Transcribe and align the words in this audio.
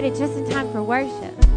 made 0.00 0.12
it 0.12 0.16
just 0.16 0.36
in 0.36 0.48
time 0.48 0.70
for 0.70 0.80
worship. 0.80 1.47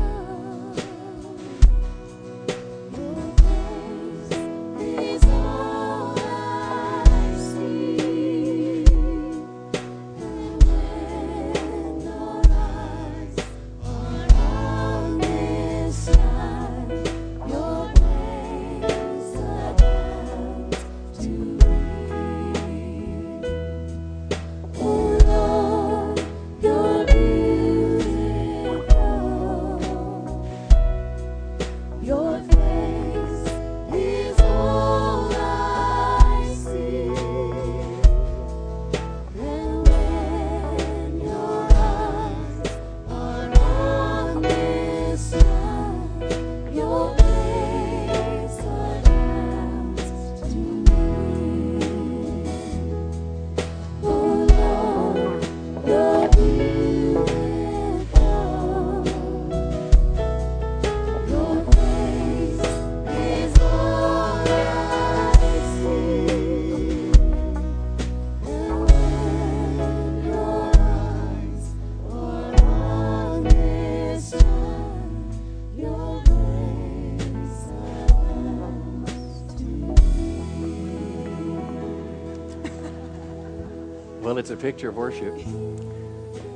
It's 84.42 84.50
a 84.50 84.58
picture 84.58 84.90
of 84.90 84.96
worship. 84.98 85.40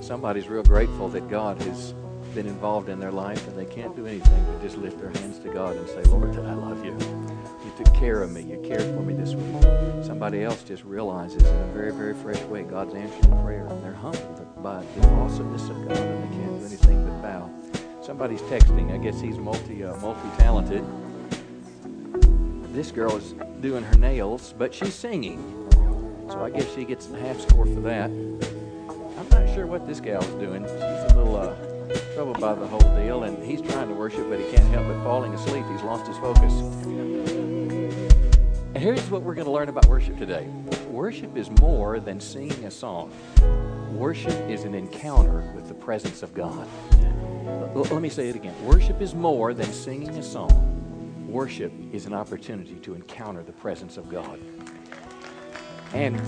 Somebody's 0.01 0.47
real 0.47 0.63
grateful 0.63 1.07
that 1.09 1.29
God 1.29 1.61
has 1.61 1.93
been 2.33 2.47
involved 2.47 2.89
in 2.89 2.99
their 2.99 3.11
life 3.11 3.47
and 3.47 3.55
they 3.55 3.65
can't 3.65 3.95
do 3.95 4.07
anything 4.07 4.43
but 4.45 4.59
just 4.59 4.75
lift 4.77 4.99
their 4.99 5.11
hands 5.11 5.37
to 5.37 5.49
God 5.49 5.75
and 5.75 5.87
say, 5.89 6.01
Lord, 6.05 6.35
I 6.35 6.55
love 6.55 6.83
you. 6.83 6.93
You 6.93 7.71
took 7.77 7.93
care 7.93 8.23
of 8.23 8.31
me. 8.31 8.41
You 8.41 8.59
cared 8.67 8.81
for 8.81 9.03
me 9.03 9.13
this 9.13 9.35
week. 9.35 10.03
Somebody 10.03 10.43
else 10.43 10.63
just 10.63 10.83
realizes 10.83 11.43
in 11.43 11.55
a 11.55 11.67
very, 11.73 11.91
very 11.91 12.15
fresh 12.15 12.41
way 12.45 12.63
God's 12.63 12.95
answering 12.95 13.43
prayer 13.43 13.67
and 13.67 13.83
they're 13.83 13.93
humbled 13.93 14.63
by 14.63 14.83
the 14.97 15.07
awesomeness 15.09 15.69
of 15.69 15.87
God 15.87 15.95
and 15.95 16.23
they 16.23 16.37
can't 16.37 16.59
do 16.59 16.65
anything 16.65 17.05
but 17.05 17.21
bow. 17.21 17.51
Somebody's 18.01 18.41
texting. 18.41 18.95
I 18.95 18.97
guess 18.97 19.21
he's 19.21 19.37
multi 19.37 19.83
uh, 19.83 19.95
multi 19.97 20.27
talented. 20.39 20.83
This 22.73 22.89
girl 22.89 23.15
is 23.15 23.35
doing 23.61 23.83
her 23.83 23.97
nails, 23.99 24.55
but 24.57 24.73
she's 24.73 24.95
singing. 24.95 25.64
So 26.29 26.43
I 26.43 26.49
guess 26.49 26.73
she 26.73 26.85
gets 26.85 27.05
the 27.05 27.19
half 27.19 27.39
score 27.39 27.65
for 27.65 27.81
that. 27.81 28.09
I'm 28.09 29.29
not 29.29 29.53
sure 29.53 29.67
what 29.67 29.85
this 29.87 29.99
gal's 29.99 30.25
doing. 30.35 30.63
She's 30.63 30.71
a 30.73 31.15
little 31.15 31.35
uh, 31.37 31.55
troubled 32.15 32.41
by 32.41 32.55
the 32.55 32.65
whole 32.65 32.79
deal, 32.95 33.23
and 33.23 33.43
he's 33.43 33.61
trying 33.61 33.87
to 33.89 33.93
worship, 33.93 34.27
but 34.29 34.39
he 34.39 34.45
can't 34.51 34.67
help 34.73 34.87
but 34.87 35.03
falling 35.03 35.33
asleep. 35.33 35.65
He's 35.71 35.83
lost 35.83 36.07
his 36.07 36.17
focus. 36.17 36.53
And 38.73 38.83
here's 38.83 39.09
what 39.09 39.21
we're 39.21 39.35
going 39.35 39.45
to 39.45 39.51
learn 39.51 39.69
about 39.69 39.85
worship 39.85 40.17
today 40.17 40.47
worship 40.89 41.37
is 41.37 41.49
more 41.59 41.99
than 41.99 42.19
singing 42.19 42.65
a 42.65 42.71
song, 42.71 43.11
worship 43.95 44.33
is 44.49 44.63
an 44.63 44.73
encounter 44.73 45.51
with 45.55 45.67
the 45.67 45.73
presence 45.73 46.23
of 46.23 46.33
God. 46.33 46.67
Let 47.75 48.01
me 48.01 48.09
say 48.09 48.29
it 48.29 48.35
again 48.35 48.55
worship 48.65 49.01
is 49.01 49.13
more 49.13 49.53
than 49.53 49.71
singing 49.71 50.09
a 50.09 50.23
song, 50.23 51.27
worship 51.27 51.71
is 51.93 52.05
an 52.05 52.13
opportunity 52.13 52.75
to 52.75 52.95
encounter 52.95 53.43
the 53.43 53.53
presence 53.53 53.97
of 53.97 54.09
God. 54.09 54.39
And 55.95 56.19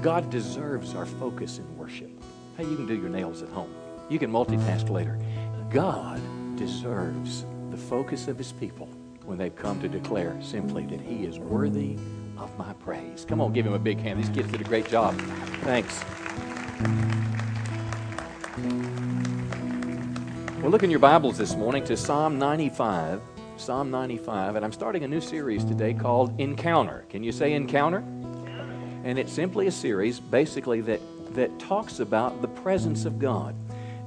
God 0.00 0.30
deserves 0.30 0.94
our 0.94 1.04
focus 1.04 1.58
in 1.58 1.76
worship. 1.76 2.10
Hey, 2.56 2.64
you 2.64 2.76
can 2.76 2.86
do 2.86 2.94
your 2.94 3.10
nails 3.10 3.42
at 3.42 3.50
home. 3.50 3.74
You 4.08 4.18
can 4.18 4.32
multitask 4.32 4.88
later. 4.88 5.18
God 5.68 6.18
deserves 6.56 7.44
the 7.70 7.76
focus 7.76 8.26
of 8.28 8.38
his 8.38 8.52
people 8.52 8.88
when 9.26 9.36
they've 9.36 9.54
come 9.54 9.78
to 9.82 9.88
declare 9.88 10.34
simply 10.40 10.86
that 10.86 11.00
he 11.00 11.26
is 11.26 11.38
worthy 11.38 11.98
of 12.38 12.56
my 12.56 12.72
praise. 12.72 13.26
Come 13.28 13.42
on, 13.42 13.52
give 13.52 13.66
him 13.66 13.74
a 13.74 13.78
big 13.78 13.98
hand. 13.98 14.18
These 14.18 14.30
kids 14.30 14.50
did 14.50 14.62
a 14.62 14.64
great 14.64 14.88
job. 14.88 15.14
Thanks. 15.62 16.02
Well, 20.62 20.70
look 20.70 20.84
in 20.84 20.90
your 20.90 21.00
Bibles 21.00 21.36
this 21.36 21.54
morning 21.54 21.84
to 21.84 21.98
Psalm 21.98 22.38
95. 22.38 23.20
Psalm 23.58 23.90
95, 23.90 24.56
and 24.56 24.64
I'm 24.64 24.72
starting 24.72 25.02
a 25.04 25.08
new 25.08 25.20
series 25.20 25.64
today 25.64 25.94
called 25.94 26.38
Encounter. 26.38 27.06
Can 27.08 27.24
you 27.24 27.32
say 27.32 27.54
Encounter? 27.54 28.04
And 29.02 29.18
it's 29.18 29.32
simply 29.32 29.66
a 29.66 29.72
series 29.72 30.20
basically 30.20 30.82
that, 30.82 31.00
that 31.34 31.58
talks 31.58 32.00
about 32.00 32.42
the 32.42 32.48
presence 32.48 33.06
of 33.06 33.18
God. 33.18 33.54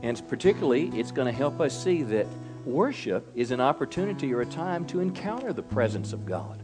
And 0.04 0.22
particularly, 0.30 0.90
it's 0.90 1.12
going 1.12 1.26
to 1.26 1.32
help 1.32 1.60
us 1.60 1.84
see 1.84 2.04
that 2.04 2.28
worship 2.64 3.32
is 3.34 3.50
an 3.50 3.60
opportunity 3.60 4.32
or 4.34 4.42
a 4.42 4.46
time 4.46 4.86
to 4.86 5.00
encounter 5.00 5.52
the 5.52 5.64
presence 5.64 6.14
of 6.14 6.28
God. 6.28 6.62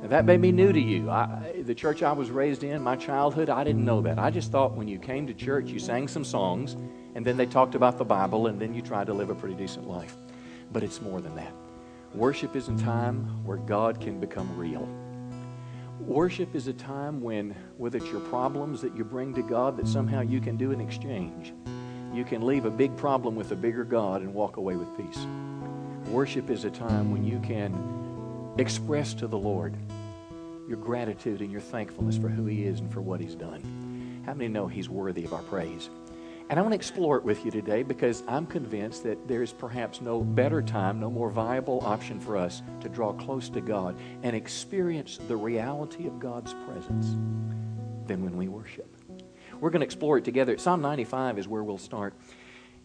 Now, 0.00 0.08
that 0.08 0.24
may 0.24 0.38
be 0.38 0.50
new 0.50 0.72
to 0.72 0.80
you. 0.80 1.10
I, 1.10 1.62
the 1.62 1.74
church 1.74 2.02
I 2.02 2.12
was 2.12 2.30
raised 2.30 2.64
in, 2.64 2.82
my 2.82 2.96
childhood, 2.96 3.50
I 3.50 3.64
didn't 3.64 3.84
know 3.84 4.00
that. 4.00 4.18
I 4.18 4.30
just 4.30 4.50
thought 4.50 4.74
when 4.74 4.88
you 4.88 4.98
came 4.98 5.26
to 5.26 5.34
church, 5.34 5.68
you 5.68 5.78
sang 5.78 6.08
some 6.08 6.24
songs, 6.24 6.74
and 7.14 7.24
then 7.24 7.36
they 7.36 7.46
talked 7.46 7.74
about 7.74 7.98
the 7.98 8.04
Bible, 8.04 8.46
and 8.46 8.58
then 8.58 8.72
you 8.72 8.80
tried 8.80 9.08
to 9.08 9.12
live 9.12 9.28
a 9.28 9.34
pretty 9.34 9.56
decent 9.56 9.86
life. 9.86 10.16
But 10.72 10.82
it's 10.82 11.02
more 11.02 11.20
than 11.20 11.36
that. 11.36 11.52
Worship 12.14 12.56
is 12.56 12.68
a 12.68 12.76
time 12.78 13.44
where 13.44 13.58
God 13.58 14.00
can 14.00 14.18
become 14.18 14.56
real. 14.56 14.88
Worship 16.00 16.54
is 16.54 16.66
a 16.66 16.72
time 16.72 17.20
when, 17.20 17.54
whether 17.76 17.98
it's 17.98 18.10
your 18.10 18.22
problems 18.22 18.80
that 18.80 18.96
you 18.96 19.04
bring 19.04 19.34
to 19.34 19.42
God, 19.42 19.76
that 19.76 19.86
somehow 19.86 20.22
you 20.22 20.40
can 20.40 20.56
do 20.56 20.72
an 20.72 20.80
exchange. 20.80 21.52
You 22.14 22.24
can 22.24 22.46
leave 22.46 22.64
a 22.64 22.70
big 22.70 22.96
problem 22.96 23.36
with 23.36 23.52
a 23.52 23.56
bigger 23.56 23.84
God 23.84 24.22
and 24.22 24.32
walk 24.32 24.56
away 24.56 24.74
with 24.74 24.88
peace. 24.96 25.18
Worship 26.10 26.48
is 26.48 26.64
a 26.64 26.70
time 26.70 27.12
when 27.12 27.24
you 27.24 27.38
can 27.40 28.54
express 28.56 29.12
to 29.14 29.26
the 29.26 29.38
Lord 29.38 29.76
your 30.66 30.78
gratitude 30.78 31.42
and 31.42 31.52
your 31.52 31.60
thankfulness 31.60 32.16
for 32.16 32.28
who 32.30 32.46
He 32.46 32.64
is 32.64 32.80
and 32.80 32.90
for 32.90 33.02
what 33.02 33.20
He's 33.20 33.34
done. 33.34 34.22
How 34.24 34.32
many 34.32 34.48
know 34.48 34.66
He's 34.66 34.88
worthy 34.88 35.24
of 35.24 35.34
our 35.34 35.42
praise? 35.42 35.90
And 36.50 36.58
I 36.58 36.62
want 36.62 36.72
to 36.72 36.76
explore 36.76 37.18
it 37.18 37.24
with 37.24 37.44
you 37.44 37.50
today 37.50 37.82
because 37.82 38.22
I'm 38.26 38.46
convinced 38.46 39.02
that 39.02 39.28
there 39.28 39.42
is 39.42 39.52
perhaps 39.52 40.00
no 40.00 40.22
better 40.22 40.62
time, 40.62 40.98
no 40.98 41.10
more 41.10 41.30
viable 41.30 41.82
option 41.84 42.18
for 42.18 42.38
us 42.38 42.62
to 42.80 42.88
draw 42.88 43.12
close 43.12 43.50
to 43.50 43.60
God 43.60 43.98
and 44.22 44.34
experience 44.34 45.18
the 45.28 45.36
reality 45.36 46.06
of 46.06 46.18
God's 46.18 46.54
presence 46.66 47.10
than 48.06 48.24
when 48.24 48.36
we 48.38 48.48
worship. 48.48 48.86
We're 49.60 49.68
going 49.68 49.80
to 49.80 49.86
explore 49.86 50.16
it 50.16 50.24
together. 50.24 50.56
Psalm 50.56 50.80
95 50.80 51.38
is 51.38 51.46
where 51.46 51.62
we'll 51.62 51.76
start. 51.76 52.14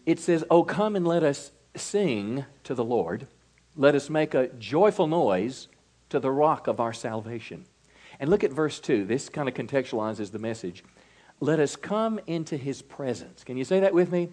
It 0.04 0.20
says, 0.20 0.44
Oh, 0.50 0.62
come 0.62 0.94
and 0.94 1.08
let 1.08 1.22
us 1.22 1.50
sing 1.74 2.44
to 2.64 2.74
the 2.74 2.84
Lord. 2.84 3.26
Let 3.76 3.94
us 3.94 4.10
make 4.10 4.34
a 4.34 4.48
joyful 4.48 5.06
noise 5.06 5.68
to 6.10 6.20
the 6.20 6.30
rock 6.30 6.66
of 6.66 6.80
our 6.80 6.92
salvation. 6.92 7.64
And 8.20 8.28
look 8.28 8.44
at 8.44 8.52
verse 8.52 8.78
2. 8.78 9.06
This 9.06 9.30
kind 9.30 9.48
of 9.48 9.54
contextualizes 9.54 10.32
the 10.32 10.38
message. 10.38 10.84
Let 11.44 11.60
us 11.60 11.76
come 11.76 12.20
into 12.26 12.56
his 12.56 12.80
presence. 12.80 13.44
Can 13.44 13.58
you 13.58 13.66
say 13.66 13.80
that 13.80 13.92
with 13.92 14.10
me? 14.10 14.30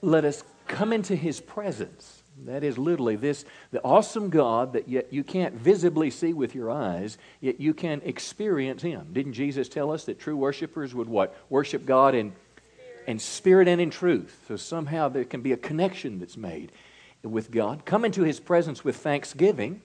Let 0.00 0.24
us 0.24 0.42
come 0.66 0.92
into 0.92 1.14
his 1.14 1.40
presence. 1.40 2.20
That 2.46 2.64
is 2.64 2.76
literally 2.76 3.14
this 3.14 3.44
the 3.70 3.80
awesome 3.84 4.28
God 4.28 4.72
that 4.72 4.88
yet 4.88 5.12
you 5.12 5.22
can't 5.22 5.54
visibly 5.54 6.10
see 6.10 6.32
with 6.32 6.56
your 6.56 6.68
eyes, 6.68 7.16
yet 7.40 7.60
you 7.60 7.72
can 7.72 8.02
experience 8.04 8.82
him. 8.82 9.06
Didn't 9.12 9.34
Jesus 9.34 9.68
tell 9.68 9.92
us 9.92 10.02
that 10.06 10.18
true 10.18 10.36
worshipers 10.36 10.96
would 10.96 11.08
what? 11.08 11.32
Worship 11.48 11.86
God 11.86 12.12
in 12.12 12.32
in 13.06 13.20
spirit 13.20 13.68
and 13.68 13.80
in 13.80 13.90
truth. 13.90 14.42
So 14.48 14.56
somehow 14.56 15.08
there 15.10 15.24
can 15.24 15.42
be 15.42 15.52
a 15.52 15.56
connection 15.56 16.18
that's 16.18 16.36
made 16.36 16.72
with 17.22 17.52
God. 17.52 17.84
Come 17.84 18.04
into 18.04 18.24
his 18.24 18.40
presence 18.40 18.82
with 18.82 18.96
thanksgiving, 18.96 19.80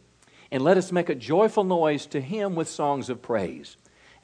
and 0.52 0.64
let 0.64 0.76
us 0.76 0.92
make 0.92 1.10
a 1.10 1.14
joyful 1.14 1.64
noise 1.64 2.08
to 2.08 2.20
him 2.20 2.56
with 2.56 2.68
songs 2.68 3.12
of 3.12 3.22
praise. 3.22 3.78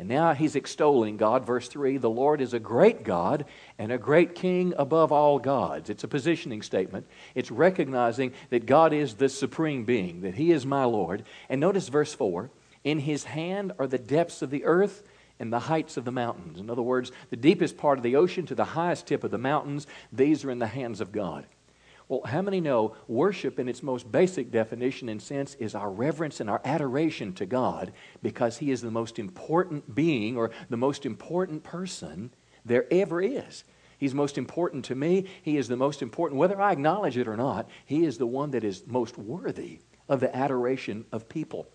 And 0.04 0.10
now 0.10 0.34
he's 0.34 0.58
extolling 0.58 1.16
God. 1.16 1.46
Verse 1.46 1.70
3 1.70 1.96
The 1.96 2.10
Lord 2.10 2.42
is 2.42 2.54
a 2.54 2.60
great 2.60 3.06
God 3.06 3.46
and 3.80 3.90
a 3.90 3.98
great 3.98 4.36
king 4.36 4.74
above 4.78 5.14
all 5.14 5.40
gods. 5.40 5.90
It's 5.90 6.04
a 6.04 6.10
positioning 6.10 6.62
statement. 6.62 7.08
It's 7.36 7.50
recognizing 7.50 8.34
that 8.50 8.66
God 8.66 8.92
is 8.92 9.14
the 9.14 9.30
supreme 9.30 9.86
being, 9.86 10.20
that 10.24 10.36
he 10.36 10.52
is 10.52 10.66
my 10.66 10.84
Lord. 10.84 11.24
And 11.48 11.62
notice 11.62 11.88
verse 11.88 12.14
4 12.14 12.50
In 12.84 13.00
his 13.00 13.24
hand 13.24 13.72
are 13.80 13.88
the 13.88 13.98
depths 13.98 14.42
of 14.42 14.50
the 14.50 14.66
earth, 14.66 15.04
and 15.40 15.54
the 15.54 15.60
heights 15.60 15.96
of 15.96 16.04
the 16.04 16.12
mountains. 16.12 16.60
In 16.60 16.70
other 16.70 16.82
words, 16.82 17.14
the 17.30 17.38
deepest 17.38 17.78
part 17.78 17.98
of 17.98 18.04
the 18.04 18.18
ocean 18.18 18.46
to 18.48 18.56
the 18.56 18.66
highest 18.66 19.08
tip 19.08 19.24
of 19.24 19.32
the 19.32 19.38
mountains, 19.38 19.88
these 20.12 20.44
are 20.44 20.52
in 20.52 20.60
the 20.60 20.68
hands 20.68 21.00
of 21.00 21.14
God. 21.14 21.46
Well, 22.08 22.22
how 22.26 22.42
many 22.42 22.60
know 22.60 22.96
worship 23.08 23.60
in 23.60 23.70
its 23.70 23.82
most 23.82 24.12
basic 24.12 24.52
definition 24.52 25.10
and 25.10 25.22
sense 25.22 25.56
is 25.56 25.76
our 25.76 25.90
reverence 25.90 26.40
and 26.40 26.50
our 26.50 26.62
adoration 26.66 27.34
to 27.34 27.46
God 27.46 27.94
because 28.22 28.58
He 28.58 28.72
is 28.72 28.82
the 28.82 28.92
most 28.92 29.20
important 29.20 29.96
being 29.96 30.38
or 30.38 30.52
the 30.70 30.78
most 30.78 31.06
important 31.06 31.64
person 31.64 32.32
there 32.66 32.86
ever 32.92 33.22
is. 33.22 33.64
He's 33.98 34.14
most 34.14 34.38
important 34.38 34.86
to 34.86 34.96
me. 34.96 35.28
He 35.42 35.58
is 35.58 35.70
the 35.70 35.78
most 35.78 36.02
important, 36.02 36.38
whether 36.38 36.60
I 36.60 36.74
acknowledge 36.74 37.18
it 37.18 37.28
or 37.28 37.38
not, 37.38 37.70
He 37.86 38.06
is 38.06 38.18
the 38.18 38.28
one 38.28 38.52
that 38.52 38.64
is 38.64 38.84
most 38.86 39.18
worthy 39.18 39.80
of 40.10 40.20
the 40.20 40.36
adoration 40.36 41.06
of 41.12 41.30
people. 41.30 41.68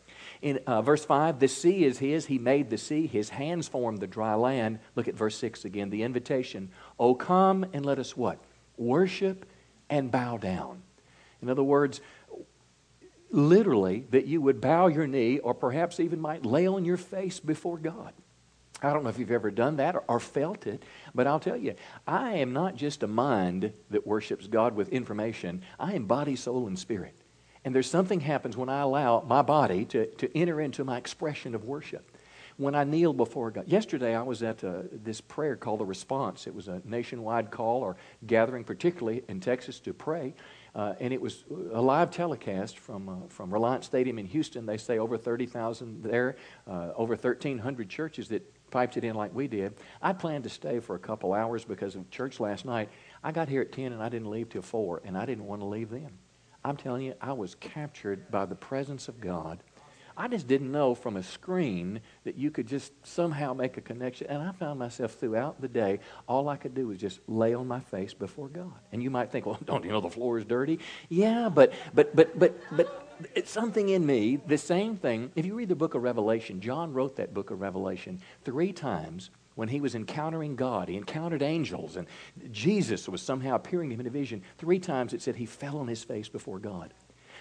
In 0.42 0.60
uh, 0.66 0.82
verse 0.82 1.04
5, 1.04 1.40
the 1.40 1.48
sea 1.48 1.84
is 1.84 1.98
His. 1.98 2.26
He 2.26 2.38
made 2.38 2.68
the 2.68 2.76
sea. 2.76 3.06
His 3.06 3.30
hands 3.30 3.66
formed 3.66 4.00
the 4.00 4.06
dry 4.06 4.34
land. 4.34 4.80
Look 4.94 5.08
at 5.08 5.14
verse 5.14 5.36
6 5.38 5.64
again, 5.64 5.88
the 5.88 6.02
invitation. 6.02 6.70
Oh, 6.98 7.14
come 7.14 7.64
and 7.72 7.86
let 7.86 7.98
us 7.98 8.16
what? 8.16 8.38
Worship 8.76 9.46
and 9.90 10.10
bow 10.10 10.36
down. 10.36 10.82
In 11.42 11.48
other 11.48 11.62
words, 11.62 12.00
literally, 13.30 14.06
that 14.10 14.26
you 14.26 14.40
would 14.40 14.60
bow 14.60 14.86
your 14.86 15.06
knee 15.06 15.38
or 15.38 15.54
perhaps 15.54 16.00
even 16.00 16.20
might 16.20 16.46
lay 16.46 16.66
on 16.66 16.84
your 16.84 16.96
face 16.96 17.40
before 17.40 17.78
God. 17.78 18.12
I 18.82 18.92
don't 18.92 19.02
know 19.02 19.10
if 19.10 19.18
you've 19.18 19.30
ever 19.30 19.50
done 19.50 19.76
that 19.76 19.96
or, 19.96 20.04
or, 20.06 20.20
felt 20.20 20.66
it, 20.66 20.84
but 21.14 21.26
I'll 21.26 21.40
tell 21.40 21.56
you, 21.56 21.74
I 22.06 22.34
am 22.34 22.52
not 22.52 22.76
just 22.76 23.02
a 23.02 23.08
mind 23.08 23.72
that 23.90 24.06
worships 24.06 24.46
God 24.46 24.76
with 24.76 24.88
information. 24.90 25.62
I 25.80 25.94
am 25.94 26.06
body, 26.06 26.36
soul, 26.36 26.68
and 26.68 26.78
spirit. 26.78 27.14
And 27.64 27.74
there's 27.74 27.90
something 27.90 28.20
happens 28.20 28.56
when 28.56 28.68
I 28.68 28.80
allow 28.80 29.24
my 29.26 29.42
body 29.42 29.84
to, 29.86 30.06
to 30.06 30.38
enter 30.38 30.60
into 30.60 30.84
my 30.84 30.96
expression 30.96 31.56
of 31.56 31.64
worship 31.64 32.16
when 32.58 32.74
I 32.74 32.84
kneel 32.84 33.12
before 33.12 33.52
God. 33.52 33.68
Yesterday, 33.68 34.14
I 34.14 34.22
was 34.22 34.42
at 34.42 34.62
uh, 34.62 34.82
this 34.92 35.20
prayer 35.20 35.56
called 35.56 35.80
the 35.80 35.86
Response. 35.86 36.46
It 36.46 36.54
was 36.54 36.66
a 36.66 36.82
nationwide 36.84 37.50
call 37.52 37.82
or 37.82 37.96
gathering, 38.26 38.64
particularly 38.64 39.22
in 39.28 39.40
Texas, 39.40 39.78
to 39.80 39.94
pray. 39.94 40.34
Uh, 40.74 40.94
and 41.00 41.14
it 41.14 41.20
was 41.20 41.44
a 41.72 41.80
live 41.80 42.10
telecast 42.10 42.78
from, 42.78 43.08
uh, 43.08 43.14
from 43.28 43.52
Reliant 43.52 43.84
Stadium 43.84 44.18
in 44.18 44.26
Houston. 44.26 44.66
They 44.66 44.76
say 44.76 44.98
over 44.98 45.16
30,000 45.16 46.02
there, 46.02 46.36
uh, 46.66 46.90
over 46.96 47.14
1,300 47.14 47.88
churches 47.88 48.28
that 48.28 48.42
piped 48.70 48.96
it 48.96 49.04
in 49.04 49.14
like 49.14 49.32
we 49.32 49.46
did. 49.46 49.74
I 50.02 50.12
planned 50.12 50.44
to 50.44 50.50
stay 50.50 50.80
for 50.80 50.96
a 50.96 50.98
couple 50.98 51.32
hours 51.32 51.64
because 51.64 51.94
of 51.94 52.10
church 52.10 52.40
last 52.40 52.64
night. 52.64 52.88
I 53.22 53.30
got 53.30 53.48
here 53.48 53.62
at 53.62 53.72
10 53.72 53.92
and 53.92 54.02
I 54.02 54.08
didn't 54.08 54.30
leave 54.30 54.48
till 54.48 54.62
4, 54.62 55.02
and 55.04 55.16
I 55.16 55.24
didn't 55.26 55.46
want 55.46 55.60
to 55.62 55.66
leave 55.66 55.90
then. 55.90 56.10
I'm 56.64 56.76
telling 56.76 57.02
you, 57.02 57.14
I 57.20 57.32
was 57.32 57.54
captured 57.54 58.30
by 58.30 58.44
the 58.44 58.56
presence 58.56 59.08
of 59.08 59.20
God 59.20 59.62
I 60.18 60.26
just 60.26 60.48
didn't 60.48 60.72
know 60.72 60.96
from 60.96 61.16
a 61.16 61.22
screen 61.22 62.00
that 62.24 62.34
you 62.36 62.50
could 62.50 62.66
just 62.66 62.92
somehow 63.06 63.54
make 63.54 63.76
a 63.76 63.80
connection. 63.80 64.26
And 64.26 64.42
I 64.42 64.50
found 64.50 64.80
myself 64.80 65.12
throughout 65.14 65.60
the 65.60 65.68
day, 65.68 66.00
all 66.26 66.48
I 66.48 66.56
could 66.56 66.74
do 66.74 66.88
was 66.88 66.98
just 66.98 67.20
lay 67.28 67.54
on 67.54 67.68
my 67.68 67.78
face 67.78 68.14
before 68.14 68.48
God. 68.48 68.74
And 68.90 69.00
you 69.00 69.10
might 69.10 69.30
think, 69.30 69.46
well, 69.46 69.60
don't 69.64 69.84
you 69.84 69.92
know 69.92 70.00
the 70.00 70.10
floor 70.10 70.38
is 70.38 70.44
dirty? 70.44 70.80
Yeah, 71.08 71.48
but 71.48 71.72
but 71.94 72.16
but 72.16 72.36
but 72.36 72.58
but 72.72 73.08
it's 73.36 73.50
something 73.50 73.88
in 73.88 74.04
me, 74.04 74.40
the 74.44 74.58
same 74.58 74.96
thing. 74.96 75.30
If 75.36 75.46
you 75.46 75.54
read 75.54 75.68
the 75.68 75.76
book 75.76 75.94
of 75.94 76.02
Revelation, 76.02 76.60
John 76.60 76.92
wrote 76.92 77.16
that 77.16 77.32
book 77.32 77.52
of 77.52 77.60
Revelation 77.60 78.20
three 78.44 78.72
times 78.72 79.30
when 79.54 79.68
he 79.68 79.80
was 79.80 79.94
encountering 79.94 80.56
God. 80.56 80.88
He 80.88 80.96
encountered 80.96 81.42
angels, 81.42 81.96
and 81.96 82.08
Jesus 82.50 83.08
was 83.08 83.22
somehow 83.22 83.54
appearing 83.54 83.90
to 83.90 83.94
him 83.94 84.00
in 84.00 84.06
a 84.08 84.10
vision. 84.10 84.42
Three 84.56 84.80
times 84.80 85.12
it 85.12 85.22
said 85.22 85.36
he 85.36 85.46
fell 85.46 85.78
on 85.78 85.86
his 85.86 86.02
face 86.02 86.28
before 86.28 86.58
God. 86.58 86.92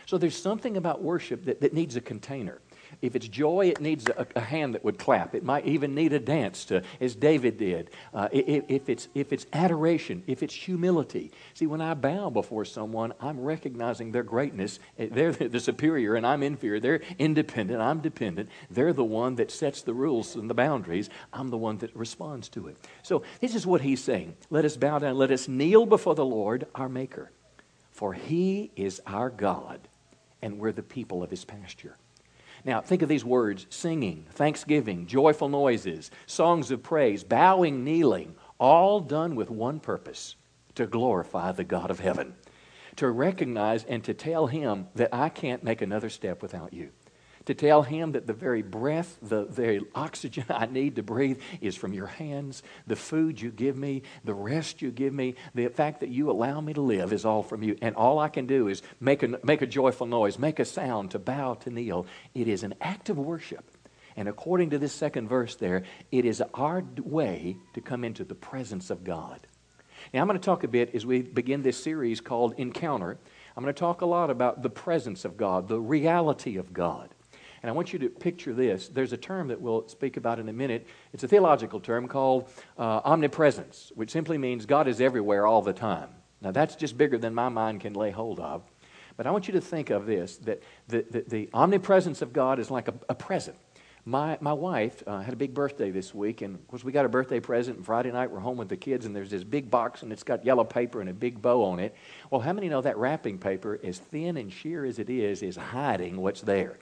So 0.07 0.17
there's 0.17 0.37
something 0.37 0.77
about 0.77 1.03
worship 1.03 1.45
that, 1.45 1.61
that 1.61 1.73
needs 1.73 1.95
a 1.95 2.01
container. 2.01 2.61
If 3.01 3.15
it's 3.15 3.27
joy, 3.27 3.67
it 3.67 3.81
needs 3.81 4.07
a, 4.07 4.27
a, 4.35 4.39
hand 4.39 4.75
that 4.75 4.83
would 4.83 4.97
clap. 4.97 5.35
It 5.35 5.43
might 5.43 5.65
even 5.65 5.93
need 5.93 6.13
a 6.13 6.19
dance, 6.19 6.65
to, 6.65 6.83
as 6.99 7.15
David 7.15 7.57
did. 7.57 7.91
Uh, 8.13 8.29
if, 8.31 8.63
if, 8.67 8.89
it's, 8.89 9.07
if 9.13 9.31
it's 9.31 9.45
adoration, 9.53 10.23
if 10.27 10.41
it's 10.41 10.53
humility. 10.53 11.31
See, 11.53 11.67
when 11.67 11.81
I 11.81 11.93
bow 11.93 12.29
before 12.29 12.65
someone, 12.65 13.13
I'm 13.19 13.39
recognizing 13.39 14.11
their 14.11 14.23
greatness. 14.23 14.79
Eh, 14.97 15.09
they're 15.11 15.31
the 15.31 15.59
superior 15.59 16.15
and 16.15 16.25
I'm 16.25 16.43
inferior. 16.43 16.79
They're 16.79 17.01
independent, 17.19 17.81
I'm 17.81 17.99
dependent. 17.99 18.49
They're 18.69 18.93
the 18.93 19.03
one 19.03 19.35
that 19.35 19.51
sets 19.51 19.81
the 19.81 19.93
rules 19.93 20.35
and 20.35 20.49
the 20.49 20.53
boundaries. 20.53 21.09
I'm 21.33 21.49
the 21.49 21.57
one 21.57 21.77
that 21.79 21.95
responds 21.95 22.49
to 22.49 22.67
it. 22.67 22.77
So 23.03 23.23
this 23.39 23.55
is 23.55 23.65
what 23.65 23.81
he's 23.81 24.03
saying. 24.03 24.35
Let 24.49 24.65
us 24.65 24.77
bow 24.77 24.99
down. 24.99 25.17
Let 25.17 25.31
us 25.31 25.47
kneel 25.47 25.85
before 25.85 26.15
the 26.15 26.25
Lord, 26.25 26.67
our 26.75 26.89
Maker. 26.89 27.31
For 27.91 28.13
he 28.13 28.71
is 28.75 29.01
our 29.07 29.29
God, 29.29 29.79
and 30.41 30.59
we're 30.59 30.71
the 30.71 30.83
people 30.83 31.23
of 31.23 31.31
his 31.31 31.45
pasture. 31.45 31.97
Now, 32.67 32.81
think 32.81 33.01
of 33.01 33.07
these 33.07 33.23
words 33.23 33.65
singing, 33.69 34.25
thanksgiving, 34.31 35.07
joyful 35.07 35.47
noises, 35.47 36.11
songs 36.25 36.69
of 36.69 36.83
praise, 36.83 37.23
bowing, 37.23 37.85
kneeling, 37.85 38.35
all 38.59 38.99
done 38.99 39.35
with 39.35 39.49
one 39.49 39.79
purpose 39.79 40.35
to 40.75 40.85
glorify 40.85 41.53
the 41.53 41.63
God 41.63 41.89
of 41.89 42.01
heaven, 42.01 42.35
to 42.97 43.09
recognize 43.09 43.85
and 43.85 44.03
to 44.03 44.13
tell 44.13 44.47
Him 44.47 44.87
that 44.95 45.13
I 45.13 45.29
can't 45.29 45.63
make 45.63 45.81
another 45.81 46.09
step 46.09 46.41
without 46.41 46.73
you 46.73 46.91
to 47.47 47.53
tell 47.53 47.81
him 47.81 48.11
that 48.11 48.27
the 48.27 48.33
very 48.33 48.61
breath, 48.61 49.17
the 49.21 49.45
very 49.45 49.81
oxygen 49.95 50.45
I 50.49 50.65
need 50.65 50.97
to 50.97 51.03
breathe 51.03 51.39
is 51.61 51.75
from 51.75 51.93
your 51.93 52.07
hands. 52.07 52.61
The 52.85 52.95
food 52.95 53.41
you 53.41 53.51
give 53.51 53.77
me, 53.77 54.03
the 54.23 54.33
rest 54.33 54.81
you 54.81 54.91
give 54.91 55.13
me, 55.13 55.35
the 55.55 55.69
fact 55.69 56.01
that 56.01 56.09
you 56.09 56.29
allow 56.29 56.61
me 56.61 56.73
to 56.73 56.81
live 56.81 57.13
is 57.13 57.25
all 57.25 57.43
from 57.43 57.63
you. 57.63 57.77
And 57.81 57.95
all 57.95 58.19
I 58.19 58.27
can 58.27 58.47
do 58.47 58.67
is 58.67 58.81
make 58.99 59.23
a, 59.23 59.39
make 59.43 59.61
a 59.61 59.67
joyful 59.67 60.07
noise, 60.07 60.37
make 60.37 60.59
a 60.59 60.65
sound, 60.65 61.11
to 61.11 61.19
bow, 61.19 61.55
to 61.55 61.69
kneel. 61.69 62.05
It 62.33 62.49
is 62.49 62.63
an 62.63 62.75
act 62.81 63.09
of 63.09 63.17
worship. 63.17 63.65
And 64.17 64.27
according 64.27 64.71
to 64.71 64.77
this 64.77 64.93
second 64.93 65.29
verse 65.29 65.55
there, 65.55 65.83
it 66.11 66.25
is 66.25 66.43
our 66.53 66.83
way 67.01 67.55
to 67.75 67.81
come 67.81 68.03
into 68.03 68.25
the 68.25 68.35
presence 68.35 68.89
of 68.89 69.05
God. 69.05 69.39
Now, 70.13 70.21
I'm 70.21 70.27
going 70.27 70.39
to 70.39 70.45
talk 70.45 70.63
a 70.63 70.67
bit 70.67 70.93
as 70.93 71.05
we 71.05 71.21
begin 71.21 71.61
this 71.61 71.81
series 71.81 72.19
called 72.19 72.55
Encounter. 72.57 73.17
I'm 73.55 73.63
going 73.63 73.73
to 73.73 73.79
talk 73.79 74.01
a 74.01 74.05
lot 74.05 74.29
about 74.29 74.63
the 74.63 74.69
presence 74.69 75.23
of 75.23 75.37
God, 75.37 75.67
the 75.67 75.79
reality 75.79 76.57
of 76.57 76.73
God. 76.73 77.13
And 77.63 77.69
I 77.69 77.73
want 77.73 77.93
you 77.93 77.99
to 77.99 78.09
picture 78.09 78.53
this. 78.53 78.87
There's 78.87 79.13
a 79.13 79.17
term 79.17 79.47
that 79.47 79.59
we'll 79.59 79.87
speak 79.87 80.17
about 80.17 80.39
in 80.39 80.47
a 80.49 80.53
minute. 80.53 80.87
It's 81.13 81.23
a 81.23 81.27
theological 81.27 81.79
term 81.79 82.07
called 82.07 82.49
uh, 82.77 83.01
omnipresence, 83.03 83.91
which 83.95 84.11
simply 84.11 84.37
means 84.37 84.65
God 84.65 84.87
is 84.87 85.01
everywhere 85.01 85.47
all 85.47 85.61
the 85.61 85.73
time. 85.73 86.09
Now, 86.41 86.51
that's 86.51 86.75
just 86.75 86.97
bigger 86.97 87.17
than 87.17 87.33
my 87.33 87.49
mind 87.49 87.81
can 87.81 87.93
lay 87.93 88.11
hold 88.11 88.39
of. 88.39 88.63
But 89.15 89.25
I 89.25 89.31
want 89.31 89.47
you 89.47 89.53
to 89.53 89.61
think 89.61 89.89
of 89.89 90.05
this 90.05 90.37
that 90.37 90.61
the, 90.87 91.03
the, 91.09 91.21
the 91.27 91.49
omnipresence 91.53 92.21
of 92.21 92.31
God 92.31 92.59
is 92.59 92.69
like 92.69 92.87
a, 92.87 92.93
a 93.09 93.15
present. 93.15 93.57
My, 94.05 94.37
my 94.39 94.53
wife 94.53 95.03
uh, 95.05 95.19
had 95.19 95.33
a 95.33 95.37
big 95.37 95.53
birthday 95.53 95.91
this 95.91 96.15
week, 96.15 96.41
and 96.41 96.55
of 96.55 96.65
course, 96.69 96.81
we 96.81 96.93
got 96.93 97.03
a 97.03 97.09
birthday 97.09 97.41
present. 97.41 97.77
And 97.77 97.85
Friday 97.85 98.11
night, 98.11 98.31
we're 98.31 98.39
home 98.39 98.55
with 98.55 98.69
the 98.69 98.77
kids, 98.77 99.05
and 99.05 99.13
there's 99.13 99.31
this 99.31 99.43
big 99.43 99.69
box, 99.69 100.01
and 100.01 100.13
it's 100.13 100.23
got 100.23 100.45
yellow 100.45 100.63
paper 100.63 101.01
and 101.01 101.09
a 101.09 101.13
big 101.13 101.41
bow 101.41 101.61
on 101.65 101.79
it. 101.79 101.93
Well, 102.29 102.39
how 102.39 102.53
many 102.53 102.69
know 102.69 102.79
that 102.81 102.97
wrapping 102.97 103.37
paper, 103.37 103.79
as 103.83 103.97
thin 103.97 104.37
and 104.37 104.53
sheer 104.53 104.85
as 104.85 104.99
it 104.99 105.09
is, 105.09 105.41
is 105.41 105.57
hiding 105.57 106.15
what's 106.21 106.39
there? 106.39 106.77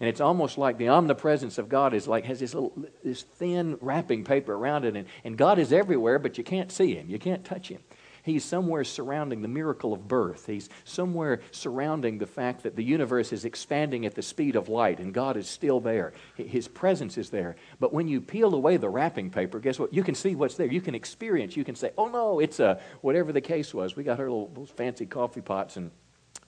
And 0.00 0.08
it's 0.08 0.20
almost 0.20 0.58
like 0.58 0.78
the 0.78 0.88
omnipresence 0.88 1.58
of 1.58 1.68
God 1.68 1.92
is 1.92 2.06
like 2.06 2.24
has 2.24 2.40
this 2.40 2.54
little 2.54 2.72
this 3.02 3.22
thin 3.22 3.78
wrapping 3.80 4.24
paper 4.24 4.54
around 4.54 4.84
it, 4.84 4.96
and, 4.96 5.08
and 5.24 5.36
God 5.36 5.58
is 5.58 5.72
everywhere, 5.72 6.18
but 6.18 6.38
you 6.38 6.44
can't 6.44 6.70
see 6.70 6.94
him. 6.94 7.08
You 7.08 7.18
can't 7.18 7.44
touch 7.44 7.68
him. 7.68 7.80
He's 8.22 8.44
somewhere 8.44 8.84
surrounding 8.84 9.40
the 9.40 9.48
miracle 9.48 9.94
of 9.94 10.06
birth. 10.06 10.46
He's 10.46 10.68
somewhere 10.84 11.40
surrounding 11.50 12.18
the 12.18 12.26
fact 12.26 12.62
that 12.64 12.76
the 12.76 12.84
universe 12.84 13.32
is 13.32 13.46
expanding 13.46 14.04
at 14.04 14.14
the 14.14 14.22
speed 14.22 14.54
of 14.54 14.68
light 14.68 14.98
and 14.98 15.14
God 15.14 15.38
is 15.38 15.48
still 15.48 15.80
there. 15.80 16.12
His 16.36 16.68
presence 16.68 17.16
is 17.16 17.30
there. 17.30 17.56
But 17.80 17.94
when 17.94 18.06
you 18.06 18.20
peel 18.20 18.54
away 18.54 18.76
the 18.76 18.90
wrapping 18.90 19.30
paper, 19.30 19.58
guess 19.60 19.78
what? 19.78 19.94
You 19.94 20.02
can 20.02 20.14
see 20.14 20.34
what's 20.34 20.56
there. 20.56 20.66
You 20.66 20.82
can 20.82 20.94
experience. 20.94 21.56
You 21.56 21.64
can 21.64 21.74
say, 21.74 21.92
oh 21.96 22.08
no, 22.08 22.38
it's 22.38 22.60
a, 22.60 22.80
whatever 23.00 23.32
the 23.32 23.40
case 23.40 23.72
was. 23.72 23.96
We 23.96 24.04
got 24.04 24.18
her 24.18 24.28
little 24.28 24.48
those 24.48 24.70
fancy 24.70 25.06
coffee 25.06 25.40
pots 25.40 25.78
and 25.78 25.90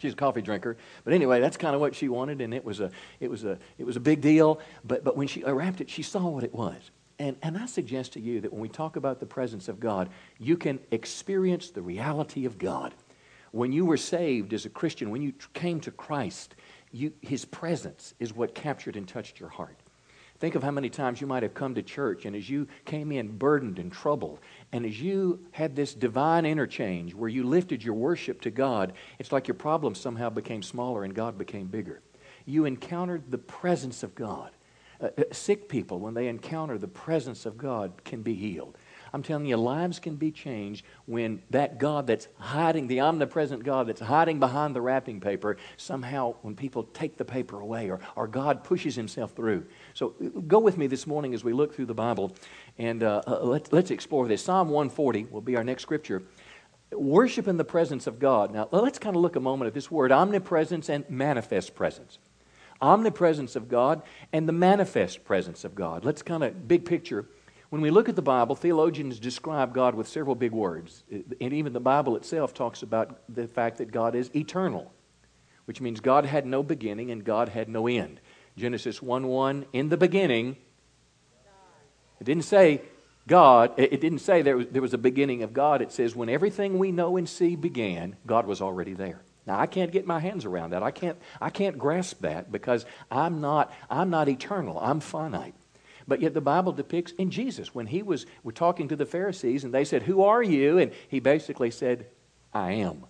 She's 0.00 0.14
a 0.14 0.16
coffee 0.16 0.42
drinker, 0.42 0.76
but 1.04 1.12
anyway, 1.12 1.40
that's 1.40 1.56
kind 1.56 1.74
of 1.74 1.80
what 1.80 1.94
she 1.94 2.08
wanted, 2.08 2.40
and 2.40 2.54
it 2.54 2.64
was 2.64 2.80
a, 2.80 2.90
it 3.20 3.30
was 3.30 3.44
a, 3.44 3.58
it 3.78 3.84
was 3.84 3.96
a 3.96 4.00
big 4.00 4.20
deal. 4.20 4.60
But, 4.84 5.04
but 5.04 5.16
when 5.16 5.26
she 5.26 5.42
wrapped 5.44 5.80
it, 5.80 5.90
she 5.90 6.02
saw 6.02 6.26
what 6.26 6.44
it 6.44 6.54
was. 6.54 6.90
And, 7.18 7.36
and 7.42 7.58
I 7.58 7.66
suggest 7.66 8.14
to 8.14 8.20
you 8.20 8.40
that 8.40 8.52
when 8.52 8.62
we 8.62 8.68
talk 8.70 8.96
about 8.96 9.20
the 9.20 9.26
presence 9.26 9.68
of 9.68 9.78
God, 9.78 10.08
you 10.38 10.56
can 10.56 10.80
experience 10.90 11.70
the 11.70 11.82
reality 11.82 12.46
of 12.46 12.56
God. 12.56 12.94
When 13.52 13.72
you 13.72 13.84
were 13.84 13.98
saved 13.98 14.54
as 14.54 14.64
a 14.64 14.70
Christian, 14.70 15.10
when 15.10 15.20
you 15.20 15.34
came 15.52 15.80
to 15.80 15.90
Christ, 15.90 16.54
you, 16.92 17.12
His 17.20 17.44
presence 17.44 18.14
is 18.20 18.32
what 18.32 18.54
captured 18.54 18.96
and 18.96 19.06
touched 19.06 19.38
your 19.38 19.50
heart. 19.50 19.79
Think 20.40 20.54
of 20.54 20.62
how 20.62 20.70
many 20.70 20.88
times 20.88 21.20
you 21.20 21.26
might 21.26 21.42
have 21.42 21.52
come 21.52 21.74
to 21.74 21.82
church, 21.82 22.24
and 22.24 22.34
as 22.34 22.48
you 22.48 22.66
came 22.86 23.12
in 23.12 23.36
burdened 23.36 23.78
and 23.78 23.92
troubled, 23.92 24.40
and 24.72 24.86
as 24.86 25.00
you 25.00 25.38
had 25.50 25.76
this 25.76 25.92
divine 25.92 26.46
interchange 26.46 27.14
where 27.14 27.28
you 27.28 27.44
lifted 27.44 27.84
your 27.84 27.92
worship 27.92 28.40
to 28.40 28.50
God, 28.50 28.94
it's 29.18 29.32
like 29.32 29.46
your 29.46 29.54
problems 29.54 30.00
somehow 30.00 30.30
became 30.30 30.62
smaller 30.62 31.04
and 31.04 31.14
God 31.14 31.36
became 31.36 31.66
bigger. 31.66 32.00
You 32.46 32.64
encountered 32.64 33.30
the 33.30 33.36
presence 33.36 34.02
of 34.02 34.14
God. 34.14 34.50
Uh, 34.98 35.08
uh 35.18 35.24
sick 35.30 35.68
people, 35.68 36.00
when 36.00 36.14
they 36.14 36.28
encounter 36.28 36.78
the 36.78 36.88
presence 36.88 37.44
of 37.44 37.58
God, 37.58 38.02
can 38.04 38.22
be 38.22 38.34
healed. 38.34 38.78
I'm 39.12 39.22
telling 39.22 39.46
you, 39.46 39.56
lives 39.56 39.98
can 39.98 40.16
be 40.16 40.30
changed 40.30 40.84
when 41.06 41.42
that 41.50 41.78
God 41.78 42.06
that's 42.06 42.28
hiding, 42.38 42.86
the 42.86 43.00
omnipresent 43.00 43.64
God 43.64 43.88
that's 43.88 44.00
hiding 44.00 44.38
behind 44.38 44.74
the 44.74 44.80
wrapping 44.80 45.20
paper, 45.20 45.56
somehow 45.76 46.34
when 46.42 46.54
people 46.54 46.84
take 46.84 47.16
the 47.16 47.24
paper 47.24 47.60
away 47.60 47.90
or, 47.90 48.00
or 48.16 48.28
God 48.28 48.64
pushes 48.64 48.94
himself 48.94 49.32
through. 49.32 49.66
So 50.00 50.14
go 50.48 50.58
with 50.58 50.78
me 50.78 50.86
this 50.86 51.06
morning 51.06 51.34
as 51.34 51.44
we 51.44 51.52
look 51.52 51.74
through 51.74 51.84
the 51.84 51.92
Bible 51.92 52.34
and 52.78 53.02
uh, 53.02 53.20
uh, 53.26 53.40
let, 53.42 53.70
let's 53.70 53.90
explore 53.90 54.26
this. 54.26 54.42
Psalm 54.42 54.70
140 54.70 55.26
will 55.26 55.42
be 55.42 55.56
our 55.56 55.62
next 55.62 55.82
scripture. 55.82 56.22
Worship 56.90 57.46
in 57.46 57.58
the 57.58 57.66
presence 57.66 58.06
of 58.06 58.18
God. 58.18 58.50
Now, 58.50 58.66
let's 58.72 58.98
kind 58.98 59.14
of 59.14 59.20
look 59.20 59.36
a 59.36 59.40
moment 59.40 59.66
at 59.66 59.74
this 59.74 59.90
word 59.90 60.10
omnipresence 60.10 60.88
and 60.88 61.04
manifest 61.10 61.74
presence. 61.74 62.18
Omnipresence 62.80 63.56
of 63.56 63.68
God 63.68 64.00
and 64.32 64.48
the 64.48 64.54
manifest 64.54 65.22
presence 65.22 65.64
of 65.64 65.74
God. 65.74 66.02
Let's 66.02 66.22
kind 66.22 66.44
of, 66.44 66.66
big 66.66 66.86
picture. 66.86 67.26
When 67.68 67.82
we 67.82 67.90
look 67.90 68.08
at 68.08 68.16
the 68.16 68.22
Bible, 68.22 68.56
theologians 68.56 69.20
describe 69.20 69.74
God 69.74 69.94
with 69.94 70.08
several 70.08 70.34
big 70.34 70.52
words. 70.52 71.04
And 71.42 71.52
even 71.52 71.74
the 71.74 71.78
Bible 71.78 72.16
itself 72.16 72.54
talks 72.54 72.82
about 72.82 73.20
the 73.28 73.46
fact 73.46 73.76
that 73.76 73.90
God 73.90 74.14
is 74.14 74.34
eternal, 74.34 74.94
which 75.66 75.82
means 75.82 76.00
God 76.00 76.24
had 76.24 76.46
no 76.46 76.62
beginning 76.62 77.10
and 77.10 77.22
God 77.22 77.50
had 77.50 77.68
no 77.68 77.86
end. 77.86 78.18
Genesis 78.60 79.02
1 79.02 79.26
1, 79.26 79.66
in 79.72 79.88
the 79.88 79.96
beginning, 79.96 80.56
it 82.20 82.24
didn't 82.24 82.44
say 82.44 82.82
God, 83.26 83.74
it 83.76 84.00
didn't 84.00 84.18
say 84.18 84.42
there 84.42 84.56
was, 84.56 84.66
there 84.68 84.82
was 84.82 84.94
a 84.94 84.98
beginning 84.98 85.42
of 85.42 85.52
God. 85.52 85.82
It 85.82 85.92
says 85.92 86.14
when 86.14 86.28
everything 86.28 86.78
we 86.78 86.92
know 86.92 87.16
and 87.16 87.28
see 87.28 87.56
began, 87.56 88.16
God 88.26 88.46
was 88.46 88.60
already 88.60 88.92
there. 88.92 89.22
Now 89.46 89.58
I 89.58 89.66
can't 89.66 89.92
get 89.92 90.06
my 90.06 90.20
hands 90.20 90.44
around 90.44 90.70
that. 90.70 90.82
I 90.82 90.90
can't, 90.90 91.16
I 91.40 91.50
can't 91.50 91.78
grasp 91.78 92.20
that 92.20 92.52
because 92.52 92.84
I'm 93.10 93.40
not, 93.40 93.72
I'm 93.88 94.10
not 94.10 94.28
eternal. 94.28 94.78
I'm 94.80 95.00
finite. 95.00 95.54
But 96.06 96.20
yet 96.20 96.34
the 96.34 96.40
Bible 96.40 96.72
depicts 96.72 97.12
in 97.12 97.30
Jesus 97.30 97.74
when 97.74 97.86
he 97.86 98.02
was 98.02 98.26
we're 98.42 98.52
talking 98.52 98.88
to 98.88 98.96
the 98.96 99.06
Pharisees 99.06 99.64
and 99.64 99.72
they 99.72 99.84
said, 99.84 100.02
Who 100.02 100.22
are 100.22 100.42
you? 100.42 100.78
And 100.78 100.92
he 101.08 101.20
basically 101.20 101.70
said, 101.70 102.06
I 102.52 102.72
am. 102.72 103.06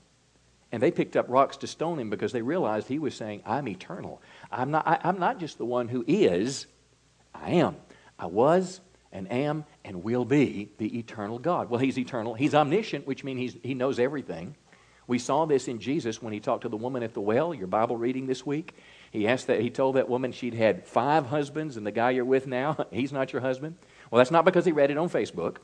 And 0.72 0.82
they 0.82 0.90
picked 0.90 1.16
up 1.16 1.26
rocks 1.28 1.56
to 1.58 1.66
stone 1.66 1.98
him 1.98 2.10
because 2.10 2.32
they 2.32 2.42
realized 2.42 2.86
he 2.86 2.98
was 2.98 3.14
saying, 3.14 3.42
I'm 3.44 3.66
eternal. 3.66 4.22
I'm 4.50 4.70
not, 4.70 4.86
I, 4.86 4.98
I'm 5.04 5.18
not 5.18 5.38
just 5.38 5.58
the 5.58 5.64
one 5.64 5.88
who 5.88 6.04
is, 6.06 6.66
I 7.34 7.52
am. 7.52 7.76
I 8.18 8.26
was 8.26 8.80
and 9.12 9.30
am 9.30 9.64
and 9.84 10.02
will 10.02 10.24
be 10.24 10.70
the 10.78 10.98
eternal 10.98 11.38
God. 11.38 11.70
Well, 11.70 11.80
he's 11.80 11.98
eternal. 11.98 12.34
He's 12.34 12.54
omniscient, 12.54 13.06
which 13.06 13.24
means 13.24 13.40
he's, 13.40 13.62
he 13.62 13.74
knows 13.74 13.98
everything. 13.98 14.56
We 15.06 15.18
saw 15.18 15.44
this 15.44 15.66
in 15.66 15.80
Jesus 15.80 16.22
when 16.22 16.32
he 16.32 16.38
talked 16.38 16.62
to 16.62 16.68
the 16.68 16.76
woman 16.76 17.02
at 17.02 17.14
the 17.14 17.20
well, 17.20 17.52
your 17.52 17.66
Bible 17.66 17.96
reading 17.96 18.26
this 18.26 18.46
week. 18.46 18.74
He 19.10 19.26
asked 19.26 19.48
that 19.48 19.60
he 19.60 19.68
told 19.68 19.96
that 19.96 20.08
woman 20.08 20.30
she'd 20.30 20.54
had 20.54 20.86
five 20.86 21.26
husbands 21.26 21.76
and 21.76 21.84
the 21.84 21.90
guy 21.90 22.10
you're 22.10 22.24
with 22.24 22.46
now, 22.46 22.86
he's 22.92 23.12
not 23.12 23.32
your 23.32 23.42
husband. 23.42 23.76
Well, 24.10 24.18
that's 24.18 24.30
not 24.30 24.44
because 24.44 24.64
he 24.64 24.72
read 24.72 24.90
it 24.90 24.98
on 24.98 25.08
Facebook. 25.08 25.56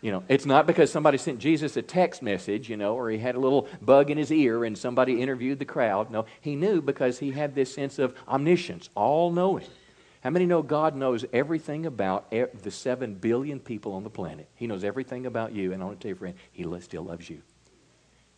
You 0.00 0.12
know, 0.12 0.22
it's 0.28 0.46
not 0.46 0.66
because 0.66 0.92
somebody 0.92 1.18
sent 1.18 1.40
Jesus 1.40 1.76
a 1.76 1.82
text 1.82 2.22
message, 2.22 2.70
you 2.70 2.76
know, 2.76 2.94
or 2.94 3.10
he 3.10 3.18
had 3.18 3.34
a 3.34 3.40
little 3.40 3.66
bug 3.82 4.10
in 4.10 4.18
his 4.18 4.30
ear 4.30 4.64
and 4.64 4.78
somebody 4.78 5.20
interviewed 5.20 5.58
the 5.58 5.64
crowd. 5.64 6.10
No, 6.10 6.26
he 6.40 6.54
knew 6.54 6.80
because 6.80 7.18
he 7.18 7.32
had 7.32 7.54
this 7.54 7.74
sense 7.74 7.98
of 7.98 8.14
omniscience, 8.28 8.90
all 8.94 9.32
knowing. 9.32 9.66
How 10.20 10.30
many 10.30 10.46
know 10.46 10.62
God 10.62 10.94
knows 10.94 11.24
everything 11.32 11.86
about 11.86 12.30
the 12.30 12.70
seven 12.70 13.14
billion 13.14 13.58
people 13.58 13.92
on 13.94 14.04
the 14.04 14.10
planet? 14.10 14.48
He 14.54 14.66
knows 14.66 14.84
everything 14.84 15.26
about 15.26 15.52
you, 15.52 15.72
and 15.72 15.82
I 15.82 15.86
want 15.86 16.00
to 16.00 16.04
tell 16.04 16.10
you, 16.10 16.16
friend, 16.16 16.36
He 16.52 16.64
still 16.80 17.04
loves 17.04 17.28
you. 17.28 17.42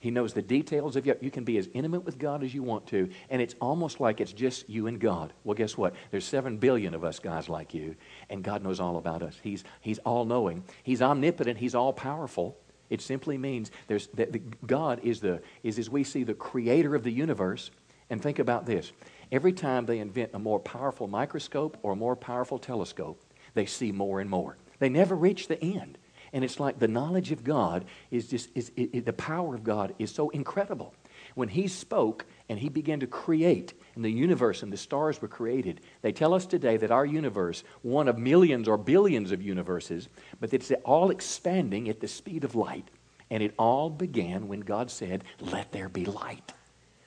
He 0.01 0.11
knows 0.11 0.33
the 0.33 0.43
details 0.43 0.97
of 0.97 1.07
you. 1.07 1.15
You 1.21 1.31
can 1.31 1.45
be 1.45 1.59
as 1.59 1.69
intimate 1.75 2.05
with 2.05 2.19
God 2.19 2.43
as 2.43 2.55
you 2.55 2.63
want 2.63 2.87
to, 2.89 3.11
and 3.29 3.41
it's 3.41 3.55
almost 3.61 4.01
like 4.01 4.21
it's 4.21 4.33
just 4.33 4.69
you 4.69 4.87
and 4.87 4.99
God. 4.99 5.35
Well, 5.45 5.55
guess 5.55 5.77
what? 5.77 5.95
There's 6.11 6.25
seven 6.25 6.57
billion 6.57 6.95
of 6.95 7.05
us 7.05 7.19
guys 7.19 7.51
like 7.51 7.75
you, 7.75 7.95
and 8.31 8.43
God 8.43 8.63
knows 8.63 8.81
all 8.81 8.97
about 8.97 9.23
us. 9.23 9.39
He's, 9.43 9.63
he's 9.83 9.99
all 9.99 10.25
knowing, 10.25 10.65
He's 10.83 11.03
omnipotent, 11.03 11.59
He's 11.59 11.75
all 11.75 11.93
powerful. 11.93 12.57
It 12.89 13.03
simply 13.03 13.39
means 13.39 13.71
there's, 13.87 14.09
that 14.15 14.33
the, 14.33 14.41
God 14.67 15.01
is, 15.05 15.21
the, 15.21 15.43
is, 15.63 15.79
as 15.79 15.89
we 15.89 16.03
see, 16.03 16.25
the 16.25 16.35
creator 16.35 16.95
of 16.95 17.05
the 17.05 17.13
universe. 17.13 17.71
And 18.09 18.21
think 18.21 18.41
about 18.41 18.67
this 18.67 18.91
every 19.31 19.53
time 19.53 19.87
they 19.87 20.01
invent 20.01 20.31
a 20.35 20.39
more 20.39 20.59
powerful 20.59 21.07
microscope 21.07 21.79
or 21.83 21.93
a 21.93 21.97
more 21.97 22.17
powerful 22.17 22.59
telescope, 22.59 23.21
they 23.55 23.67
see 23.67 23.93
more 23.93 24.21
and 24.21 24.29
more. 24.29 24.57
They 24.81 24.89
never 24.89 25.15
reach 25.15 25.47
the 25.47 25.63
end. 25.63 25.99
And 26.33 26.45
it's 26.45 26.61
like 26.61 26.79
the 26.79 26.89
knowledge 26.89 27.33
of 27.33 27.43
God 27.43 27.85
is 28.11 28.29
just, 28.29 28.51
is, 28.55 28.71
it, 28.77 28.91
it, 28.93 29.05
the 29.07 29.13
power 29.13 29.55
of 29.55 29.65
God 29.65 29.95
is 29.99 30.11
so 30.11 30.31
incredible. 30.31 30.95
When 31.35 31.49
He 31.49 31.69
spoke 31.69 32.25
and 32.49 32.59
He 32.59 32.69
began 32.69 33.01
to 33.01 33.07
create, 33.07 33.75
and 33.95 34.05
the 34.05 34.11
universe 34.11 34.63
and 34.63 34.73
the 34.73 34.77
stars 34.77 35.21
were 35.21 35.29
created, 35.29 35.81
they 36.03 36.13
tell 36.13 36.35
us 36.35 36.47
today 36.47 36.77
that 36.77 36.91
our 36.91 37.05
universe, 37.05 37.65
one 37.83 38.09
of 38.09 38.19
millions 38.19 38.69
or 38.69 38.77
billions 38.77 39.33
of 39.33 39.43
universes, 39.43 40.09
but 40.39 40.55
it's 40.55 40.71
all 40.85 41.11
expanding 41.11 41.89
at 41.89 42.01
the 42.01 42.09
speed 42.09 42.45
of 42.45 42.55
light. 42.55 42.89
And 43.31 43.43
it 43.43 43.55
all 43.59 43.91
began 43.91 44.49
when 44.49 44.61
God 44.61 44.91
said, 44.91 45.25
Let 45.41 45.73
there 45.73 45.89
be 45.89 46.05
light. 46.05 46.53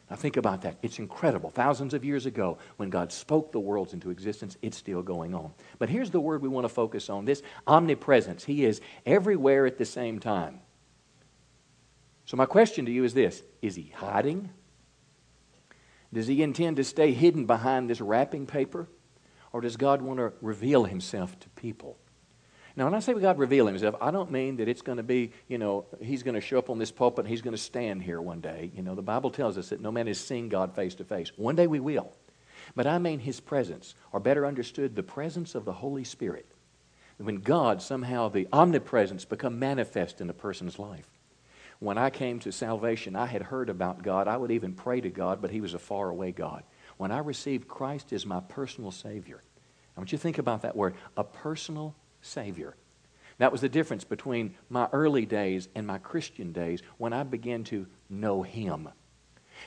Now, 0.10 0.18
think 0.18 0.38
about 0.38 0.62
that. 0.62 0.78
It's 0.82 1.00
incredible. 1.00 1.50
Thousands 1.50 1.94
of 1.94 2.04
years 2.04 2.26
ago, 2.26 2.58
when 2.78 2.90
God 2.90 3.12
spoke 3.12 3.52
the 3.52 3.60
worlds 3.60 3.94
into 3.94 4.10
existence, 4.10 4.58
it's 4.62 4.78
still 4.78 5.02
going 5.02 5.34
on. 5.34 5.54
But 5.80 5.90
here's 5.90 6.12
the 6.12 6.20
word 6.20 6.42
we 6.42 6.50
want 6.50 6.66
to 6.66 6.70
focus 6.70 7.10
on 7.10 7.26
this 7.26 7.42
omnipresence. 7.66 8.44
He 8.44 8.66
is 8.66 8.82
everywhere 9.06 9.66
at 9.66 9.78
the 9.78 9.86
same 9.86 10.20
time. 10.20 10.60
So, 12.26 12.38
my 12.38 12.46
question 12.46 12.86
to 12.86 12.92
you 12.92 13.04
is 13.04 13.14
this 13.14 13.44
Is 13.62 13.76
he 13.76 13.92
hiding? 13.96 14.50
Does 16.14 16.28
he 16.28 16.44
intend 16.44 16.78
to 16.78 16.84
stay 16.84 17.12
hidden 17.12 17.46
behind 17.46 17.90
this 17.90 18.00
wrapping 18.00 18.46
paper? 18.46 18.88
Or 19.52 19.62
does 19.62 19.78
God 19.78 20.02
want 20.02 20.20
to 20.20 20.34
reveal 20.42 20.84
himself 20.84 21.40
to 21.40 21.50
people? 21.50 21.98
Now, 22.76 22.86
when 22.86 22.96
I 22.96 23.00
say 23.00 23.14
God 23.14 23.38
reveal 23.38 23.68
himself, 23.68 23.96
I 24.02 24.10
don't 24.10 24.32
mean 24.32 24.58
that 24.58 24.68
it's 24.68 24.82
going 24.82 24.98
to 24.98 25.04
be, 25.04 25.32
you 25.48 25.60
know, 25.60 25.86
he's 26.02 26.24
going 26.24 26.34
to 26.34 26.42
show 26.42 26.58
up 26.58 26.72
on 26.72 26.80
this 26.80 26.92
pulpit 26.92 27.26
and 27.26 27.30
he's 27.30 27.44
going 27.44 27.56
to 27.56 27.62
stand 27.62 28.02
here 28.02 28.20
one 28.20 28.42
day. 28.42 28.72
You 28.76 28.82
know, 28.82 28.96
the 28.96 29.04
Bible 29.04 29.30
tells 29.30 29.58
us 29.60 29.70
that 29.70 29.80
no 29.80 29.92
man 29.92 30.08
has 30.08 30.20
seen 30.20 30.50
God 30.50 30.74
face 30.76 30.96
to 30.96 31.04
face. 31.04 31.32
One 31.36 31.56
day 31.56 31.68
we 31.68 31.80
will. 31.80 32.12
But 32.76 32.88
I 32.88 32.98
mean 32.98 33.20
his 33.20 33.40
presence, 33.40 33.94
or 34.12 34.20
better 34.20 34.46
understood, 34.46 34.96
the 34.96 35.04
presence 35.04 35.54
of 35.54 35.66
the 35.66 35.74
Holy 35.74 36.04
Spirit. 36.04 36.48
When 37.18 37.38
God, 37.38 37.82
somehow, 37.82 38.30
the 38.30 38.48
omnipresence 38.52 39.24
become 39.24 39.60
manifest 39.60 40.20
in 40.20 40.30
a 40.30 40.34
person's 40.34 40.80
life. 40.80 41.08
When 41.80 41.98
I 41.98 42.10
came 42.10 42.40
to 42.40 42.52
salvation, 42.52 43.16
I 43.16 43.28
had 43.28 43.44
heard 43.44 43.70
about 43.70 44.04
God. 44.04 44.28
I 44.28 44.38
would 44.38 44.52
even 44.52 44.74
pray 44.74 45.00
to 45.02 45.10
God, 45.10 45.42
but 45.42 45.52
he 45.52 45.62
was 45.62 45.74
a 45.74 45.80
faraway 45.80 46.32
God. 46.32 46.64
When 46.98 47.12
I 47.12 47.20
received 47.20 47.68
Christ 47.68 48.14
as 48.14 48.26
my 48.26 48.40
personal 48.40 48.90
Savior, 48.90 49.44
I 49.96 50.00
want 50.00 50.12
you 50.12 50.18
to 50.18 50.22
think 50.22 50.38
about 50.38 50.64
that 50.64 50.76
word, 50.76 50.96
a 51.16 51.24
personal 51.24 51.96
Savior. 52.24 52.76
That 53.38 53.52
was 53.52 53.62
the 53.62 53.70
difference 53.70 54.04
between 54.04 54.56
my 54.70 54.88
early 54.92 55.26
days 55.26 55.68
and 55.76 55.86
my 55.86 55.98
Christian 55.98 56.52
days 56.52 56.82
when 56.98 57.14
I 57.14 57.24
began 57.24 57.64
to 57.66 57.86
know 58.10 58.42
Him. 58.42 58.90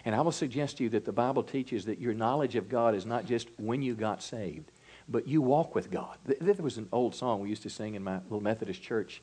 And 0.04 0.14
I 0.14 0.20
will 0.20 0.32
suggest 0.32 0.78
to 0.78 0.84
you 0.84 0.90
that 0.90 1.04
the 1.04 1.12
Bible 1.12 1.42
teaches 1.42 1.84
that 1.84 2.00
your 2.00 2.14
knowledge 2.14 2.56
of 2.56 2.68
God 2.68 2.94
is 2.94 3.06
not 3.06 3.26
just 3.26 3.48
when 3.56 3.82
you 3.82 3.94
got 3.94 4.22
saved, 4.22 4.70
but 5.08 5.26
you 5.26 5.40
walk 5.40 5.74
with 5.74 5.90
God. 5.90 6.18
There 6.24 6.54
was 6.58 6.78
an 6.78 6.88
old 6.92 7.14
song 7.14 7.40
we 7.40 7.48
used 7.48 7.62
to 7.62 7.70
sing 7.70 7.94
in 7.94 8.02
my 8.02 8.16
little 8.24 8.40
Methodist 8.40 8.82
church. 8.82 9.22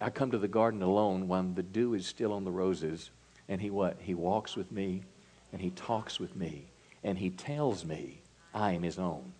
I 0.00 0.10
come 0.10 0.30
to 0.30 0.38
the 0.38 0.48
garden 0.48 0.82
alone 0.82 1.28
when 1.28 1.54
the 1.54 1.62
dew 1.62 1.94
is 1.94 2.06
still 2.06 2.32
on 2.32 2.44
the 2.44 2.50
roses, 2.50 3.10
and 3.48 3.60
He 3.60 3.70
what? 3.70 3.96
He 4.00 4.14
walks 4.14 4.56
with 4.56 4.70
me, 4.70 5.04
and 5.52 5.60
He 5.60 5.70
talks 5.70 6.20
with 6.20 6.36
me, 6.36 6.66
and 7.02 7.18
He 7.18 7.30
tells 7.30 7.84
me 7.84 8.20
I 8.54 8.72
am 8.72 8.82
His 8.82 8.98
own. 8.98 9.32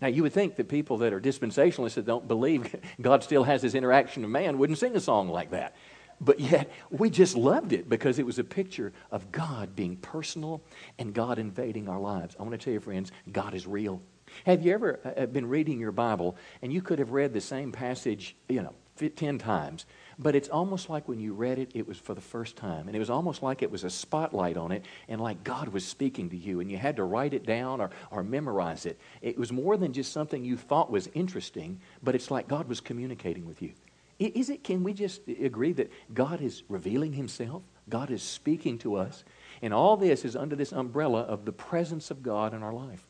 Now, 0.00 0.08
you 0.08 0.22
would 0.22 0.32
think 0.32 0.56
that 0.56 0.68
people 0.68 0.98
that 0.98 1.12
are 1.12 1.20
dispensationalists 1.20 1.94
that 1.94 2.06
don't 2.06 2.26
believe 2.26 2.74
God 3.00 3.22
still 3.22 3.44
has 3.44 3.62
this 3.62 3.74
interaction 3.74 4.22
with 4.22 4.30
man 4.30 4.58
wouldn't 4.58 4.78
sing 4.78 4.96
a 4.96 5.00
song 5.00 5.28
like 5.28 5.50
that. 5.50 5.74
But 6.20 6.40
yet, 6.40 6.70
we 6.90 7.10
just 7.10 7.36
loved 7.36 7.72
it 7.72 7.88
because 7.88 8.18
it 8.18 8.26
was 8.26 8.38
a 8.38 8.44
picture 8.44 8.92
of 9.10 9.32
God 9.32 9.74
being 9.74 9.96
personal 9.96 10.62
and 10.98 11.12
God 11.12 11.38
invading 11.38 11.88
our 11.88 11.98
lives. 11.98 12.36
I 12.38 12.42
want 12.42 12.52
to 12.52 12.58
tell 12.58 12.72
you, 12.72 12.80
friends, 12.80 13.10
God 13.32 13.54
is 13.54 13.66
real. 13.66 14.00
Have 14.46 14.64
you 14.64 14.72
ever 14.72 15.00
uh, 15.04 15.22
uh, 15.22 15.26
been 15.26 15.46
reading 15.46 15.78
your 15.78 15.92
Bible 15.92 16.36
and 16.62 16.72
you 16.72 16.82
could 16.82 16.98
have 16.98 17.10
read 17.10 17.32
the 17.32 17.40
same 17.40 17.72
passage, 17.72 18.36
you 18.48 18.62
know, 18.62 18.74
10 19.16 19.38
times, 19.38 19.86
but 20.18 20.34
it's 20.34 20.48
almost 20.48 20.88
like 20.88 21.08
when 21.08 21.18
you 21.18 21.32
read 21.32 21.58
it, 21.58 21.70
it 21.74 21.86
was 21.86 21.98
for 21.98 22.14
the 22.14 22.20
first 22.20 22.56
time. 22.56 22.86
And 22.86 22.96
it 22.96 22.98
was 22.98 23.10
almost 23.10 23.42
like 23.42 23.62
it 23.62 23.70
was 23.70 23.84
a 23.84 23.90
spotlight 23.90 24.56
on 24.56 24.72
it 24.72 24.84
and 25.08 25.20
like 25.20 25.44
God 25.44 25.68
was 25.68 25.84
speaking 25.84 26.30
to 26.30 26.36
you 26.36 26.60
and 26.60 26.70
you 26.70 26.76
had 26.76 26.96
to 26.96 27.04
write 27.04 27.34
it 27.34 27.46
down 27.46 27.80
or, 27.80 27.90
or 28.10 28.22
memorize 28.22 28.86
it. 28.86 28.98
It 29.22 29.38
was 29.38 29.52
more 29.52 29.76
than 29.76 29.92
just 29.92 30.12
something 30.12 30.44
you 30.44 30.56
thought 30.56 30.90
was 30.90 31.08
interesting, 31.14 31.80
but 32.02 32.14
it's 32.14 32.30
like 32.30 32.48
God 32.48 32.68
was 32.68 32.80
communicating 32.80 33.46
with 33.46 33.62
you. 33.62 33.72
Is 34.18 34.48
it, 34.48 34.62
can 34.62 34.84
we 34.84 34.92
just 34.92 35.22
agree 35.26 35.72
that 35.72 35.90
God 36.12 36.40
is 36.40 36.62
revealing 36.68 37.12
himself? 37.12 37.62
God 37.88 38.10
is 38.10 38.22
speaking 38.22 38.78
to 38.78 38.94
us. 38.94 39.24
And 39.60 39.74
all 39.74 39.96
this 39.96 40.24
is 40.24 40.36
under 40.36 40.56
this 40.56 40.72
umbrella 40.72 41.22
of 41.22 41.44
the 41.44 41.52
presence 41.52 42.10
of 42.10 42.22
God 42.22 42.54
in 42.54 42.62
our 42.62 42.72
life. 42.72 43.06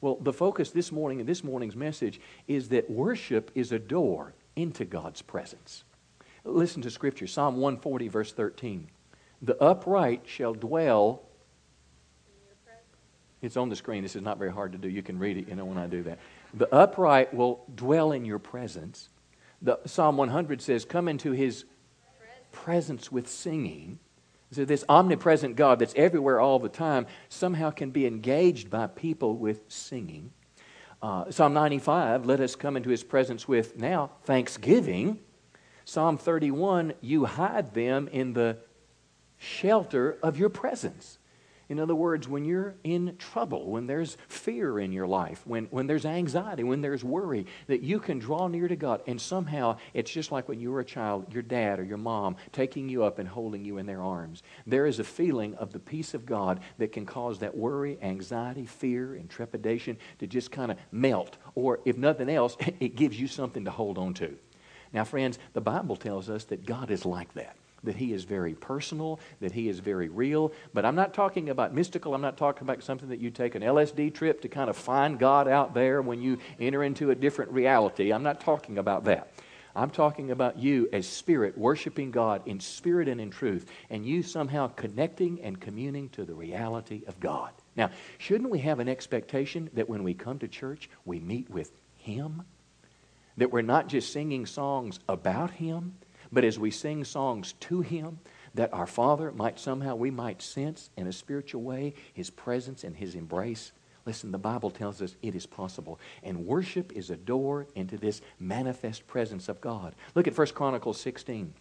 Well, 0.00 0.16
the 0.20 0.32
focus 0.32 0.70
this 0.70 0.92
morning 0.92 1.20
in 1.20 1.26
this 1.26 1.42
morning's 1.42 1.76
message 1.76 2.20
is 2.46 2.68
that 2.68 2.90
worship 2.90 3.50
is 3.54 3.72
a 3.72 3.78
door 3.78 4.34
into 4.54 4.84
God's 4.84 5.22
presence. 5.22 5.84
Listen 6.48 6.82
to 6.82 6.90
Scripture 6.90 7.26
Psalm 7.26 7.56
140, 7.56 8.08
verse 8.08 8.32
13. 8.32 8.88
The 9.42 9.56
upright 9.62 10.22
shall 10.26 10.54
dwell. 10.54 11.22
It's 13.40 13.56
on 13.56 13.68
the 13.68 13.76
screen. 13.76 14.02
This 14.02 14.16
is 14.16 14.22
not 14.22 14.38
very 14.38 14.52
hard 14.52 14.72
to 14.72 14.78
do. 14.78 14.88
You 14.88 15.02
can 15.02 15.18
read 15.18 15.36
it, 15.36 15.48
you 15.48 15.54
know, 15.54 15.64
when 15.64 15.78
I 15.78 15.86
do 15.86 16.02
that. 16.04 16.18
The 16.54 16.72
upright 16.74 17.32
will 17.32 17.64
dwell 17.74 18.12
in 18.12 18.24
your 18.24 18.38
presence. 18.38 19.08
The, 19.62 19.78
Psalm 19.84 20.16
100 20.16 20.60
says, 20.60 20.84
Come 20.84 21.08
into 21.08 21.32
his 21.32 21.64
presence 22.50 23.12
with 23.12 23.28
singing. 23.28 23.98
So, 24.50 24.64
this 24.64 24.84
omnipresent 24.88 25.56
God 25.56 25.78
that's 25.78 25.92
everywhere 25.94 26.40
all 26.40 26.58
the 26.58 26.70
time 26.70 27.06
somehow 27.28 27.70
can 27.70 27.90
be 27.90 28.06
engaged 28.06 28.70
by 28.70 28.86
people 28.86 29.36
with 29.36 29.60
singing. 29.68 30.32
Uh, 31.02 31.30
Psalm 31.30 31.52
95, 31.52 32.26
let 32.26 32.40
us 32.40 32.56
come 32.56 32.76
into 32.76 32.88
his 32.88 33.04
presence 33.04 33.46
with 33.46 33.78
now 33.78 34.10
thanksgiving. 34.24 35.20
Psalm 35.88 36.18
31, 36.18 36.92
you 37.00 37.24
hide 37.24 37.72
them 37.72 38.08
in 38.08 38.34
the 38.34 38.58
shelter 39.38 40.18
of 40.22 40.38
your 40.38 40.50
presence. 40.50 41.16
In 41.70 41.80
other 41.80 41.94
words, 41.94 42.28
when 42.28 42.44
you're 42.44 42.74
in 42.84 43.16
trouble, 43.16 43.70
when 43.70 43.86
there's 43.86 44.18
fear 44.28 44.78
in 44.78 44.92
your 44.92 45.06
life, 45.06 45.40
when, 45.46 45.64
when 45.70 45.86
there's 45.86 46.04
anxiety, 46.04 46.62
when 46.62 46.82
there's 46.82 47.02
worry, 47.02 47.46
that 47.68 47.80
you 47.80 48.00
can 48.00 48.18
draw 48.18 48.48
near 48.48 48.68
to 48.68 48.76
God. 48.76 49.00
And 49.06 49.18
somehow, 49.18 49.78
it's 49.94 50.10
just 50.10 50.30
like 50.30 50.46
when 50.46 50.60
you 50.60 50.72
were 50.72 50.80
a 50.80 50.84
child, 50.84 51.32
your 51.32 51.42
dad 51.42 51.80
or 51.80 51.84
your 51.84 51.96
mom 51.96 52.36
taking 52.52 52.90
you 52.90 53.04
up 53.04 53.18
and 53.18 53.26
holding 53.26 53.64
you 53.64 53.78
in 53.78 53.86
their 53.86 54.02
arms. 54.02 54.42
There 54.66 54.84
is 54.84 54.98
a 54.98 55.04
feeling 55.04 55.54
of 55.54 55.72
the 55.72 55.78
peace 55.78 56.12
of 56.12 56.26
God 56.26 56.60
that 56.76 56.92
can 56.92 57.06
cause 57.06 57.38
that 57.38 57.56
worry, 57.56 57.96
anxiety, 58.02 58.66
fear, 58.66 59.14
and 59.14 59.30
trepidation 59.30 59.96
to 60.18 60.26
just 60.26 60.50
kind 60.50 60.70
of 60.70 60.76
melt. 60.92 61.38
Or 61.54 61.80
if 61.86 61.96
nothing 61.96 62.28
else, 62.28 62.58
it 62.78 62.94
gives 62.94 63.18
you 63.18 63.26
something 63.26 63.64
to 63.64 63.70
hold 63.70 63.96
on 63.96 64.12
to. 64.14 64.36
Now, 64.92 65.04
friends, 65.04 65.38
the 65.52 65.60
Bible 65.60 65.96
tells 65.96 66.30
us 66.30 66.44
that 66.44 66.66
God 66.66 66.90
is 66.90 67.04
like 67.04 67.34
that 67.34 67.56
that 67.84 67.96
he 67.96 68.12
is 68.12 68.24
very 68.24 68.54
personal, 68.54 69.20
that 69.40 69.52
he 69.52 69.68
is 69.68 69.78
very 69.78 70.08
real. 70.08 70.52
But 70.74 70.84
I'm 70.84 70.96
not 70.96 71.14
talking 71.14 71.48
about 71.48 71.74
mystical. 71.74 72.14
I'm 72.14 72.20
not 72.20 72.36
talking 72.36 72.62
about 72.62 72.82
something 72.82 73.08
that 73.08 73.20
you 73.20 73.30
take 73.30 73.54
an 73.54 73.62
LSD 73.62 74.14
trip 74.14 74.42
to 74.42 74.48
kind 74.48 74.68
of 74.68 74.76
find 74.76 75.18
God 75.18 75.48
out 75.48 75.74
there 75.74 76.02
when 76.02 76.20
you 76.20 76.38
enter 76.58 76.82
into 76.82 77.10
a 77.10 77.14
different 77.14 77.52
reality. 77.52 78.12
I'm 78.12 78.22
not 78.22 78.40
talking 78.40 78.78
about 78.78 79.04
that. 79.04 79.30
I'm 79.76 79.90
talking 79.90 80.32
about 80.32 80.58
you 80.58 80.88
as 80.92 81.06
spirit, 81.06 81.56
worshiping 81.56 82.10
God 82.10 82.42
in 82.46 82.58
spirit 82.58 83.06
and 83.06 83.20
in 83.20 83.30
truth, 83.30 83.66
and 83.90 84.04
you 84.04 84.24
somehow 84.24 84.68
connecting 84.68 85.40
and 85.42 85.60
communing 85.60 86.08
to 86.10 86.24
the 86.24 86.34
reality 86.34 87.02
of 87.06 87.20
God. 87.20 87.52
Now, 87.76 87.90
shouldn't 88.18 88.50
we 88.50 88.58
have 88.60 88.80
an 88.80 88.88
expectation 88.88 89.70
that 89.74 89.88
when 89.88 90.02
we 90.02 90.14
come 90.14 90.40
to 90.40 90.48
church, 90.48 90.90
we 91.04 91.20
meet 91.20 91.48
with 91.48 91.70
Him? 91.98 92.42
That 93.38 93.50
we're 93.50 93.62
not 93.62 93.88
just 93.88 94.12
singing 94.12 94.44
songs 94.44 95.00
about 95.08 95.52
Him, 95.52 95.94
but 96.30 96.44
as 96.44 96.58
we 96.58 96.70
sing 96.70 97.04
songs 97.04 97.54
to 97.60 97.80
Him, 97.80 98.18
that 98.54 98.72
our 98.72 98.86
Father 98.86 99.32
might 99.32 99.58
somehow, 99.58 99.94
we 99.94 100.10
might 100.10 100.42
sense 100.42 100.90
in 100.96 101.06
a 101.06 101.12
spiritual 101.12 101.62
way 101.62 101.94
His 102.12 102.30
presence 102.30 102.84
and 102.84 102.96
His 102.96 103.14
embrace. 103.14 103.72
Listen, 104.04 104.32
the 104.32 104.38
Bible 104.38 104.70
tells 104.70 105.02
us 105.02 105.16
it 105.22 105.34
is 105.34 105.46
possible. 105.46 106.00
And 106.22 106.46
worship 106.46 106.92
is 106.92 107.10
a 107.10 107.16
door 107.16 107.66
into 107.74 107.96
this 107.96 108.20
manifest 108.40 109.06
presence 109.06 109.48
of 109.48 109.60
God. 109.60 109.94
Look 110.14 110.26
at 110.26 110.36
1 110.36 110.46
Chronicles 110.48 111.00
16. 111.00 111.54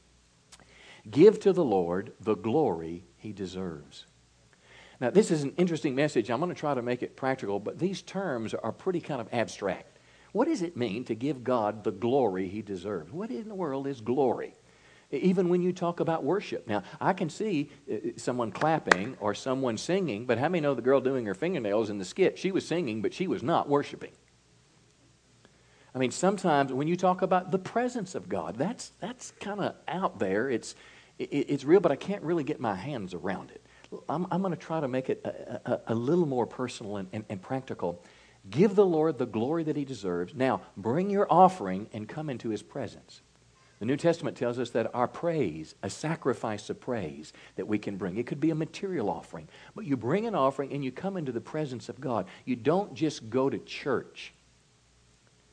Give 1.09 1.39
to 1.41 1.53
the 1.53 1.63
Lord 1.63 2.13
the 2.19 2.35
glory 2.35 3.03
he 3.17 3.31
deserves. 3.33 4.05
Now, 4.99 5.09
this 5.09 5.29
is 5.29 5.43
an 5.43 5.53
interesting 5.57 5.93
message. 5.93 6.31
I'm 6.31 6.39
going 6.39 6.53
to 6.53 6.59
try 6.59 6.73
to 6.73 6.81
make 6.81 7.03
it 7.03 7.15
practical, 7.15 7.59
but 7.59 7.77
these 7.77 8.01
terms 8.01 8.53
are 8.53 8.71
pretty 8.71 8.99
kind 8.99 9.21
of 9.21 9.27
abstract. 9.31 9.96
What 10.31 10.47
does 10.47 10.61
it 10.61 10.77
mean 10.77 11.03
to 11.05 11.15
give 11.15 11.43
God 11.43 11.83
the 11.83 11.91
glory 11.91 12.47
he 12.47 12.61
deserves? 12.61 13.11
What 13.11 13.31
in 13.31 13.47
the 13.47 13.55
world 13.55 13.87
is 13.87 14.01
glory? 14.01 14.53
Even 15.09 15.47
when 15.47 15.61
you 15.61 15.71
talk 15.71 16.01
about 16.01 16.23
worship. 16.23 16.67
Now, 16.67 16.83
I 16.99 17.13
can 17.13 17.29
see 17.29 17.69
uh, 17.89 17.95
someone 18.17 18.51
clapping 18.51 19.15
or 19.21 19.33
someone 19.33 19.77
singing, 19.77 20.25
but 20.25 20.37
how 20.37 20.49
many 20.49 20.59
know 20.59 20.73
the 20.73 20.81
girl 20.81 20.99
doing 20.99 21.25
her 21.25 21.33
fingernails 21.33 21.89
in 21.89 21.97
the 21.97 22.03
skit? 22.03 22.37
She 22.37 22.51
was 22.51 22.67
singing, 22.67 23.01
but 23.01 23.13
she 23.13 23.25
was 23.25 23.41
not 23.41 23.69
worshiping. 23.69 24.11
I 25.95 25.99
mean, 25.99 26.11
sometimes 26.11 26.73
when 26.73 26.87
you 26.87 26.97
talk 26.97 27.21
about 27.21 27.51
the 27.51 27.57
presence 27.57 28.15
of 28.15 28.27
God, 28.27 28.57
that's, 28.57 28.91
that's 28.99 29.31
kind 29.39 29.61
of 29.61 29.75
out 29.87 30.19
there. 30.19 30.49
It's, 30.49 30.75
it, 31.17 31.29
it's 31.31 31.63
real, 31.63 31.79
but 31.79 31.91
I 31.91 31.95
can't 31.95 32.21
really 32.21 32.43
get 32.43 32.59
my 32.59 32.75
hands 32.75 33.13
around 33.13 33.51
it. 33.51 33.63
I'm, 34.09 34.27
I'm 34.29 34.41
going 34.41 34.53
to 34.53 34.59
try 34.59 34.81
to 34.81 34.87
make 34.87 35.09
it 35.09 35.21
a, 35.23 35.71
a, 35.71 35.81
a 35.87 35.95
little 35.95 36.25
more 36.25 36.45
personal 36.45 36.97
and, 36.97 37.07
and, 37.13 37.23
and 37.29 37.41
practical. 37.41 38.03
Give 38.49 38.75
the 38.75 38.85
Lord 38.85 39.17
the 39.17 39.25
glory 39.25 39.63
that 39.63 39.75
he 39.75 39.85
deserves. 39.85 40.33
Now, 40.33 40.61
bring 40.75 41.09
your 41.09 41.27
offering 41.29 41.87
and 41.91 42.07
come 42.07 42.29
into 42.29 42.49
his 42.49 42.63
presence. 42.63 43.21
The 43.79 43.85
New 43.85 43.97
Testament 43.97 44.37
tells 44.37 44.57
us 44.57 44.71
that 44.71 44.89
our 44.95 45.07
praise, 45.07 45.75
a 45.83 45.89
sacrifice 45.89 46.69
of 46.69 46.79
praise 46.79 47.31
that 47.57 47.67
we 47.67 47.77
can 47.77 47.97
bring, 47.97 48.17
it 48.17 48.25
could 48.25 48.39
be 48.39 48.49
a 48.49 48.55
material 48.55 49.09
offering, 49.09 49.47
but 49.75 49.85
you 49.85 49.95
bring 49.95 50.25
an 50.25 50.33
offering 50.33 50.73
and 50.73 50.83
you 50.83 50.91
come 50.91 51.15
into 51.15 51.31
the 51.31 51.41
presence 51.41 51.87
of 51.87 52.01
God. 52.01 52.25
You 52.45 52.55
don't 52.55 52.95
just 52.95 53.29
go 53.29 53.49
to 53.49 53.59
church, 53.59 54.33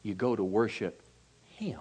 you 0.03 0.14
go 0.14 0.35
to 0.35 0.45
worship 0.45 1.03
Him. 1.42 1.81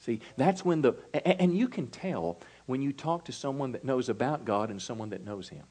See, 0.00 0.20
that's 0.36 0.64
when 0.64 0.82
the, 0.82 0.94
and 1.24 1.56
you 1.56 1.68
can 1.68 1.86
tell 1.86 2.40
when 2.66 2.82
you 2.82 2.92
talk 2.92 3.24
to 3.26 3.32
someone 3.32 3.72
that 3.72 3.84
knows 3.84 4.08
about 4.08 4.44
God 4.44 4.70
and 4.70 4.82
someone 4.82 5.10
that 5.10 5.24
knows 5.24 5.48
Him 5.48 5.64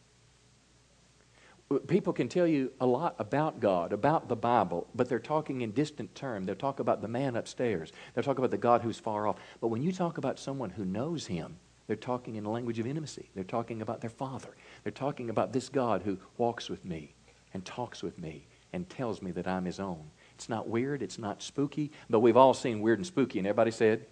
people 1.80 2.14
can 2.14 2.28
tell 2.28 2.48
you 2.48 2.72
a 2.80 2.86
lot 2.86 3.16
about 3.20 3.60
God, 3.60 3.94
about 3.94 4.28
the 4.28 4.36
Bible, 4.36 4.88
but 4.96 5.08
they're 5.08 5.20
talking 5.20 5.62
in 5.62 5.72
distant 5.72 6.14
terms. 6.16 6.46
They'll 6.46 6.56
talk 6.56 6.80
about 6.80 7.02
the 7.02 7.08
man 7.08 7.36
upstairs. 7.36 7.92
They'll 8.14 8.24
talk 8.24 8.38
about 8.38 8.52
the 8.52 8.58
God 8.58 8.82
who's 8.82 9.00
far 9.00 9.28
off. 9.28 9.38
But 9.62 9.68
when 9.68 9.84
you 9.84 9.92
talk 9.92 10.18
about 10.18 10.40
someone 10.40 10.72
who 10.72 10.86
knows 10.86 11.28
him, 11.28 11.58
they're 11.88 11.96
talking 11.96 12.36
in 12.36 12.46
a 12.46 12.52
language 12.52 12.80
of 12.80 12.88
intimacy. 12.88 13.30
They're 13.36 13.44
talking 13.44 13.82
about 13.82 14.02
their 14.02 14.10
Father. 14.10 14.56
They're 14.84 14.92
talking 14.92 15.30
about 15.30 15.54
this 15.54 15.70
God 15.70 16.02
who 16.04 16.18
walks 16.38 16.70
with 16.70 16.86
me 16.86 17.14
and 17.54 17.64
talks 17.66 18.02
with 18.02 18.18
me 18.18 18.48
and 18.72 18.90
tells 18.90 19.22
me 19.22 19.32
that 19.32 19.48
I'm 19.48 19.66
his 19.66 19.80
own. 19.80 20.10
It's 20.36 20.50
not 20.50 20.68
weird. 20.68 21.02
It's 21.02 21.20
not 21.20 21.42
spooky. 21.44 21.92
But 22.10 22.22
we've 22.22 22.38
all 22.38 22.54
seen 22.54 22.82
weird 22.82 23.00
and 23.00 23.06
spooky, 23.06 23.40
and 23.40 23.48
everybody 23.48 23.72
said? 23.72 24.06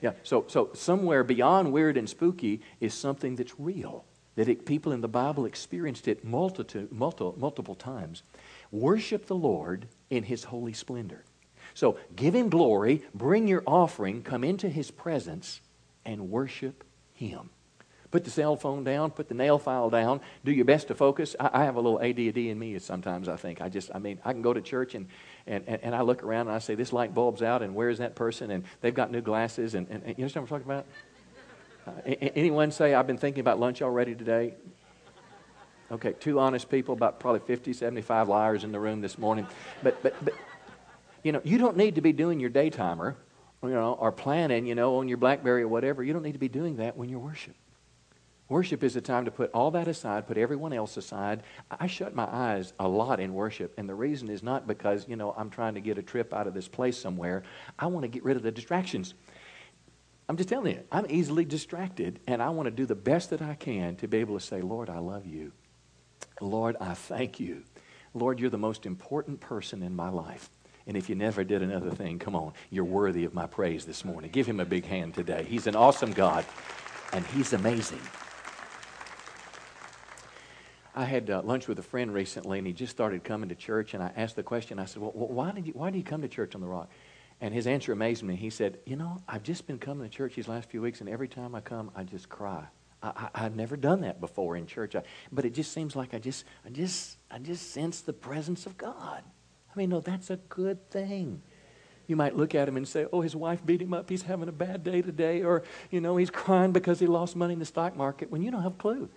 Yeah. 0.00 0.12
So, 0.22 0.44
so 0.48 0.70
somewhere 0.74 1.24
beyond 1.24 1.72
weird 1.72 1.96
and 1.96 2.08
spooky 2.08 2.62
is 2.80 2.94
something 2.94 3.36
that's 3.36 3.58
real 3.58 4.04
that 4.36 4.48
it, 4.48 4.66
people 4.66 4.92
in 4.92 5.00
the 5.00 5.08
Bible 5.08 5.44
experienced 5.44 6.08
it 6.08 6.24
multitude, 6.24 6.92
multiple, 6.92 7.34
multiple 7.38 7.74
times. 7.74 8.22
Worship 8.70 9.26
the 9.26 9.34
Lord 9.34 9.86
in 10.08 10.22
His 10.22 10.44
holy 10.44 10.72
splendor. 10.72 11.24
So 11.74 11.98
give 12.16 12.34
Him 12.34 12.48
glory, 12.48 13.04
bring 13.14 13.48
your 13.48 13.62
offering, 13.66 14.22
come 14.22 14.44
into 14.44 14.68
His 14.68 14.90
presence, 14.90 15.60
and 16.04 16.30
worship 16.30 16.84
Him. 17.14 17.50
Put 18.10 18.24
the 18.24 18.30
cell 18.30 18.56
phone 18.56 18.82
down, 18.82 19.12
put 19.12 19.28
the 19.28 19.34
nail 19.34 19.58
file 19.58 19.88
down, 19.88 20.20
do 20.44 20.50
your 20.50 20.64
best 20.64 20.88
to 20.88 20.96
focus. 20.96 21.36
I, 21.38 21.50
I 21.52 21.64
have 21.64 21.76
a 21.76 21.80
little 21.80 22.00
ADD 22.00 22.36
in 22.36 22.58
me 22.58 22.76
sometimes, 22.80 23.28
I 23.28 23.36
think. 23.36 23.60
I 23.60 23.68
just, 23.68 23.90
I 23.94 24.00
mean, 24.00 24.18
I 24.24 24.32
can 24.32 24.42
go 24.42 24.52
to 24.52 24.60
church 24.60 24.96
and, 24.96 25.06
and, 25.46 25.62
and, 25.68 25.80
and 25.82 25.94
I 25.94 26.00
look 26.00 26.24
around 26.24 26.48
and 26.48 26.56
I 26.56 26.58
say, 26.58 26.74
this 26.74 26.92
light 26.92 27.14
bulb's 27.14 27.42
out, 27.42 27.62
and 27.62 27.74
where's 27.74 27.98
that 27.98 28.16
person? 28.16 28.50
And 28.50 28.64
they've 28.80 28.94
got 28.94 29.12
new 29.12 29.20
glasses, 29.20 29.74
and, 29.74 29.86
and, 29.90 30.02
and 30.02 30.18
you 30.18 30.24
understand 30.24 30.50
what 30.50 30.56
I'm 30.56 30.62
talking 30.64 30.72
about? 30.72 30.86
Anyone 32.04 32.70
say, 32.70 32.94
I've 32.94 33.06
been 33.06 33.18
thinking 33.18 33.40
about 33.40 33.58
lunch 33.58 33.82
already 33.82 34.14
today? 34.14 34.54
Okay, 35.92 36.12
two 36.12 36.38
honest 36.38 36.70
people, 36.70 36.94
about 36.94 37.18
probably 37.18 37.40
50, 37.40 37.72
75 37.72 38.28
liars 38.28 38.62
in 38.62 38.70
the 38.70 38.78
room 38.78 39.00
this 39.00 39.18
morning. 39.18 39.46
But, 39.82 40.00
but, 40.02 40.14
but 40.24 40.34
you 41.24 41.32
know, 41.32 41.40
you 41.42 41.58
don't 41.58 41.76
need 41.76 41.96
to 41.96 42.00
be 42.00 42.12
doing 42.12 42.38
your 42.38 42.50
daytimer, 42.50 43.16
you 43.62 43.70
know, 43.70 43.94
or 43.94 44.12
planning, 44.12 44.66
you 44.66 44.74
know, 44.74 44.96
on 44.96 45.08
your 45.08 45.18
Blackberry 45.18 45.62
or 45.62 45.68
whatever. 45.68 46.02
You 46.04 46.12
don't 46.12 46.22
need 46.22 46.32
to 46.32 46.38
be 46.38 46.48
doing 46.48 46.76
that 46.76 46.96
when 46.96 47.08
you're 47.08 47.18
worship. 47.18 47.56
Worship 48.48 48.82
is 48.82 48.96
a 48.96 49.00
time 49.00 49.26
to 49.26 49.30
put 49.30 49.50
all 49.52 49.70
that 49.70 49.86
aside, 49.86 50.26
put 50.26 50.36
everyone 50.36 50.72
else 50.72 50.96
aside. 50.96 51.44
I 51.70 51.86
shut 51.86 52.16
my 52.16 52.24
eyes 52.24 52.72
a 52.80 52.88
lot 52.88 53.20
in 53.20 53.32
worship, 53.32 53.72
and 53.78 53.88
the 53.88 53.94
reason 53.94 54.28
is 54.28 54.42
not 54.42 54.66
because, 54.66 55.06
you 55.08 55.14
know, 55.14 55.32
I'm 55.36 55.50
trying 55.50 55.74
to 55.74 55.80
get 55.80 55.98
a 55.98 56.02
trip 56.02 56.34
out 56.34 56.48
of 56.48 56.54
this 56.54 56.66
place 56.66 56.98
somewhere. 56.98 57.44
I 57.78 57.86
want 57.86 58.02
to 58.02 58.08
get 58.08 58.24
rid 58.24 58.36
of 58.36 58.42
the 58.42 58.50
distractions. 58.50 59.14
I'm 60.30 60.36
just 60.36 60.48
telling 60.48 60.76
you, 60.76 60.84
I'm 60.92 61.06
easily 61.08 61.44
distracted, 61.44 62.20
and 62.28 62.40
I 62.40 62.50
want 62.50 62.66
to 62.66 62.70
do 62.70 62.86
the 62.86 62.94
best 62.94 63.30
that 63.30 63.42
I 63.42 63.54
can 63.54 63.96
to 63.96 64.06
be 64.06 64.18
able 64.18 64.38
to 64.38 64.46
say, 64.46 64.60
Lord, 64.60 64.88
I 64.88 65.00
love 65.00 65.26
you. 65.26 65.50
Lord, 66.40 66.76
I 66.80 66.94
thank 66.94 67.40
you. 67.40 67.64
Lord, 68.14 68.38
you're 68.38 68.48
the 68.48 68.56
most 68.56 68.86
important 68.86 69.40
person 69.40 69.82
in 69.82 69.96
my 69.96 70.08
life. 70.08 70.48
And 70.86 70.96
if 70.96 71.08
you 71.08 71.16
never 71.16 71.42
did 71.42 71.62
another 71.62 71.90
thing, 71.90 72.20
come 72.20 72.36
on, 72.36 72.52
you're 72.70 72.84
worthy 72.84 73.24
of 73.24 73.34
my 73.34 73.48
praise 73.48 73.84
this 73.84 74.04
morning. 74.04 74.30
Give 74.30 74.46
him 74.46 74.60
a 74.60 74.64
big 74.64 74.86
hand 74.86 75.14
today. 75.14 75.44
He's 75.48 75.66
an 75.66 75.74
awesome 75.74 76.12
God, 76.12 76.44
and 77.12 77.26
he's 77.26 77.52
amazing. 77.52 77.98
I 80.94 81.06
had 81.06 81.28
uh, 81.28 81.42
lunch 81.42 81.66
with 81.66 81.80
a 81.80 81.82
friend 81.82 82.14
recently, 82.14 82.58
and 82.58 82.68
he 82.68 82.72
just 82.72 82.92
started 82.92 83.24
coming 83.24 83.48
to 83.48 83.56
church. 83.56 83.94
And 83.94 84.02
I 84.02 84.12
asked 84.16 84.36
the 84.36 84.44
question. 84.44 84.78
I 84.78 84.84
said, 84.84 85.02
"Well, 85.02 85.10
why 85.10 85.50
did 85.50 85.66
you 85.66 85.72
why 85.72 85.90
do 85.90 85.98
you 85.98 86.04
come 86.04 86.22
to 86.22 86.28
church 86.28 86.54
on 86.54 86.60
the 86.60 86.68
Rock?" 86.68 86.88
And 87.40 87.54
his 87.54 87.66
answer 87.66 87.92
amazed 87.92 88.22
me. 88.22 88.36
He 88.36 88.50
said, 88.50 88.78
You 88.84 88.96
know, 88.96 89.22
I've 89.26 89.42
just 89.42 89.66
been 89.66 89.78
coming 89.78 90.08
to 90.08 90.14
church 90.14 90.34
these 90.34 90.48
last 90.48 90.70
few 90.70 90.82
weeks, 90.82 91.00
and 91.00 91.08
every 91.08 91.28
time 91.28 91.54
I 91.54 91.60
come, 91.60 91.90
I 91.94 92.04
just 92.04 92.28
cry. 92.28 92.64
I, 93.02 93.30
have 93.34 93.56
never 93.56 93.78
done 93.78 94.02
that 94.02 94.20
before 94.20 94.56
in 94.56 94.66
church, 94.66 94.94
I, 94.94 95.02
but 95.32 95.46
it 95.46 95.54
just 95.54 95.72
seems 95.72 95.96
like 95.96 96.12
I 96.12 96.18
just, 96.18 96.44
I 96.66 96.68
just, 96.68 97.16
I 97.30 97.38
just 97.38 97.70
sense 97.70 98.02
the 98.02 98.12
presence 98.12 98.66
of 98.66 98.76
God. 98.76 99.22
I 99.74 99.78
mean, 99.78 99.88
no, 99.88 100.00
that's 100.00 100.28
a 100.28 100.36
good 100.36 100.90
thing. 100.90 101.40
You 102.06 102.16
might 102.16 102.36
look 102.36 102.54
at 102.54 102.68
him 102.68 102.76
and 102.76 102.86
say, 102.86 103.06
"Oh, 103.12 103.20
his 103.20 103.36
wife 103.36 103.64
beat 103.64 103.80
him 103.80 103.94
up. 103.94 104.10
He's 104.10 104.22
having 104.22 104.48
a 104.48 104.52
bad 104.52 104.82
day 104.82 105.00
today," 105.00 105.42
or 105.42 105.62
you 105.90 106.00
know, 106.00 106.16
he's 106.16 106.28
crying 106.28 106.72
because 106.72 106.98
he 106.98 107.06
lost 107.06 107.36
money 107.36 107.52
in 107.52 107.60
the 107.60 107.64
stock 107.64 107.96
market. 107.96 108.30
When 108.30 108.42
you 108.42 108.50
don't 108.50 108.64
have 108.64 108.72
a 108.72 108.76
clue, 108.76 109.08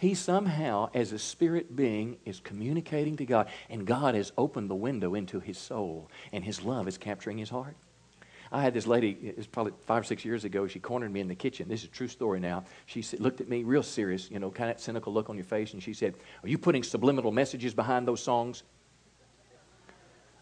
he 0.00 0.14
somehow, 0.14 0.88
as 0.94 1.12
a 1.12 1.18
spirit 1.18 1.76
being, 1.76 2.16
is 2.24 2.40
communicating 2.40 3.18
to 3.18 3.26
God, 3.26 3.48
and 3.68 3.86
God 3.86 4.14
has 4.14 4.32
opened 4.38 4.70
the 4.70 4.74
window 4.74 5.14
into 5.14 5.40
his 5.40 5.58
soul, 5.58 6.10
and 6.32 6.42
his 6.42 6.62
love 6.62 6.88
is 6.88 6.96
capturing 6.96 7.36
his 7.36 7.50
heart. 7.50 7.76
I 8.50 8.62
had 8.62 8.72
this 8.72 8.86
lady, 8.86 9.10
it 9.22 9.36
was 9.36 9.46
probably 9.46 9.74
five 9.84 10.00
or 10.00 10.04
six 10.04 10.24
years 10.24 10.46
ago, 10.46 10.66
she 10.66 10.80
cornered 10.80 11.12
me 11.12 11.20
in 11.20 11.28
the 11.28 11.34
kitchen. 11.34 11.68
This 11.68 11.80
is 11.82 11.88
a 11.88 11.90
true 11.90 12.08
story 12.08 12.40
now. 12.40 12.64
She 12.86 13.04
looked 13.18 13.42
at 13.42 13.50
me 13.50 13.62
real 13.62 13.82
serious, 13.82 14.30
you 14.30 14.38
know, 14.38 14.50
kind 14.50 14.70
of 14.70 14.80
cynical 14.80 15.12
look 15.12 15.28
on 15.28 15.36
your 15.36 15.44
face, 15.44 15.74
and 15.74 15.82
she 15.82 15.92
said, 15.92 16.14
Are 16.42 16.48
you 16.48 16.56
putting 16.56 16.82
subliminal 16.82 17.30
messages 17.30 17.74
behind 17.74 18.08
those 18.08 18.22
songs? 18.22 18.62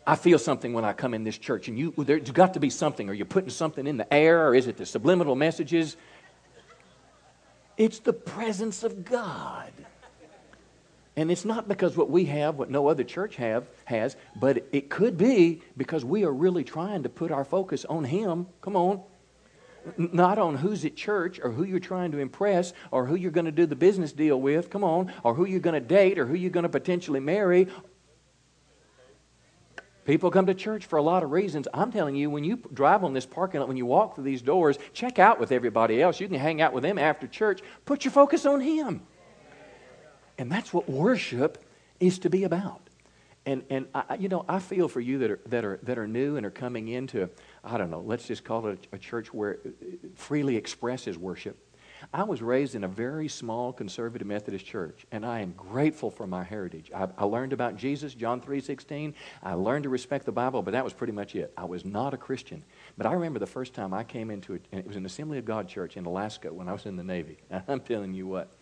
I 0.07 0.15
feel 0.15 0.39
something 0.39 0.73
when 0.73 0.85
I 0.85 0.93
come 0.93 1.15
in 1.15 1.25
this 1.25 1.37
church, 1.37 1.67
and 1.67 1.77
you, 1.77 1.93
there's 1.99 2.31
got 2.31 2.55
to 2.55 2.61
be 2.61 2.71
something. 2.71 3.11
Are 3.11 3.13
you 3.13 3.25
putting 3.25 3.51
something 3.51 3.89
in 3.89 3.97
the 3.97 4.15
air, 4.15 4.47
or 4.47 4.55
is 4.55 4.69
it 4.69 4.77
the 4.77 4.87
subliminal 4.87 5.35
messages? 5.35 5.97
It's 7.79 8.01
the 8.01 8.13
presence 8.13 8.83
of 8.83 9.05
God. 9.05 9.73
And 11.17 11.31
it's 11.31 11.45
not 11.45 11.67
because 11.67 11.97
what 11.97 12.11
we 12.11 12.27
have, 12.27 12.57
what 12.57 12.71
no 12.71 12.89
other 12.89 13.05
church 13.05 13.37
have, 13.37 13.67
has, 13.87 14.17
but 14.37 14.67
it 14.71 14.91
could 14.91 15.17
be 15.17 15.63
because 15.77 16.05
we 16.05 16.25
are 16.25 16.33
really 16.33 16.65
trying 16.65 17.05
to 17.05 17.09
put 17.09 17.31
our 17.31 17.45
focus 17.45 17.85
on 17.85 18.05
Him. 18.05 18.47
Come 18.61 18.77
on. 18.77 19.03
Not 19.97 20.39
on 20.39 20.57
who's 20.57 20.85
at 20.85 20.97
church 20.97 21.41
or 21.43 21.51
who 21.51 21.65
you're 21.65 21.79
trying 21.79 22.13
to 22.13 22.19
impress 22.19 22.73
or 22.91 23.07
who 23.07 23.15
you're 23.15 23.31
going 23.31 23.47
to 23.47 23.53
do 23.53 23.65
the 23.65 23.77
business 23.77 24.13
deal 24.13 24.41
with, 24.41 24.71
come 24.71 24.85
on, 24.85 25.13
or 25.25 25.35
who 25.35 25.45
you're 25.47 25.61
going 25.61 25.81
to 25.81 25.81
date 25.81 26.19
or 26.19 26.27
who 26.27 26.35
you're 26.35 26.51
going 26.51 26.65
to 26.65 26.69
potentially 26.69 27.21
marry. 27.21 27.69
People 30.09 30.31
come 30.31 30.47
to 30.47 30.55
church 30.55 30.87
for 30.87 30.97
a 30.97 31.03
lot 31.03 31.23
of 31.23 31.33
reasons. 31.33 31.69
I'm 31.75 31.93
telling 31.93 32.17
you, 32.17 32.31
when 32.31 32.43
you 32.43 32.57
drive 32.73 33.05
on 33.05 33.13
this 33.13 33.27
parking 33.27 33.61
lot, 33.61 33.69
when 33.69 33.77
you 33.77 33.85
walk 33.85 34.15
through 34.15 34.25
these 34.25 34.41
doors, 34.41 34.79
check 34.95 35.19
out 35.19 35.39
with 35.39 35.53
everybody 35.53 36.01
else. 36.01 36.19
You 36.19 36.27
can 36.29 36.39
hang 36.39 36.63
out 36.63 36.73
with 36.73 36.83
them 36.83 36.97
after 36.97 37.27
church. 37.27 37.61
Put 37.85 38.07
your 38.07 38.13
focus 38.13 38.47
on 38.47 38.63
Him. 38.63 39.03
And 40.39 40.51
that's 40.51 40.73
what 40.73 40.89
worship 40.89 41.63
is 42.01 42.21
to 42.21 42.31
be 42.31 42.45
about. 42.45 42.81
And, 43.45 43.65
and 43.69 43.87
I, 43.95 44.15
you 44.15 44.31
know, 44.31 44.47
I 44.49 44.61
feel 44.61 44.89
for 44.89 45.01
you 45.01 45.19
that 45.19 45.31
are, 45.31 45.41
that, 45.45 45.65
are, 45.67 45.79
that 45.83 45.99
are 45.99 46.09
new 46.09 46.37
and 46.39 46.47
are 46.47 46.51
coming 46.51 46.89
into, 46.89 47.29
I 47.63 47.77
don't 47.77 47.91
know, 47.91 48.01
let's 48.01 48.27
just 48.27 48.45
call 48.45 48.67
it 48.69 48.89
a, 48.91 48.97
a 48.97 48.99
church 48.99 49.35
where 49.35 49.59
it 49.63 50.17
freely 50.17 50.57
expresses 50.57 51.19
worship. 51.19 51.59
I 52.13 52.23
was 52.23 52.43
raised 52.43 52.75
in 52.75 52.85
a 52.85 52.89
very 52.89 53.29
small 53.29 53.73
conservative 53.73 54.27
Methodist 54.27 54.65
church, 54.65 55.07
and 55.11 55.25
I 55.25 55.41
am 55.41 55.53
grateful 55.53 56.11
for 56.11 56.27
my 56.27 56.43
heritage. 56.43 56.91
I, 56.95 57.09
I 57.17 57.25
learned 57.25 57.53
about 57.53 57.77
Jesus, 57.77 58.15
John 58.15 58.41
3.16. 58.41 59.15
I 59.43 59.55
learned 59.55 59.85
to 59.85 59.89
respect 59.89 60.25
the 60.25 60.33
Bible, 60.33 60.63
but 60.63 60.73
that 60.73 60.85
was 60.85 60.93
pretty 60.93 61.13
much 61.13 61.35
it. 61.35 61.53
I 61.57 61.65
was 61.65 61.85
not 61.85 62.15
a 62.15 62.17
Christian. 62.17 62.63
But 62.97 63.07
I 63.07 63.13
remember 63.13 63.39
the 63.39 63.47
first 63.47 63.75
time 63.75 63.93
I 63.93 64.05
came 64.05 64.31
into 64.31 64.55
it, 64.55 64.65
and 64.73 64.81
it 64.81 64.87
was 64.87 64.97
an 64.97 65.07
Assembly 65.07 65.39
of 65.39 65.45
God 65.45 65.69
church 65.69 65.97
in 65.97 66.07
Alaska 66.07 66.53
when 66.53 66.69
I 66.69 66.73
was 66.73 66.87
in 66.87 66.97
the 66.97 67.05
Navy. 67.05 67.39
I'm 67.69 67.81
telling 67.81 68.15
you 68.15 68.27
what, 68.27 68.53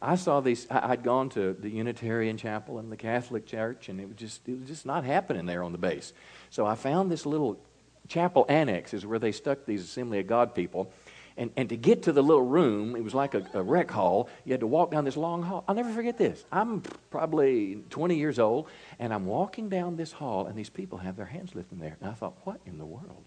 I 0.00 0.14
saw 0.14 0.40
these. 0.40 0.66
I'd 0.70 1.02
gone 1.02 1.28
to 1.30 1.54
the 1.54 1.70
Unitarian 1.70 2.36
Chapel 2.36 2.78
and 2.78 2.92
the 2.92 2.96
Catholic 2.96 3.46
Church, 3.46 3.88
and 3.88 4.00
it 4.00 4.06
was 4.06 4.16
just 4.16 4.48
it 4.48 4.60
was 4.60 4.68
just 4.68 4.86
not 4.86 5.04
happening 5.04 5.46
there 5.46 5.64
on 5.64 5.72
the 5.72 5.78
base. 5.78 6.12
So 6.50 6.64
I 6.64 6.76
found 6.76 7.10
this 7.10 7.26
little 7.26 7.58
chapel 8.06 8.46
annex 8.48 8.94
is 8.94 9.04
where 9.04 9.18
they 9.18 9.32
stuck 9.32 9.66
these 9.66 9.82
Assembly 9.82 10.20
of 10.20 10.26
God 10.26 10.54
people. 10.54 10.92
And, 11.38 11.52
and 11.56 11.68
to 11.68 11.76
get 11.76 12.02
to 12.02 12.12
the 12.12 12.22
little 12.22 12.42
room, 12.42 12.96
it 12.96 13.04
was 13.04 13.14
like 13.14 13.34
a, 13.34 13.46
a 13.54 13.62
rec 13.62 13.90
hall. 13.90 14.28
You 14.44 14.52
had 14.52 14.60
to 14.60 14.66
walk 14.66 14.90
down 14.90 15.04
this 15.04 15.16
long 15.16 15.42
hall. 15.42 15.64
I'll 15.68 15.74
never 15.74 15.92
forget 15.92 16.18
this. 16.18 16.44
I'm 16.50 16.82
probably 17.10 17.76
20 17.90 18.16
years 18.16 18.40
old, 18.40 18.68
and 18.98 19.14
I'm 19.14 19.24
walking 19.24 19.68
down 19.68 19.96
this 19.96 20.10
hall, 20.10 20.46
and 20.46 20.58
these 20.58 20.68
people 20.68 20.98
have 20.98 21.16
their 21.16 21.26
hands 21.26 21.54
lifted 21.54 21.76
in 21.76 21.80
there. 21.80 21.96
And 22.00 22.10
I 22.10 22.14
thought, 22.14 22.36
what 22.42 22.60
in 22.66 22.78
the 22.78 22.84
world? 22.84 23.24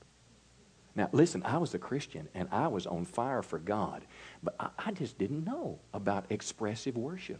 Now, 0.94 1.10
listen, 1.14 1.42
I 1.44 1.58
was 1.58 1.74
a 1.74 1.80
Christian 1.80 2.28
and 2.34 2.50
I 2.52 2.68
was 2.68 2.86
on 2.86 3.06
fire 3.06 3.42
for 3.42 3.60
God, 3.60 4.04
but 4.44 4.56
I, 4.60 4.70
I 4.78 4.92
just 4.92 5.18
didn't 5.18 5.46
know 5.46 5.80
about 5.94 6.26
expressive 6.30 6.98
worship. 6.98 7.40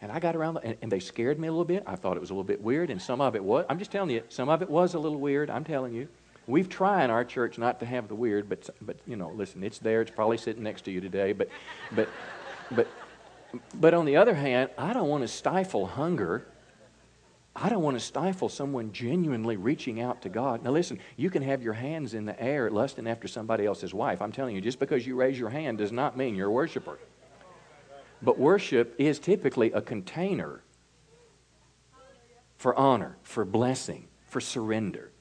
And 0.00 0.10
I 0.10 0.18
got 0.18 0.34
around, 0.34 0.58
and, 0.64 0.76
and, 0.82 0.90
they 0.90 0.98
scared 0.98 1.38
me 1.38 1.48
a 1.48 1.52
little 1.52 1.64
bit. 1.64 1.84
I 1.86 1.94
thought 1.94 2.16
it 2.16 2.20
was 2.20 2.30
a 2.30 2.32
little 2.34 2.44
bit 2.44 2.60
weird, 2.60 2.90
and 2.90 3.00
some 3.00 3.20
of 3.20 3.36
it 3.36 3.44
was. 3.44 3.64
I'm 3.70 3.78
just 3.78 3.92
telling 3.92 4.10
you, 4.10 4.22
some 4.28 4.48
of 4.48 4.60
it 4.60 4.68
was 4.68 4.94
a 4.94 4.98
little 4.98 5.20
weird. 5.20 5.48
I'm 5.48 5.64
telling 5.64 5.94
you. 5.94 6.08
We've 6.46 6.68
tried 6.68 7.04
in 7.04 7.10
our 7.10 7.24
church 7.24 7.58
not 7.58 7.80
to 7.80 7.86
have 7.86 8.08
the 8.08 8.14
weird, 8.14 8.48
but, 8.48 8.68
but 8.82 8.96
you 9.06 9.16
know, 9.16 9.30
listen, 9.30 9.62
it's 9.62 9.78
there. 9.78 10.02
It's 10.02 10.10
probably 10.10 10.36
sitting 10.36 10.62
next 10.62 10.82
to 10.82 10.90
you 10.90 11.00
today. 11.00 11.32
But, 11.32 11.48
but, 11.92 12.08
but, 12.70 12.86
but 13.74 13.94
on 13.94 14.04
the 14.04 14.16
other 14.16 14.34
hand, 14.34 14.70
I 14.76 14.92
don't 14.92 15.08
want 15.08 15.22
to 15.22 15.28
stifle 15.28 15.86
hunger 15.86 16.46
I 17.56 17.68
don't 17.68 17.82
want 17.82 17.96
to 17.96 18.04
stifle 18.04 18.48
someone 18.48 18.92
genuinely 18.92 19.56
reaching 19.56 20.00
out 20.00 20.22
to 20.22 20.28
God. 20.28 20.64
Now, 20.64 20.72
listen, 20.72 20.98
you 21.16 21.30
can 21.30 21.42
have 21.42 21.62
your 21.62 21.72
hands 21.72 22.12
in 22.14 22.24
the 22.24 22.40
air 22.42 22.68
lusting 22.68 23.06
after 23.06 23.28
somebody 23.28 23.64
else's 23.64 23.94
wife. 23.94 24.20
I'm 24.20 24.32
telling 24.32 24.56
you, 24.56 24.60
just 24.60 24.80
because 24.80 25.06
you 25.06 25.14
raise 25.14 25.38
your 25.38 25.50
hand 25.50 25.78
does 25.78 25.92
not 25.92 26.16
mean 26.16 26.34
you're 26.34 26.48
a 26.48 26.52
worshiper. 26.52 26.98
But 28.22 28.38
worship 28.38 28.94
is 28.98 29.20
typically 29.20 29.70
a 29.70 29.80
container 29.80 30.62
for 32.56 32.74
honor, 32.74 33.18
for 33.22 33.44
blessing, 33.44 34.08
for 34.26 34.40
surrender. 34.40 35.12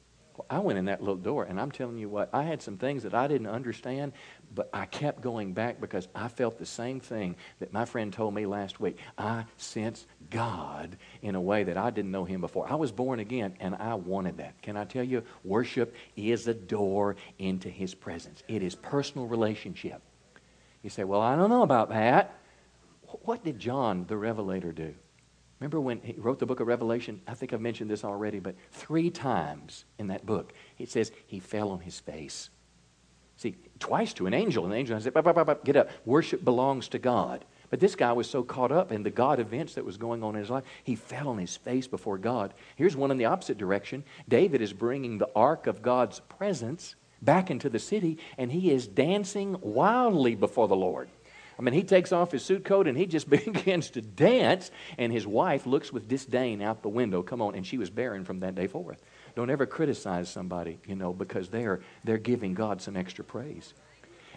I 0.53 0.59
went 0.59 0.77
in 0.77 0.85
that 0.85 1.01
little 1.01 1.15
door, 1.15 1.45
and 1.45 1.59
I'm 1.59 1.71
telling 1.71 1.97
you 1.97 2.07
what, 2.07 2.29
I 2.31 2.43
had 2.43 2.61
some 2.61 2.77
things 2.77 3.01
that 3.03 3.15
I 3.15 3.27
didn't 3.27 3.47
understand, 3.47 4.13
but 4.53 4.69
I 4.71 4.85
kept 4.85 5.21
going 5.21 5.53
back 5.53 5.81
because 5.81 6.07
I 6.13 6.27
felt 6.27 6.59
the 6.59 6.65
same 6.67 6.99
thing 6.99 7.37
that 7.57 7.73
my 7.73 7.85
friend 7.85 8.13
told 8.13 8.35
me 8.35 8.45
last 8.45 8.79
week. 8.79 8.99
I 9.17 9.45
sense 9.57 10.05
God 10.29 10.95
in 11.23 11.33
a 11.33 11.41
way 11.41 11.63
that 11.63 11.75
I 11.75 11.89
didn't 11.89 12.11
know 12.11 12.23
Him 12.23 12.39
before. 12.39 12.71
I 12.71 12.75
was 12.75 12.91
born 12.91 13.19
again, 13.19 13.55
and 13.59 13.73
I 13.73 13.95
wanted 13.95 14.37
that. 14.37 14.61
Can 14.61 14.77
I 14.77 14.85
tell 14.85 15.03
you, 15.03 15.23
worship 15.43 15.95
is 16.15 16.47
a 16.47 16.53
door 16.53 17.15
into 17.39 17.69
His 17.69 17.95
presence, 17.95 18.43
it 18.47 18.61
is 18.61 18.75
personal 18.75 19.25
relationship. 19.25 20.03
You 20.83 20.91
say, 20.91 21.03
Well, 21.03 21.21
I 21.21 21.35
don't 21.35 21.49
know 21.49 21.63
about 21.63 21.89
that. 21.89 22.37
What 23.23 23.43
did 23.43 23.57
John 23.57 24.05
the 24.07 24.17
Revelator 24.17 24.71
do? 24.71 24.93
Remember 25.63 25.79
when 25.79 26.01
he 26.01 26.13
wrote 26.17 26.39
the 26.39 26.45
book 26.45 26.59
of 26.59 26.67
Revelation? 26.67 27.21
I 27.25 27.35
think 27.35 27.53
I've 27.53 27.61
mentioned 27.61 27.89
this 27.89 28.03
already, 28.03 28.39
but 28.39 28.55
three 28.73 29.09
times 29.09 29.85
in 29.97 30.07
that 30.07 30.25
book, 30.25 30.51
it 30.77 30.91
says 30.91 31.09
he 31.25 31.39
fell 31.39 31.71
on 31.71 31.79
his 31.79 32.01
face. 32.01 32.49
See, 33.37 33.55
twice 33.79 34.11
to 34.15 34.27
an 34.27 34.33
angel. 34.33 34.65
and 34.65 34.73
An 34.73 34.79
angel 34.79 34.99
said, 34.99 35.13
Get 35.63 35.77
up. 35.77 35.89
Worship 36.03 36.43
belongs 36.43 36.89
to 36.89 36.99
God. 36.99 37.45
But 37.69 37.79
this 37.79 37.95
guy 37.95 38.11
was 38.11 38.29
so 38.29 38.43
caught 38.43 38.73
up 38.73 38.91
in 38.91 39.03
the 39.03 39.09
God 39.09 39.39
events 39.39 39.75
that 39.75 39.85
was 39.85 39.95
going 39.95 40.21
on 40.21 40.35
in 40.35 40.41
his 40.41 40.49
life, 40.49 40.65
he 40.83 40.95
fell 40.95 41.29
on 41.29 41.37
his 41.37 41.55
face 41.55 41.87
before 41.87 42.17
God. 42.17 42.53
Here's 42.75 42.97
one 42.97 43.09
in 43.09 43.17
the 43.17 43.23
opposite 43.23 43.57
direction. 43.57 44.03
David 44.27 44.61
is 44.61 44.73
bringing 44.73 45.17
the 45.17 45.29
ark 45.33 45.65
of 45.65 45.81
God's 45.81 46.19
presence 46.19 46.95
back 47.21 47.49
into 47.49 47.69
the 47.69 47.79
city, 47.79 48.17
and 48.37 48.51
he 48.51 48.69
is 48.69 48.85
dancing 48.85 49.55
wildly 49.61 50.35
before 50.35 50.67
the 50.67 50.75
Lord. 50.75 51.07
I 51.57 51.61
mean, 51.61 51.73
he 51.73 51.83
takes 51.83 52.11
off 52.11 52.31
his 52.31 52.43
suit 52.43 52.65
coat 52.65 52.87
and 52.87 52.97
he 52.97 53.05
just 53.05 53.29
begins 53.29 53.89
to 53.91 54.01
dance, 54.01 54.71
and 54.97 55.11
his 55.11 55.27
wife 55.27 55.65
looks 55.65 55.93
with 55.93 56.07
disdain 56.07 56.61
out 56.61 56.81
the 56.81 56.89
window. 56.89 57.21
Come 57.21 57.41
on, 57.41 57.55
and 57.55 57.65
she 57.65 57.77
was 57.77 57.89
barren 57.89 58.25
from 58.25 58.39
that 58.39 58.55
day 58.55 58.67
forth. 58.67 59.01
Don't 59.35 59.49
ever 59.49 59.65
criticize 59.65 60.29
somebody, 60.29 60.79
you 60.87 60.95
know, 60.95 61.13
because 61.13 61.49
they're 61.49 61.81
they're 62.03 62.17
giving 62.17 62.53
God 62.53 62.81
some 62.81 62.95
extra 62.95 63.23
praise. 63.23 63.73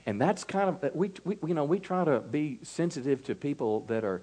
And 0.05 0.21
that's 0.21 0.45
kind 0.45 0.69
of 0.69 0.95
we, 0.95 1.11
we 1.25 1.37
you 1.47 1.55
know 1.55 1.65
we 1.65 1.79
try 1.79 2.05
to 2.05 2.21
be 2.21 2.61
sensitive 2.63 3.23
to 3.25 3.35
people 3.35 3.81
that 3.87 4.05
are 4.05 4.23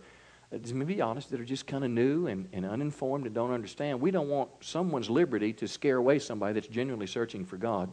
to 0.61 0.85
be 0.85 1.01
honest, 1.01 1.31
that 1.31 1.39
are 1.39 1.45
just 1.45 1.65
kind 1.65 1.83
of 1.83 1.89
new 1.89 2.27
and, 2.27 2.47
and 2.53 2.65
uninformed 2.65 3.25
and 3.25 3.33
don't 3.33 3.51
understand. 3.51 3.99
We 3.99 4.11
don't 4.11 4.29
want 4.29 4.51
someone's 4.59 5.09
liberty 5.09 5.51
to 5.53 5.67
scare 5.67 5.97
away 5.97 6.19
somebody 6.19 6.53
that's 6.53 6.67
genuinely 6.67 7.07
searching 7.07 7.43
for 7.43 7.57
God. 7.57 7.91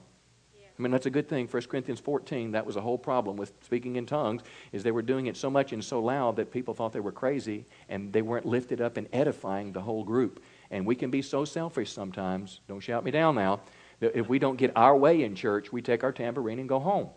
I 0.81 0.83
mean, 0.83 0.93
that's 0.93 1.05
a 1.05 1.11
good 1.11 1.29
thing. 1.29 1.47
1 1.47 1.63
Corinthians 1.65 2.01
14, 2.01 2.53
that 2.53 2.65
was 2.65 2.77
a 2.77 2.81
whole 2.81 2.97
problem 2.97 3.37
with 3.37 3.53
speaking 3.61 3.97
in 3.97 4.07
tongues, 4.07 4.41
is 4.73 4.83
they 4.83 4.93
were 4.93 5.03
doing 5.03 5.27
it 5.27 5.37
so 5.37 5.51
much 5.51 5.75
and 5.75 5.85
so 5.85 6.01
loud 6.01 6.37
that 6.37 6.51
people 6.51 6.73
thought 6.73 6.95
they 6.95 7.01
were 7.01 7.13
crazy 7.13 7.67
and 7.91 8.15
they 8.15 8.23
weren't 8.23 8.47
lifted 8.47 8.81
up 8.81 8.97
and 8.97 9.07
edifying 9.13 9.73
the 9.73 9.83
whole 9.83 10.05
group. 10.05 10.43
And 10.71 10.87
we 10.87 10.95
can 10.95 11.11
be 11.11 11.21
so 11.21 11.45
selfish 11.45 11.93
sometimes. 11.93 12.61
Don't 12.67 12.81
shout 12.81 13.05
me 13.05 13.11
down 13.11 13.35
now. 13.35 13.61
That 14.01 14.17
if 14.19 14.31
we 14.31 14.39
don't 14.39 14.57
get 14.57 14.73
our 14.75 14.97
way 14.97 15.23
in 15.23 15.35
church, 15.35 15.71
we 15.71 15.83
take 15.83 16.03
our 16.03 16.13
tambourine 16.13 16.59
and 16.59 16.69
go 16.69 16.79
home. 16.79 17.11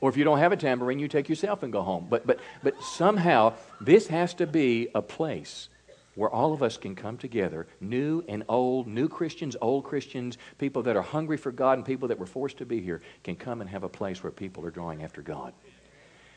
Or 0.00 0.08
if 0.08 0.16
you 0.16 0.24
don't 0.24 0.38
have 0.38 0.52
a 0.52 0.56
tambourine, 0.56 0.98
you 0.98 1.08
take 1.08 1.28
yourself 1.28 1.62
and 1.62 1.70
go 1.70 1.82
home. 1.82 2.06
But, 2.08 2.26
but, 2.26 2.40
but 2.62 2.82
somehow, 2.82 3.52
this 3.78 4.06
has 4.06 4.32
to 4.34 4.46
be 4.46 4.88
a 4.94 5.02
place 5.02 5.68
where 6.16 6.30
all 6.30 6.52
of 6.52 6.62
us 6.62 6.76
can 6.76 6.96
come 6.96 7.16
together, 7.16 7.68
new 7.80 8.24
and 8.26 8.42
old, 8.48 8.88
new 8.88 9.08
Christians, 9.08 9.54
old 9.60 9.84
Christians, 9.84 10.38
people 10.58 10.82
that 10.82 10.96
are 10.96 11.02
hungry 11.02 11.36
for 11.36 11.52
God, 11.52 11.78
and 11.78 11.86
people 11.86 12.08
that 12.08 12.18
were 12.18 12.26
forced 12.26 12.56
to 12.58 12.66
be 12.66 12.80
here, 12.80 13.02
can 13.22 13.36
come 13.36 13.60
and 13.60 13.70
have 13.70 13.84
a 13.84 13.88
place 13.88 14.22
where 14.22 14.32
people 14.32 14.64
are 14.64 14.70
drawing 14.70 15.04
after 15.04 15.22
God. 15.22 15.52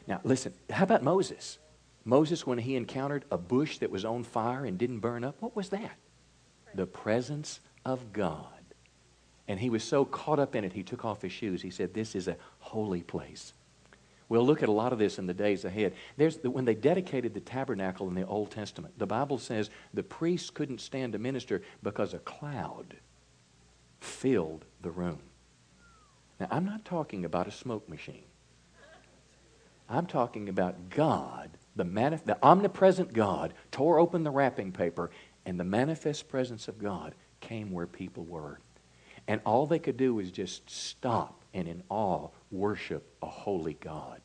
Now, 0.06 0.20
listen, 0.24 0.54
how 0.70 0.84
about 0.84 1.02
Moses? 1.02 1.58
Moses, 2.04 2.46
when 2.46 2.58
he 2.58 2.76
encountered 2.76 3.26
a 3.32 3.38
bush 3.38 3.78
that 3.80 3.90
was 3.90 4.06
on 4.06 4.24
fire 4.24 4.66
and 4.66 4.78
didn't 4.78 5.00
burn 5.00 5.24
up, 5.24 5.42
what 5.42 5.56
was 5.56 5.70
that? 5.70 5.98
The 6.76 6.86
presence 6.86 7.60
of 7.86 8.12
God. 8.12 8.46
And 9.48 9.60
he 9.60 9.70
was 9.70 9.84
so 9.84 10.06
caught 10.06 10.40
up 10.40 10.56
in 10.56 10.64
it, 10.64 10.74
he 10.74 10.84
took 10.84 11.06
off 11.06 11.22
his 11.22 11.32
shoes. 11.32 11.62
He 11.62 11.72
said, 11.72 11.94
This 11.94 12.16
is 12.16 12.28
a 12.28 12.38
holy 12.60 13.02
place. 13.02 13.54
We'll 14.30 14.46
look 14.46 14.62
at 14.62 14.70
a 14.70 14.72
lot 14.72 14.94
of 14.94 15.00
this 15.00 15.18
in 15.18 15.26
the 15.26 15.34
days 15.34 15.66
ahead. 15.66 15.94
There's, 16.16 16.38
when 16.44 16.66
they 16.66 16.76
dedicated 16.76 17.34
the 17.34 17.40
tabernacle 17.40 18.08
in 18.08 18.14
the 18.14 18.28
Old 18.28 18.52
Testament, 18.52 18.98
the 18.98 19.08
Bible 19.08 19.40
says 19.40 19.72
the 19.92 20.04
priests 20.04 20.52
couldn't 20.52 20.82
stand 20.82 21.14
to 21.14 21.20
minister 21.20 21.64
because 21.82 22.14
a 22.14 22.20
cloud 22.20 22.96
filled 24.00 24.66
the 24.84 24.92
room. 24.92 25.20
Now, 26.40 26.48
I'm 26.52 26.64
not 26.64 26.86
talking 26.86 27.26
about 27.26 27.48
a 27.48 27.52
smoke 27.52 27.90
machine. 27.90 28.24
I'm 29.90 30.06
talking 30.06 30.48
about 30.48 30.92
God, 30.92 31.50
the, 31.76 31.84
manif- 31.84 32.24
the 32.24 32.38
omnipresent 32.44 33.12
God, 33.12 33.56
tore 33.72 33.98
open 33.98 34.24
the 34.24 34.30
wrapping 34.30 34.72
paper, 34.72 35.10
and 35.48 35.60
the 35.60 35.64
manifest 35.64 36.30
presence 36.30 36.68
of 36.68 36.78
God 36.78 37.16
came 37.42 37.72
where 37.72 37.88
people 37.88 38.24
were. 38.26 38.60
And 39.28 39.42
all 39.44 39.66
they 39.66 39.80
could 39.80 39.98
do 39.98 40.14
was 40.14 40.30
just 40.30 40.70
stop 40.70 41.42
and 41.52 41.68
in 41.68 41.82
awe 41.90 42.30
worship 42.52 43.04
a 43.22 43.28
holy 43.28 43.76
God. 43.76 44.22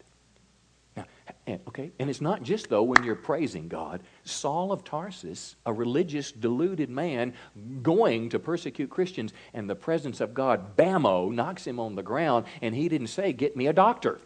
Now, 0.97 1.05
And, 1.47 1.61
okay, 1.69 1.93
and 1.99 2.09
it's 2.09 2.21
not 2.21 2.43
just 2.43 2.71
though 2.71 2.83
when 2.83 3.05
you're 3.05 3.15
praising 3.15 3.69
God. 3.69 4.03
Saul 4.25 4.73
of 4.73 4.83
Tarsus, 4.85 5.57
a 5.67 5.73
religious, 5.73 6.33
deluded 6.33 6.89
man, 6.89 7.35
going 7.83 8.31
to 8.31 8.39
persecute 8.39 8.89
Christians, 8.89 9.33
and 9.53 9.69
the 9.69 9.75
presence 9.75 10.21
of 10.21 10.33
God, 10.33 10.77
bammo, 10.77 11.31
knocks 11.31 11.67
him 11.67 11.79
on 11.79 11.97
the 11.97 12.03
ground, 12.03 12.47
and 12.63 12.75
he 12.75 12.89
didn't 12.89 13.09
say, 13.09 13.33
"Get 13.33 13.57
me 13.57 13.67
a 13.67 13.73
doctor." 13.73 14.21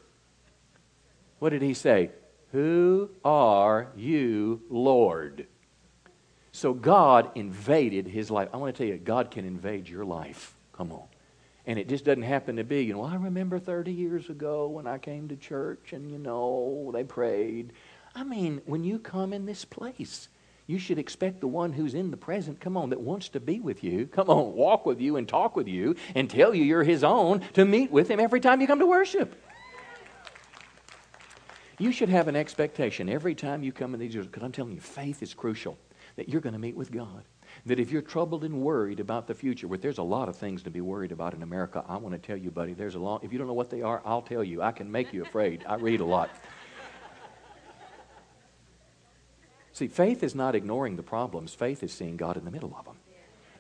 What 1.41 1.51
did 1.51 1.63
he 1.63 1.75
say? 1.75 2.11
Who 2.53 3.11
are 3.25 3.89
you, 3.97 4.63
Lord? 4.71 5.47
So 6.53 6.73
God 6.73 7.31
invaded 7.35 8.09
his 8.09 8.31
life. 8.31 8.49
I 8.53 8.57
want 8.57 8.75
to 8.75 8.79
tell 8.79 8.93
you, 8.93 8.99
God 8.99 9.31
can 9.31 9.45
invade 9.45 9.89
your 9.89 10.05
life. 10.05 10.55
Come 10.73 10.93
on. 10.93 11.05
And 11.69 11.79
it 11.79 11.87
just 11.87 12.07
doesn't 12.07 12.23
happen 12.23 12.57
to 12.57 12.65
be, 12.65 12.83
you 12.83 12.95
know, 12.95 13.05
I 13.05 13.17
remember 13.17 13.59
30 13.59 13.93
years 13.93 14.31
ago 14.31 14.69
when 14.69 14.87
I 14.87 14.97
came 14.97 15.29
to 15.29 15.37
church 15.37 15.93
and, 15.93 16.11
you 16.11 16.17
know, 16.17 16.91
they 16.95 17.05
prayed. 17.05 17.75
I 18.15 18.25
mean, 18.25 18.63
when 18.65 18.85
you 18.85 18.99
come 18.99 19.35
in 19.35 19.45
this 19.45 19.67
place, 19.67 20.29
you 20.67 20.79
should 20.79 20.99
expect 20.99 21.43
the 21.43 21.47
one 21.47 21.75
who's 21.75 21.93
in 21.93 22.11
the 22.11 22.17
present, 22.17 22.59
come 22.59 22.79
on, 22.79 22.89
that 22.89 23.03
wants 23.03 23.29
to 23.29 23.41
be 23.41 23.61
with 23.61 23.85
you, 23.85 24.07
come 24.07 24.31
on, 24.31 24.55
walk 24.55 24.87
with 24.87 24.99
you 24.99 25.17
and 25.17 25.29
talk 25.29 25.57
with 25.57 25.69
you 25.69 25.95
and 26.15 26.31
tell 26.31 26.55
you 26.55 26.65
you're 26.65 26.85
his 26.85 27.05
own 27.05 27.43
to 27.53 27.67
meet 27.67 27.91
with 27.91 28.11
him 28.11 28.19
every 28.19 28.41
time 28.41 28.63
you 28.63 28.67
come 28.67 28.79
to 28.79 28.87
worship. 28.87 29.39
You 31.79 31.93
should 31.93 32.09
have 32.09 32.29
an 32.29 32.37
expectation 32.37 33.11
every 33.11 33.35
time 33.35 33.63
you 33.63 33.73
come 33.73 33.93
in 33.93 34.01
these, 34.01 34.17
because 34.17 34.43
I'm 34.43 34.53
telling 34.53 34.73
you, 34.73 34.81
faith 34.81 35.23
is 35.23 35.35
crucial, 35.35 35.77
that 36.17 36.31
you're 36.31 36.41
going 36.41 36.55
to 36.55 36.59
meet 36.59 36.77
with 36.77 36.91
God 36.91 37.25
that 37.67 37.79
if 37.79 37.91
you're 37.91 38.03
troubled 38.03 38.45
and 38.45 38.61
worried 38.61 39.01
about 39.01 39.27
the 39.27 39.35
future, 39.35 39.67
but 39.69 39.83
there's 39.83 39.99
a 39.99 40.03
lot 40.03 40.29
of 40.29 40.37
things 40.37 40.63
to 40.63 40.71
be 40.71 40.81
worried 40.81 41.13
about 41.13 41.35
in 41.35 41.43
America. 41.43 41.85
I 41.89 41.97
want 41.97 42.15
to 42.15 42.19
tell 42.19 42.37
you, 42.37 42.51
buddy, 42.51 42.75
there's 42.75 42.95
a 42.95 42.99
lot. 42.99 43.25
If 43.25 43.33
you 43.33 43.39
don't 43.39 43.49
know 43.49 43.55
what 43.55 43.71
they 43.71 43.83
are, 43.83 44.03
I'll 44.05 44.23
tell 44.23 44.45
you. 44.45 44.63
I 44.63 44.73
can 44.73 44.91
make 44.91 45.13
you 45.13 45.23
afraid. 45.23 45.65
I 45.69 45.77
read 45.77 46.01
a 46.01 46.05
lot. 46.05 46.31
See, 49.73 49.87
faith 49.87 50.25
is 50.25 50.35
not 50.35 50.55
ignoring 50.55 50.97
the 50.97 51.03
problems. 51.03 51.55
Faith 51.55 51.83
is 51.83 51.93
seeing 51.93 52.17
God 52.17 52.37
in 52.37 52.45
the 52.45 52.51
middle 52.51 52.75
of 52.77 52.85
them. 52.85 52.97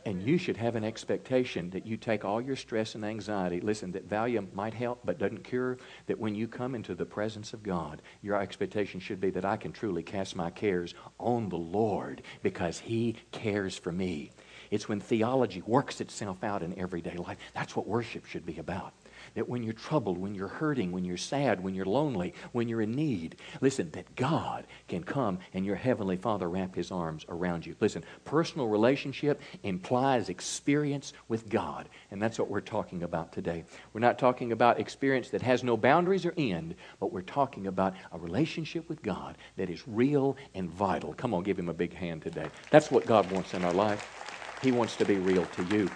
And 0.08 0.22
you 0.22 0.38
should 0.38 0.56
have 0.56 0.74
an 0.74 0.84
expectation 0.84 1.68
that 1.68 1.84
you 1.84 1.98
take 1.98 2.24
all 2.24 2.40
your 2.40 2.56
stress 2.56 2.94
and 2.94 3.04
anxiety. 3.04 3.60
Listen, 3.60 3.92
that 3.92 4.08
Valium 4.08 4.50
might 4.54 4.72
help 4.72 5.00
but 5.04 5.18
doesn't 5.18 5.44
cure. 5.44 5.76
That 6.06 6.18
when 6.18 6.34
you 6.34 6.48
come 6.48 6.74
into 6.74 6.94
the 6.94 7.04
presence 7.04 7.52
of 7.52 7.62
God, 7.62 8.00
your 8.22 8.40
expectation 8.40 9.00
should 9.00 9.20
be 9.20 9.28
that 9.28 9.44
I 9.44 9.58
can 9.58 9.70
truly 9.70 10.02
cast 10.02 10.34
my 10.34 10.48
cares 10.48 10.94
on 11.20 11.50
the 11.50 11.58
Lord 11.58 12.22
because 12.42 12.78
He 12.78 13.16
cares 13.32 13.76
for 13.76 13.92
me. 13.92 14.30
It's 14.70 14.88
when 14.88 14.98
theology 14.98 15.62
works 15.66 16.00
itself 16.00 16.42
out 16.42 16.62
in 16.62 16.78
everyday 16.78 17.18
life. 17.18 17.36
That's 17.52 17.76
what 17.76 17.86
worship 17.86 18.24
should 18.24 18.46
be 18.46 18.56
about 18.56 18.94
that 19.34 19.48
when 19.48 19.62
you're 19.62 19.72
troubled, 19.72 20.18
when 20.18 20.34
you're 20.34 20.48
hurting, 20.48 20.92
when 20.92 21.04
you're 21.04 21.16
sad, 21.16 21.62
when 21.62 21.74
you're 21.74 21.84
lonely, 21.84 22.34
when 22.52 22.68
you're 22.68 22.82
in 22.82 22.92
need, 22.92 23.36
listen, 23.60 23.90
that 23.92 24.14
God 24.16 24.66
can 24.88 25.02
come 25.02 25.38
and 25.54 25.64
your 25.64 25.76
Heavenly 25.76 26.16
Father 26.16 26.48
wrap 26.48 26.74
His 26.74 26.90
arms 26.90 27.24
around 27.28 27.66
you. 27.66 27.76
Listen, 27.80 28.04
personal 28.24 28.68
relationship 28.68 29.40
implies 29.62 30.28
experience 30.28 31.12
with 31.28 31.48
God, 31.48 31.88
and 32.10 32.20
that's 32.20 32.38
what 32.38 32.50
we're 32.50 32.60
talking 32.60 33.02
about 33.02 33.32
today. 33.32 33.64
We're 33.92 34.00
not 34.00 34.18
talking 34.18 34.52
about 34.52 34.80
experience 34.80 35.30
that 35.30 35.42
has 35.42 35.64
no 35.64 35.76
boundaries 35.76 36.24
or 36.24 36.34
end, 36.36 36.74
but 37.00 37.12
we're 37.12 37.22
talking 37.22 37.66
about 37.66 37.94
a 38.12 38.18
relationship 38.18 38.88
with 38.88 39.02
God 39.02 39.36
that 39.56 39.70
is 39.70 39.86
real 39.86 40.36
and 40.54 40.70
vital. 40.70 41.14
Come 41.14 41.34
on, 41.34 41.42
give 41.42 41.58
Him 41.58 41.68
a 41.68 41.74
big 41.74 41.94
hand 41.94 42.22
today. 42.22 42.48
That's 42.70 42.90
what 42.90 43.06
God 43.06 43.30
wants 43.30 43.54
in 43.54 43.64
our 43.64 43.72
life. 43.72 44.58
He 44.62 44.72
wants 44.72 44.96
to 44.96 45.04
be 45.04 45.16
real 45.16 45.44
to 45.44 45.64
you. 45.64 45.88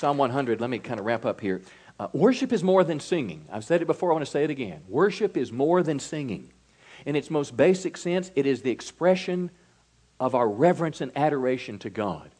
Psalm 0.00 0.16
100, 0.16 0.62
let 0.62 0.70
me 0.70 0.78
kind 0.78 0.98
of 0.98 1.04
wrap 1.04 1.26
up 1.26 1.42
here. 1.42 1.60
Uh, 1.98 2.08
worship 2.14 2.54
is 2.54 2.64
more 2.64 2.82
than 2.82 2.98
singing. 2.98 3.44
I've 3.52 3.66
said 3.66 3.82
it 3.82 3.84
before, 3.84 4.10
I 4.10 4.14
want 4.14 4.24
to 4.24 4.30
say 4.30 4.44
it 4.44 4.48
again. 4.48 4.82
Worship 4.88 5.36
is 5.36 5.52
more 5.52 5.82
than 5.82 5.98
singing. 5.98 6.54
In 7.04 7.16
its 7.16 7.28
most 7.28 7.54
basic 7.54 7.98
sense, 7.98 8.30
it 8.34 8.46
is 8.46 8.62
the 8.62 8.70
expression 8.70 9.50
of 10.18 10.34
our 10.34 10.48
reverence 10.48 11.02
and 11.02 11.12
adoration 11.14 11.78
to 11.80 11.90
God. 11.90 12.30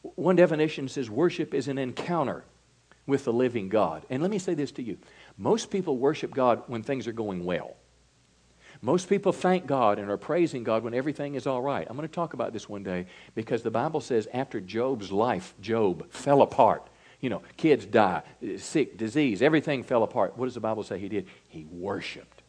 One 0.00 0.36
definition 0.36 0.88
says 0.88 1.10
worship 1.10 1.52
is 1.52 1.68
an 1.68 1.76
encounter 1.76 2.44
with 3.06 3.26
the 3.26 3.32
living 3.32 3.68
God. 3.68 4.06
And 4.08 4.22
let 4.22 4.30
me 4.30 4.38
say 4.38 4.54
this 4.54 4.72
to 4.72 4.82
you 4.82 4.96
most 5.36 5.70
people 5.70 5.98
worship 5.98 6.34
God 6.34 6.62
when 6.66 6.82
things 6.82 7.06
are 7.06 7.12
going 7.12 7.44
well. 7.44 7.76
Most 8.86 9.08
people 9.08 9.32
thank 9.32 9.66
God 9.66 9.98
and 9.98 10.08
are 10.08 10.16
praising 10.16 10.62
God 10.62 10.84
when 10.84 10.94
everything 10.94 11.34
is 11.34 11.44
all 11.44 11.60
right. 11.60 11.84
I'm 11.90 11.96
going 11.96 12.08
to 12.08 12.14
talk 12.14 12.34
about 12.34 12.52
this 12.52 12.68
one 12.68 12.84
day 12.84 13.06
because 13.34 13.64
the 13.64 13.70
Bible 13.70 14.00
says 14.00 14.28
after 14.32 14.60
Job's 14.60 15.10
life, 15.10 15.54
Job 15.60 16.08
fell 16.12 16.40
apart. 16.40 16.86
You 17.20 17.30
know, 17.30 17.42
kids 17.56 17.84
die, 17.84 18.22
sick, 18.58 18.96
disease, 18.96 19.42
everything 19.42 19.82
fell 19.82 20.04
apart. 20.04 20.38
What 20.38 20.44
does 20.44 20.54
the 20.54 20.60
Bible 20.60 20.84
say 20.84 21.00
he 21.00 21.08
did? 21.08 21.26
He 21.48 21.64
worshiped. 21.64 22.42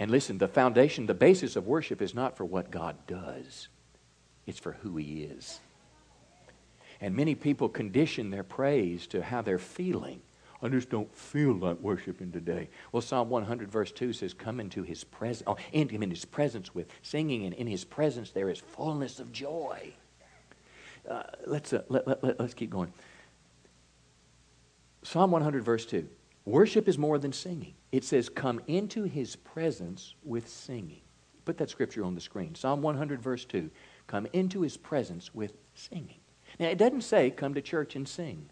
And 0.00 0.10
listen, 0.10 0.38
the 0.38 0.48
foundation, 0.48 1.06
the 1.06 1.14
basis 1.14 1.54
of 1.54 1.64
worship 1.64 2.02
is 2.02 2.12
not 2.12 2.36
for 2.36 2.44
what 2.44 2.72
God 2.72 2.96
does, 3.06 3.68
it's 4.48 4.58
for 4.58 4.72
who 4.72 4.96
He 4.96 5.22
is. 5.22 5.60
And 7.00 7.14
many 7.14 7.36
people 7.36 7.68
condition 7.68 8.30
their 8.30 8.42
praise 8.42 9.06
to 9.08 9.22
how 9.22 9.42
they're 9.42 9.58
feeling. 9.60 10.22
I 10.62 10.68
just 10.68 10.88
don't 10.88 11.12
feel 11.14 11.52
like 11.52 11.78
worshiping 11.80 12.32
today. 12.32 12.68
Well, 12.92 13.02
Psalm 13.02 13.28
100, 13.28 13.70
verse 13.70 13.92
2 13.92 14.12
says, 14.12 14.32
Come 14.32 14.58
into 14.60 14.82
his 14.82 15.04
presence, 15.04 15.44
oh, 15.46 15.56
into 15.72 15.94
him 15.94 16.02
in 16.02 16.10
his 16.10 16.24
presence 16.24 16.74
with 16.74 16.88
singing, 17.02 17.44
and 17.44 17.54
in 17.54 17.66
his 17.66 17.84
presence 17.84 18.30
there 18.30 18.48
is 18.48 18.60
fullness 18.60 19.20
of 19.20 19.32
joy. 19.32 19.92
Uh, 21.08 21.22
let's, 21.46 21.72
uh, 21.72 21.82
let, 21.88 22.06
let, 22.06 22.24
let, 22.24 22.40
let's 22.40 22.54
keep 22.54 22.70
going. 22.70 22.92
Psalm 25.02 25.30
100, 25.30 25.62
verse 25.62 25.86
2. 25.86 26.08
Worship 26.46 26.88
is 26.88 26.96
more 26.96 27.18
than 27.18 27.32
singing. 27.32 27.74
It 27.92 28.04
says, 28.04 28.28
Come 28.28 28.60
into 28.66 29.04
his 29.04 29.36
presence 29.36 30.14
with 30.24 30.48
singing. 30.48 31.02
Put 31.44 31.58
that 31.58 31.70
scripture 31.70 32.04
on 32.04 32.14
the 32.14 32.20
screen. 32.20 32.54
Psalm 32.54 32.82
100, 32.82 33.22
verse 33.22 33.44
2. 33.44 33.70
Come 34.06 34.26
into 34.32 34.62
his 34.62 34.76
presence 34.76 35.34
with 35.34 35.52
singing. 35.74 36.18
Now, 36.58 36.68
it 36.68 36.78
doesn't 36.78 37.02
say, 37.02 37.30
Come 37.30 37.54
to 37.54 37.60
church 37.60 37.94
and 37.94 38.08
sing. 38.08 38.48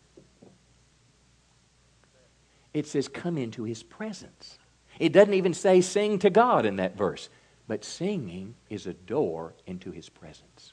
It 2.74 2.86
says, 2.86 3.08
come 3.08 3.38
into 3.38 3.62
his 3.62 3.82
presence. 3.82 4.58
It 4.98 5.12
doesn't 5.12 5.34
even 5.34 5.54
say 5.54 5.80
sing 5.80 6.18
to 6.18 6.30
God 6.30 6.66
in 6.66 6.76
that 6.76 6.96
verse, 6.96 7.28
but 7.66 7.84
singing 7.84 8.56
is 8.68 8.86
a 8.86 8.94
door 8.94 9.54
into 9.66 9.90
his 9.90 10.08
presence. 10.08 10.72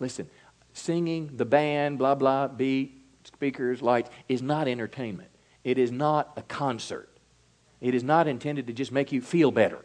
Listen, 0.00 0.28
singing, 0.72 1.30
the 1.34 1.44
band, 1.44 1.98
blah, 1.98 2.14
blah, 2.14 2.48
beat, 2.48 3.00
speakers, 3.24 3.80
lights, 3.80 4.10
is 4.28 4.42
not 4.42 4.68
entertainment. 4.68 5.30
It 5.62 5.78
is 5.78 5.90
not 5.90 6.32
a 6.36 6.42
concert. 6.42 7.08
It 7.80 7.94
is 7.94 8.04
not 8.04 8.28
intended 8.28 8.66
to 8.66 8.72
just 8.72 8.92
make 8.92 9.12
you 9.12 9.20
feel 9.20 9.50
better. 9.50 9.84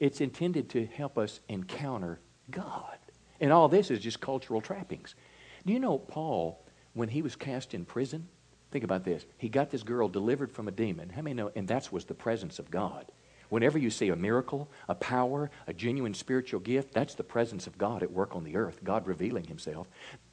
It's 0.00 0.20
intended 0.20 0.70
to 0.70 0.86
help 0.86 1.18
us 1.18 1.40
encounter 1.48 2.18
God. 2.50 2.98
And 3.40 3.52
all 3.52 3.68
this 3.68 3.90
is 3.90 4.00
just 4.00 4.20
cultural 4.20 4.60
trappings. 4.60 5.14
Do 5.66 5.72
you 5.72 5.80
know 5.80 5.98
Paul, 5.98 6.64
when 6.94 7.08
he 7.08 7.22
was 7.22 7.36
cast 7.36 7.74
in 7.74 7.84
prison, 7.84 8.28
Think 8.72 8.84
about 8.84 9.04
this. 9.04 9.26
He 9.36 9.48
got 9.50 9.70
this 9.70 9.82
girl 9.82 10.08
delivered 10.08 10.50
from 10.50 10.66
a 10.66 10.72
demon. 10.72 11.10
How 11.10 11.22
many 11.22 11.34
know? 11.34 11.52
And 11.54 11.68
that 11.68 11.92
was 11.92 12.06
the 12.06 12.14
presence 12.14 12.58
of 12.58 12.70
God. 12.70 13.06
Whenever 13.50 13.76
you 13.76 13.90
see 13.90 14.08
a 14.08 14.16
miracle, 14.16 14.70
a 14.88 14.94
power, 14.94 15.50
a 15.66 15.74
genuine 15.74 16.14
spiritual 16.14 16.58
gift, 16.58 16.94
that's 16.94 17.14
the 17.14 17.22
presence 17.22 17.66
of 17.66 17.76
God 17.76 18.02
at 18.02 18.10
work 18.10 18.34
on 18.34 18.44
the 18.44 18.56
earth, 18.56 18.82
God 18.82 19.06
revealing 19.06 19.44
himself. 19.44 19.88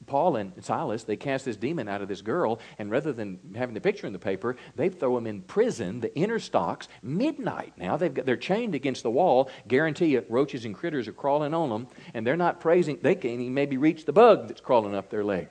Paul 0.06 0.36
and 0.36 0.52
Silas, 0.64 1.04
they 1.04 1.16
cast 1.16 1.44
this 1.44 1.58
demon 1.58 1.86
out 1.86 2.00
of 2.00 2.08
this 2.08 2.22
girl, 2.22 2.60
and 2.78 2.90
rather 2.90 3.12
than 3.12 3.38
having 3.54 3.74
the 3.74 3.80
picture 3.82 4.06
in 4.06 4.14
the 4.14 4.18
paper, 4.18 4.56
they 4.74 4.88
throw 4.88 5.18
him 5.18 5.26
in 5.26 5.42
prison, 5.42 6.00
the 6.00 6.16
inner 6.16 6.38
stocks, 6.38 6.88
midnight. 7.02 7.74
Now 7.76 7.98
they've 7.98 8.14
got, 8.14 8.24
they're 8.24 8.38
chained 8.38 8.74
against 8.74 9.02
the 9.02 9.10
wall. 9.10 9.50
Guarantee 9.68 10.06
you, 10.06 10.24
roaches 10.30 10.64
and 10.64 10.74
critters 10.74 11.06
are 11.06 11.12
crawling 11.12 11.52
on 11.52 11.68
them, 11.68 11.88
and 12.14 12.26
they're 12.26 12.38
not 12.38 12.58
praising. 12.58 13.00
They 13.02 13.16
can't 13.16 13.38
even 13.38 13.52
maybe 13.52 13.76
reach 13.76 14.06
the 14.06 14.14
bug 14.14 14.48
that's 14.48 14.62
crawling 14.62 14.94
up 14.94 15.10
their 15.10 15.24
leg. 15.24 15.48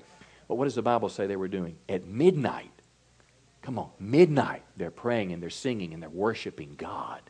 But 0.48 0.56
what 0.56 0.64
does 0.64 0.74
the 0.74 0.82
Bible 0.82 1.10
say 1.10 1.28
they 1.28 1.36
were 1.36 1.48
doing? 1.48 1.78
At 1.88 2.08
midnight, 2.08 2.72
Come 3.70 3.78
on, 3.78 3.92
midnight, 4.00 4.64
they're 4.78 4.90
praying 4.90 5.32
and 5.32 5.44
they're 5.44 5.52
singing 5.52 5.94
and 5.94 6.02
they're 6.02 6.10
worshiping 6.10 6.74
God. 6.76 7.22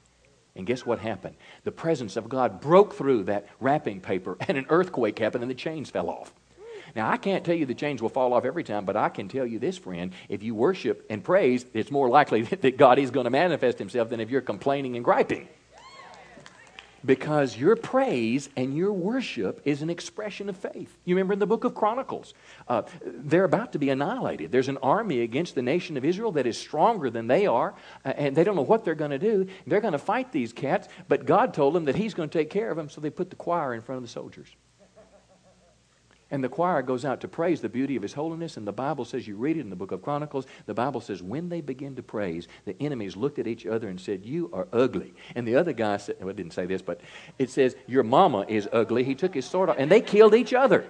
And 0.56 0.66
guess 0.66 0.86
what 0.86 1.00
happened? 1.00 1.36
The 1.66 1.72
presence 1.74 2.16
of 2.16 2.30
God 2.30 2.62
broke 2.62 2.94
through 2.94 3.26
that 3.26 3.50
wrapping 3.60 4.00
paper 4.00 4.38
and 4.48 4.58
an 4.58 4.66
earthquake 4.70 5.20
happened 5.20 5.44
and 5.44 5.52
the 5.52 5.56
chains 5.56 5.90
fell 5.90 6.10
off. 6.10 6.34
Now, 6.96 7.10
I 7.10 7.18
can't 7.18 7.44
tell 7.44 7.56
you 7.56 7.66
the 7.66 7.74
chains 7.74 8.02
will 8.02 8.08
fall 8.08 8.34
off 8.34 8.46
every 8.46 8.64
time, 8.64 8.86
but 8.86 8.96
I 8.96 9.10
can 9.10 9.28
tell 9.28 9.46
you 9.46 9.60
this, 9.60 9.78
friend. 9.78 10.14
If 10.30 10.42
you 10.42 10.56
worship 10.56 11.06
and 11.10 11.22
praise, 11.22 11.66
it's 11.74 11.92
more 11.92 12.08
likely 12.08 12.42
that 12.62 12.78
God 12.78 13.00
is 13.00 13.12
going 13.12 13.26
to 13.26 13.30
manifest 13.30 13.78
himself 13.78 14.08
than 14.08 14.22
if 14.22 14.30
you're 14.30 14.40
complaining 14.40 14.96
and 14.96 15.04
griping 15.04 15.50
because 17.06 17.58
your 17.58 17.76
praise 17.76 18.50
and 18.56 18.76
your 18.76 18.94
worship 18.94 19.62
is 19.66 19.82
an 19.82 19.90
expression 19.90 20.50
of 20.50 20.58
faith. 20.58 20.98
You 21.06 21.16
remember 21.16 21.34
in 21.34 21.40
the 21.40 21.48
book 21.48 21.64
of 21.64 21.76
Chronicles, 21.76 22.34
uh, 22.68 22.84
they're 23.04 23.44
about 23.44 23.74
to 23.74 23.80
be 23.80 23.90
annihilated. 23.90 24.52
There's 24.52 24.68
an 24.68 24.78
army 24.78 25.22
against 25.22 25.56
the 25.56 25.62
nation 25.62 25.98
of 25.98 26.06
Israel 26.06 26.32
that 26.34 26.48
is 26.48 26.58
stronger 26.58 27.10
than 27.10 27.28
they 27.28 27.48
are, 27.48 27.74
uh, 28.06 28.10
and 28.10 28.36
they 28.36 28.44
don't 28.44 28.56
know 28.56 28.62
what 28.62 28.86
they're 28.86 28.96
going 28.96 29.12
to 29.12 29.20
do. 29.20 29.48
They're 29.68 29.82
going 29.82 29.94
to 29.94 30.00
fight 30.00 30.32
these 30.32 30.54
cats, 30.54 30.88
but 31.08 31.26
God 31.26 31.54
told 31.54 31.74
them 31.74 31.86
that 31.86 31.96
He's 31.96 32.14
going 32.14 32.30
to 32.30 32.38
take 32.38 32.50
care 32.50 32.70
of 32.70 32.78
them, 32.78 32.90
so 32.90 33.02
they 33.02 33.10
put 33.10 33.30
the 33.30 33.36
choir 33.36 33.74
in 33.74 33.82
front 33.82 33.98
of 33.98 34.04
the 34.04 34.10
soldiers. 34.10 34.50
And 36.32 36.44
the 36.44 36.50
choir 36.50 36.82
goes 36.82 37.06
out 37.06 37.22
to 37.22 37.28
praise 37.28 37.62
the 37.62 37.70
beauty 37.70 37.96
of 37.96 38.04
his 38.04 38.14
holiness. 38.14 38.56
And 38.56 38.68
the 38.68 38.72
Bible 38.72 39.04
says, 39.04 39.28
you 39.28 39.36
read 39.36 39.58
it 39.58 39.62
in 39.62 39.70
the 39.70 39.76
book 39.76 39.92
of 39.92 40.02
Chronicles, 40.02 40.46
the 40.68 40.74
Bible 40.74 41.02
says, 41.02 41.24
when 41.24 41.50
they 41.50 41.62
begin 41.62 41.96
to 41.96 42.04
praise, 42.04 42.48
the 42.66 42.76
enemies 42.80 43.16
looked 43.18 43.40
at 43.40 43.48
each 43.48 43.66
other 43.66 43.88
and 43.88 44.00
said, 44.00 44.26
You 44.26 44.50
are 44.54 44.68
ugly. 44.72 45.14
And 45.36 45.48
the 45.48 45.56
other 45.56 45.74
guy 45.74 45.98
said, 45.98 46.18
well, 46.20 46.30
it 46.30 46.36
didn't 46.36 46.54
say 46.54 46.66
this, 46.66 46.82
but 46.82 47.02
it 47.40 47.50
says, 47.50 47.76
Your 47.88 48.04
mama 48.04 48.46
is 48.48 48.70
ugly. 48.72 49.04
He 49.04 49.16
took 49.16 49.34
his 49.34 49.46
sword 49.46 49.70
off, 49.70 49.78
and 49.80 49.92
they 49.92 50.02
killed 50.02 50.36
each 50.36 50.54
other. 50.54 50.86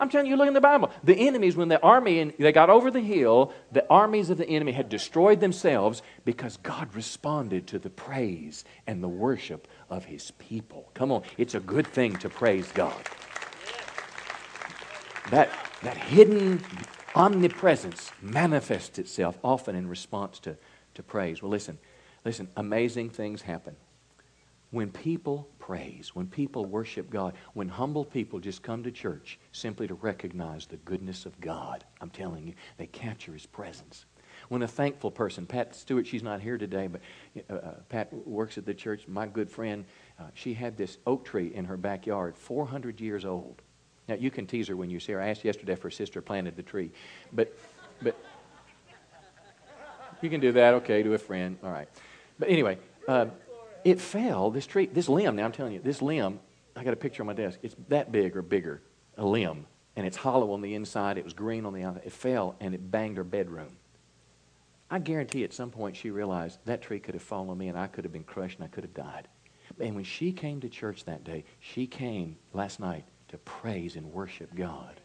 I'm 0.00 0.08
telling 0.08 0.28
you, 0.28 0.36
look 0.36 0.48
in 0.48 0.54
the 0.54 0.60
Bible. 0.60 0.90
The 1.02 1.26
enemies, 1.26 1.56
when 1.56 1.68
the 1.68 1.82
army, 1.82 2.20
and 2.20 2.32
they 2.38 2.52
got 2.52 2.70
over 2.70 2.90
the 2.90 3.00
hill, 3.00 3.52
the 3.72 3.88
armies 3.90 4.30
of 4.30 4.38
the 4.38 4.48
enemy 4.48 4.72
had 4.72 4.88
destroyed 4.88 5.40
themselves 5.40 6.02
because 6.24 6.56
God 6.58 6.94
responded 6.94 7.66
to 7.68 7.78
the 7.78 7.90
praise 7.90 8.64
and 8.86 9.02
the 9.02 9.08
worship 9.08 9.66
of 9.90 10.04
his 10.04 10.30
people. 10.32 10.88
Come 10.94 11.10
on, 11.10 11.22
it's 11.36 11.54
a 11.54 11.60
good 11.60 11.86
thing 11.86 12.16
to 12.18 12.28
praise 12.28 12.70
God. 12.72 12.94
That, 15.30 15.50
that 15.82 15.96
hidden 15.96 16.62
omnipresence 17.14 18.10
manifests 18.22 18.98
itself 18.98 19.38
often 19.44 19.74
in 19.74 19.88
response 19.88 20.38
to, 20.40 20.56
to 20.94 21.02
praise. 21.02 21.42
Well, 21.42 21.50
listen, 21.50 21.78
listen, 22.24 22.48
amazing 22.56 23.10
things 23.10 23.42
happen. 23.42 23.76
When 24.70 24.90
people 24.90 25.48
praise, 25.58 26.14
when 26.14 26.26
people 26.26 26.64
worship 26.64 27.10
God, 27.10 27.34
when 27.54 27.68
humble 27.68 28.04
people 28.04 28.38
just 28.38 28.62
come 28.62 28.82
to 28.82 28.90
church 28.90 29.38
simply 29.52 29.86
to 29.86 29.94
recognize 29.94 30.66
the 30.66 30.76
goodness 30.78 31.26
of 31.26 31.38
God, 31.40 31.84
I'm 32.00 32.10
telling 32.10 32.46
you, 32.46 32.54
they 32.76 32.86
capture 32.86 33.32
His 33.32 33.46
presence. 33.46 34.04
When 34.48 34.62
a 34.62 34.68
thankful 34.68 35.10
person, 35.10 35.46
Pat 35.46 35.74
Stewart, 35.74 36.06
she's 36.06 36.22
not 36.22 36.40
here 36.40 36.58
today, 36.58 36.86
but 36.86 37.00
uh, 37.50 37.54
uh 37.54 37.74
Pat 37.88 38.12
works 38.26 38.56
at 38.56 38.66
the 38.66 38.74
church. 38.74 39.08
My 39.08 39.26
good 39.26 39.50
friend, 39.50 39.84
uh, 40.18 40.24
she 40.34 40.54
had 40.54 40.76
this 40.76 40.98
oak 41.06 41.24
tree 41.24 41.52
in 41.54 41.64
her 41.64 41.76
backyard, 41.76 42.36
400 42.36 43.00
years 43.00 43.24
old. 43.24 43.62
Now, 44.08 44.14
you 44.14 44.30
can 44.30 44.46
tease 44.46 44.68
her 44.68 44.76
when 44.76 44.88
you 44.88 44.98
see 44.98 45.12
her. 45.12 45.20
I 45.20 45.28
asked 45.28 45.44
yesterday 45.44 45.74
if 45.74 45.82
her 45.82 45.90
sister 45.90 46.22
planted 46.22 46.56
the 46.56 46.62
tree. 46.62 46.90
But, 47.32 47.56
but 48.00 48.16
you 50.22 50.30
can 50.30 50.40
do 50.40 50.52
that, 50.52 50.74
okay, 50.74 51.02
to 51.02 51.12
a 51.14 51.18
friend. 51.18 51.58
All 51.62 51.70
right. 51.70 51.88
But 52.38 52.48
anyway, 52.48 52.78
uh, 53.06 53.26
it 53.84 54.00
fell, 54.00 54.50
this 54.50 54.66
tree, 54.66 54.86
this 54.86 55.08
limb, 55.08 55.36
now 55.36 55.44
I'm 55.44 55.52
telling 55.52 55.74
you, 55.74 55.80
this 55.80 56.00
limb, 56.00 56.40
I 56.74 56.84
got 56.84 56.94
a 56.94 56.96
picture 56.96 57.22
on 57.22 57.26
my 57.26 57.34
desk. 57.34 57.58
It's 57.62 57.76
that 57.88 58.10
big 58.10 58.36
or 58.36 58.42
bigger, 58.42 58.80
a 59.18 59.24
limb. 59.24 59.66
And 59.94 60.06
it's 60.06 60.16
hollow 60.16 60.52
on 60.52 60.62
the 60.62 60.74
inside. 60.74 61.18
It 61.18 61.24
was 61.24 61.34
green 61.34 61.66
on 61.66 61.74
the 61.74 61.82
outside. 61.82 62.06
It 62.06 62.12
fell 62.12 62.56
and 62.60 62.74
it 62.74 62.90
banged 62.90 63.16
her 63.16 63.24
bedroom. 63.24 63.76
I 64.90 65.00
guarantee 65.00 65.44
at 65.44 65.52
some 65.52 65.70
point 65.70 65.96
she 65.96 66.10
realized 66.10 66.60
that 66.64 66.80
tree 66.80 67.00
could 67.00 67.14
have 67.14 67.22
fallen 67.22 67.50
on 67.50 67.58
me 67.58 67.68
and 67.68 67.78
I 67.78 67.88
could 67.88 68.04
have 68.04 68.12
been 68.12 68.24
crushed 68.24 68.58
and 68.58 68.64
I 68.64 68.68
could 68.68 68.84
have 68.84 68.94
died. 68.94 69.28
And 69.78 69.94
when 69.94 70.04
she 70.04 70.32
came 70.32 70.60
to 70.60 70.68
church 70.68 71.04
that 71.04 71.24
day, 71.24 71.44
she 71.60 71.86
came 71.86 72.36
last 72.54 72.80
night 72.80 73.04
to 73.28 73.38
praise 73.38 73.96
and 73.96 74.12
worship 74.12 74.54
God. 74.54 75.00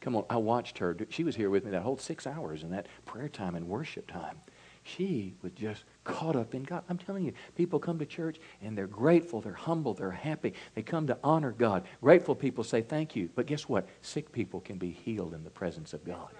Come 0.00 0.16
on, 0.16 0.24
I 0.30 0.36
watched 0.36 0.78
her. 0.78 0.96
She 1.10 1.24
was 1.24 1.34
here 1.34 1.50
with 1.50 1.64
me 1.64 1.72
that 1.72 1.82
whole 1.82 1.98
six 1.98 2.26
hours 2.26 2.62
in 2.62 2.70
that 2.70 2.86
prayer 3.04 3.28
time 3.28 3.54
and 3.54 3.68
worship 3.68 4.10
time. 4.10 4.36
She 4.84 5.34
was 5.42 5.52
just 5.52 5.84
caught 6.04 6.36
up 6.36 6.54
in 6.54 6.62
God. 6.62 6.82
I'm 6.88 6.96
telling 6.96 7.24
you, 7.24 7.32
people 7.56 7.78
come 7.78 7.98
to 7.98 8.06
church 8.06 8.38
and 8.62 8.78
they're 8.78 8.86
grateful, 8.86 9.40
they're 9.40 9.52
humble, 9.52 9.92
they're 9.92 10.10
happy. 10.10 10.54
They 10.74 10.82
come 10.82 11.06
to 11.08 11.18
honor 11.22 11.52
God. 11.52 11.84
Grateful 12.00 12.34
people 12.34 12.64
say 12.64 12.80
thank 12.80 13.14
you. 13.14 13.28
But 13.34 13.46
guess 13.46 13.68
what? 13.68 13.88
Sick 14.00 14.32
people 14.32 14.60
can 14.60 14.78
be 14.78 14.90
healed 14.90 15.34
in 15.34 15.44
the 15.44 15.50
presence 15.50 15.92
of 15.92 16.04
God. 16.04 16.30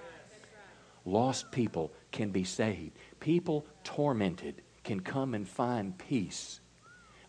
Lost 1.04 1.50
people 1.50 1.92
can 2.10 2.30
be 2.30 2.44
saved. 2.44 2.96
People 3.20 3.66
tormented 3.84 4.62
can 4.84 5.00
come 5.00 5.34
and 5.34 5.46
find 5.46 5.98
peace 5.98 6.60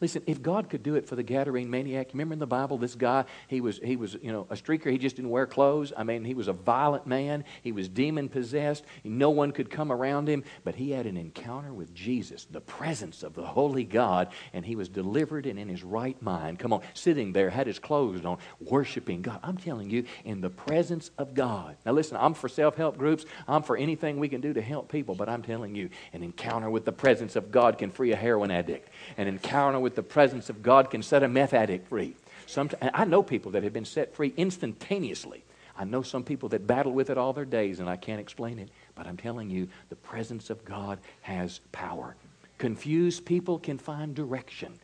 Listen, 0.02 0.24
if 0.28 0.42
God 0.42 0.70
could 0.70 0.84
do 0.84 0.96
it 0.96 1.08
for 1.08 1.16
the 1.16 1.24
Gadarene 1.24 1.68
maniac, 1.68 2.10
remember 2.14 2.34
in 2.34 2.40
the 2.40 2.48
Bible, 2.48 2.78
this 2.78 2.96
guy, 2.96 3.26
he 3.48 3.60
was, 3.60 3.80
he 3.84 3.96
was, 3.96 4.16
you 4.22 4.32
know, 4.32 4.48
a 4.50 4.56
streaker. 4.56 4.92
He 4.92 4.98
just 4.98 5.18
didn't 5.18 5.32
wear 5.32 5.46
clothes. 5.46 5.92
I 5.96 6.04
mean, 6.04 6.24
he 6.24 6.34
was 6.34 6.48
a 6.48 6.54
violent 6.54 7.06
man. 7.06 7.44
He 7.62 7.72
was 7.72 7.90
demon 7.90 8.30
possessed. 8.30 8.86
No 9.04 9.30
one 9.30 9.52
could 9.52 9.70
come 9.70 9.92
around 9.92 10.30
him, 10.30 10.44
but 10.64 10.76
he 10.76 10.92
had 10.92 11.06
an 11.06 11.18
encounter 11.18 11.74
with 11.74 11.94
Jesus, 11.94 12.46
the 12.46 12.62
presence 12.62 13.24
of 13.24 13.34
the 13.34 13.46
Holy 13.46 13.84
God, 13.84 14.30
and 14.54 14.66
he 14.66 14.76
was 14.76 14.88
delivered 14.88 15.46
and 15.46 15.60
in 15.60 15.68
his 15.68 15.84
right 15.84 16.20
mind. 16.22 16.60
Come 16.60 16.72
on, 16.74 16.82
sitting 16.94 17.34
there, 17.34 17.50
had 17.50 17.68
his 17.68 17.80
clothes 17.80 18.24
on, 18.24 18.38
worshiping 18.60 19.22
God. 19.22 19.40
I'm 19.44 19.58
telling 19.58 19.90
you, 19.90 20.06
in 20.24 20.42
the 20.42 20.50
presence 20.50 21.12
of 21.18 21.34
God. 21.34 21.76
Now, 21.86 21.92
listen, 21.92 22.18
I'm 22.18 22.34
for 22.34 22.48
self 22.48 22.76
help 22.76 22.98
groups. 22.98 23.26
I'm 23.48 23.64
for 23.64 23.76
anything 23.76 24.20
we 24.20 24.30
can 24.30 24.42
do 24.42 24.54
to 24.54 24.62
help 24.62 24.92
people, 24.92 25.16
but 25.16 25.28
I'm 25.28 25.42
telling 25.42 25.76
you, 25.76 25.90
an 26.14 26.24
encounter 26.24 26.70
with 26.70 26.86
the 26.86 26.92
presence 26.92 27.36
of 27.36 27.52
God 27.52 27.78
can 27.78 27.92
free 27.92 28.12
a 28.12 28.16
heroin 28.16 28.52
addict. 28.52 28.90
An 29.18 29.28
encounter 29.28 29.80
with 29.80 29.89
with 29.90 29.96
the 29.96 30.04
presence 30.04 30.52
of 30.52 30.62
God 30.62 30.92
can 30.92 31.02
set 31.02 31.24
a 31.24 31.28
meth 31.28 31.52
addict 31.52 31.88
free. 31.88 32.16
Sometimes, 32.46 32.92
I 32.94 33.06
know 33.06 33.24
people 33.24 33.54
that 33.54 33.64
have 33.64 33.74
been 33.74 33.86
set 33.86 34.14
free 34.14 34.36
instantaneously. 34.38 35.44
I 35.76 35.84
know 35.84 36.04
some 36.04 36.24
people 36.24 36.48
that 36.50 36.68
battle 36.68 36.92
with 36.92 37.10
it 37.10 37.18
all 37.18 37.34
their 37.34 37.44
days, 37.44 37.80
and 37.80 37.90
I 37.90 37.96
can't 37.96 38.22
explain 38.22 38.60
it. 38.60 38.70
But 38.94 39.08
I'm 39.08 39.18
telling 39.18 39.50
you, 39.50 39.68
the 39.90 39.96
presence 39.96 40.52
of 40.52 40.64
God 40.64 41.00
has 41.22 41.62
power. 41.72 42.16
Confused 42.60 43.26
people 43.26 43.58
can 43.58 43.80
find 43.80 44.14
direction. 44.14 44.78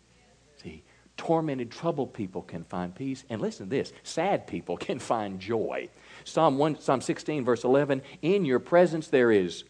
See, 0.63 0.81
tormented, 1.17 1.69
troubled 1.69 2.15
people 2.15 2.41
can 2.41 2.63
find 2.63 2.95
peace. 2.95 3.25
And 3.29 3.39
listen 3.39 3.67
to 3.67 3.69
this 3.69 3.93
sad 4.01 4.47
people 4.47 4.75
can 4.87 4.97
find 4.97 5.39
joy. 5.39 5.87
Psalm, 6.23 6.57
1, 6.57 6.79
Psalm 6.79 7.01
16, 7.01 7.45
verse 7.45 7.63
11 7.63 8.01
In 8.23 8.43
your 8.43 8.59
presence 8.59 9.09
there 9.09 9.31
is 9.31 9.65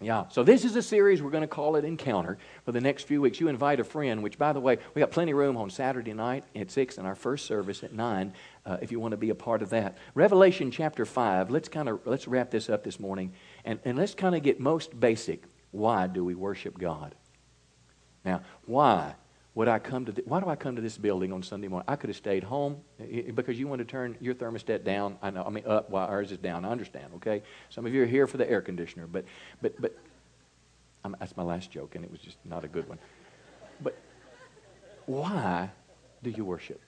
yeah, 0.00 0.28
so 0.28 0.42
this 0.42 0.64
is 0.66 0.76
a 0.76 0.82
series 0.82 1.22
we're 1.22 1.30
going 1.30 1.40
to 1.40 1.48
call 1.48 1.76
it 1.76 1.84
Encounter 1.84 2.36
for 2.66 2.72
the 2.72 2.80
next 2.80 3.04
few 3.04 3.22
weeks. 3.22 3.40
You 3.40 3.48
invite 3.48 3.80
a 3.80 3.84
friend, 3.84 4.22
which, 4.22 4.38
by 4.38 4.52
the 4.52 4.60
way, 4.60 4.76
we 4.94 5.00
got 5.00 5.10
plenty 5.10 5.32
of 5.32 5.38
room 5.38 5.56
on 5.56 5.70
Saturday 5.70 6.12
night 6.12 6.44
at 6.54 6.70
6 6.70 6.98
and 6.98 7.06
our 7.06 7.14
first 7.14 7.46
service 7.46 7.82
at 7.82 7.94
9 7.94 8.34
uh, 8.66 8.76
if 8.82 8.92
you 8.92 9.00
want 9.00 9.12
to 9.12 9.16
be 9.16 9.30
a 9.30 9.34
part 9.34 9.62
of 9.62 9.70
that. 9.70 9.96
Revelation 10.14 10.70
chapter 10.70 11.06
5, 11.06 11.50
let's 11.50 11.70
kind 11.70 11.88
of 11.88 12.00
let's 12.04 12.28
wrap 12.28 12.50
this 12.50 12.68
up 12.68 12.84
this 12.84 13.00
morning 13.00 13.32
and, 13.64 13.80
and 13.86 13.96
let's 13.96 14.14
kind 14.14 14.34
of 14.34 14.42
get 14.42 14.60
most 14.60 14.98
basic. 15.00 15.44
Why 15.70 16.06
do 16.06 16.22
we 16.24 16.34
worship 16.34 16.78
God? 16.78 17.14
Now, 18.22 18.42
why 18.66 19.14
would 19.56 19.68
I 19.68 19.78
come 19.78 20.04
to 20.04 20.12
th- 20.12 20.28
why 20.28 20.38
do 20.38 20.48
I 20.50 20.54
come 20.54 20.76
to 20.76 20.82
this 20.82 20.98
building 20.98 21.32
on 21.32 21.42
Sunday 21.42 21.66
morning? 21.66 21.86
I 21.88 21.96
could 21.96 22.10
have 22.10 22.16
stayed 22.16 22.44
home 22.44 22.76
eh, 23.00 23.22
eh, 23.28 23.30
because 23.34 23.58
you 23.58 23.66
want 23.66 23.78
to 23.78 23.86
turn 23.86 24.14
your 24.20 24.34
thermostat 24.34 24.84
down. 24.84 25.16
I 25.22 25.30
know, 25.30 25.44
I 25.44 25.48
mean 25.48 25.64
up 25.66 25.88
while 25.88 26.06
ours 26.06 26.30
is 26.30 26.36
down. 26.36 26.66
I 26.66 26.68
understand. 26.68 27.06
Okay, 27.16 27.42
some 27.70 27.86
of 27.86 27.94
you 27.94 28.02
are 28.02 28.06
here 28.06 28.26
for 28.26 28.36
the 28.36 28.48
air 28.48 28.60
conditioner, 28.60 29.06
but 29.06 29.24
but 29.62 29.80
but 29.80 29.96
I'm, 31.04 31.16
that's 31.18 31.38
my 31.38 31.42
last 31.42 31.70
joke, 31.70 31.94
and 31.94 32.04
it 32.04 32.10
was 32.10 32.20
just 32.20 32.36
not 32.44 32.64
a 32.64 32.68
good 32.68 32.86
one. 32.86 32.98
But 33.80 33.96
why 35.06 35.70
do 36.22 36.28
you 36.28 36.44
worship? 36.44 36.82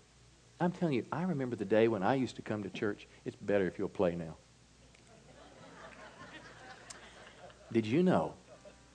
I'm 0.60 0.72
telling 0.72 0.94
you, 0.94 1.06
I 1.10 1.22
remember 1.22 1.56
the 1.56 1.64
day 1.64 1.88
when 1.88 2.02
I 2.02 2.16
used 2.16 2.36
to 2.36 2.42
come 2.42 2.62
to 2.64 2.68
church. 2.68 3.08
It's 3.24 3.36
better 3.36 3.66
if 3.66 3.78
you'll 3.78 3.88
play 3.88 4.14
now. 4.14 4.36
Did 7.72 7.86
you 7.86 8.02
know 8.02 8.34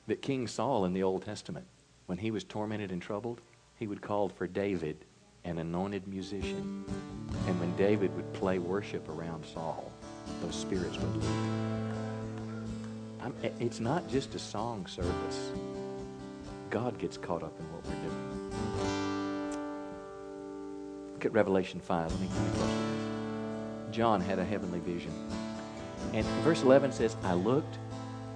that 0.05 0.21
King 0.21 0.47
Saul 0.47 0.85
in 0.85 0.93
the 0.93 1.01
Old 1.01 1.25
Testament, 1.25 1.65
when 2.05 2.19
he 2.19 2.29
was 2.29 2.43
tormented 2.43 2.91
and 2.91 3.01
troubled, 3.01 3.41
he 3.83 3.87
would 3.87 4.01
call 4.01 4.29
for 4.29 4.47
David, 4.47 5.03
an 5.43 5.57
anointed 5.57 6.07
musician. 6.07 6.85
And 7.47 7.59
when 7.59 7.75
David 7.75 8.15
would 8.15 8.31
play 8.31 8.57
worship 8.57 9.09
around 9.09 9.45
Saul, 9.45 9.91
those 10.41 10.55
spirits 10.55 10.97
would 10.97 11.17
leave. 11.17 11.29
It's 13.59 13.81
not 13.81 14.07
just 14.07 14.35
a 14.35 14.39
song 14.39 14.87
service. 14.87 15.51
God 16.69 16.97
gets 16.97 17.17
caught 17.17 17.43
up 17.43 17.59
in 17.59 17.65
what 17.73 17.85
we're 17.85 17.99
doing. 18.07 18.51
Look 21.11 21.25
at 21.25 21.33
Revelation 21.33 21.81
5. 21.81 22.09
Let 22.09 22.21
me 22.21 22.27
close 22.27 22.53
this. 22.53 22.71
John 23.91 24.21
had 24.21 24.39
a 24.39 24.45
heavenly 24.45 24.79
vision. 24.79 25.11
And 26.13 26.25
verse 26.45 26.61
11 26.61 26.93
says, 26.93 27.17
I 27.23 27.33
looked 27.33 27.79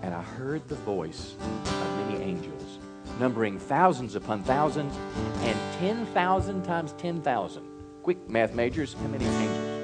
and 0.01 0.13
I 0.13 0.21
heard 0.21 0.67
the 0.67 0.75
voice 0.75 1.35
of 1.39 2.09
many 2.09 2.21
angels 2.21 2.79
numbering 3.19 3.59
thousands 3.59 4.15
upon 4.15 4.43
thousands 4.43 4.95
and 5.41 5.57
10,000 5.79 6.63
times 6.63 6.93
10,000. 6.97 7.63
Quick 8.03 8.29
math 8.29 8.53
majors, 8.53 8.93
how 8.93 9.07
many 9.07 9.25
angels? 9.25 9.77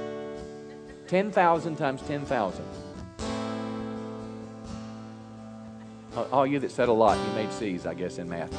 10,000 1.07 1.75
times 1.75 2.01
10,000. 2.03 2.65
All 6.31 6.45
you 6.45 6.59
that 6.59 6.71
said 6.71 6.89
a 6.89 6.93
lot, 6.93 7.17
you 7.17 7.33
made 7.33 7.51
C's, 7.51 7.85
I 7.85 7.95
guess, 7.95 8.19
in 8.19 8.29
math. 8.29 8.53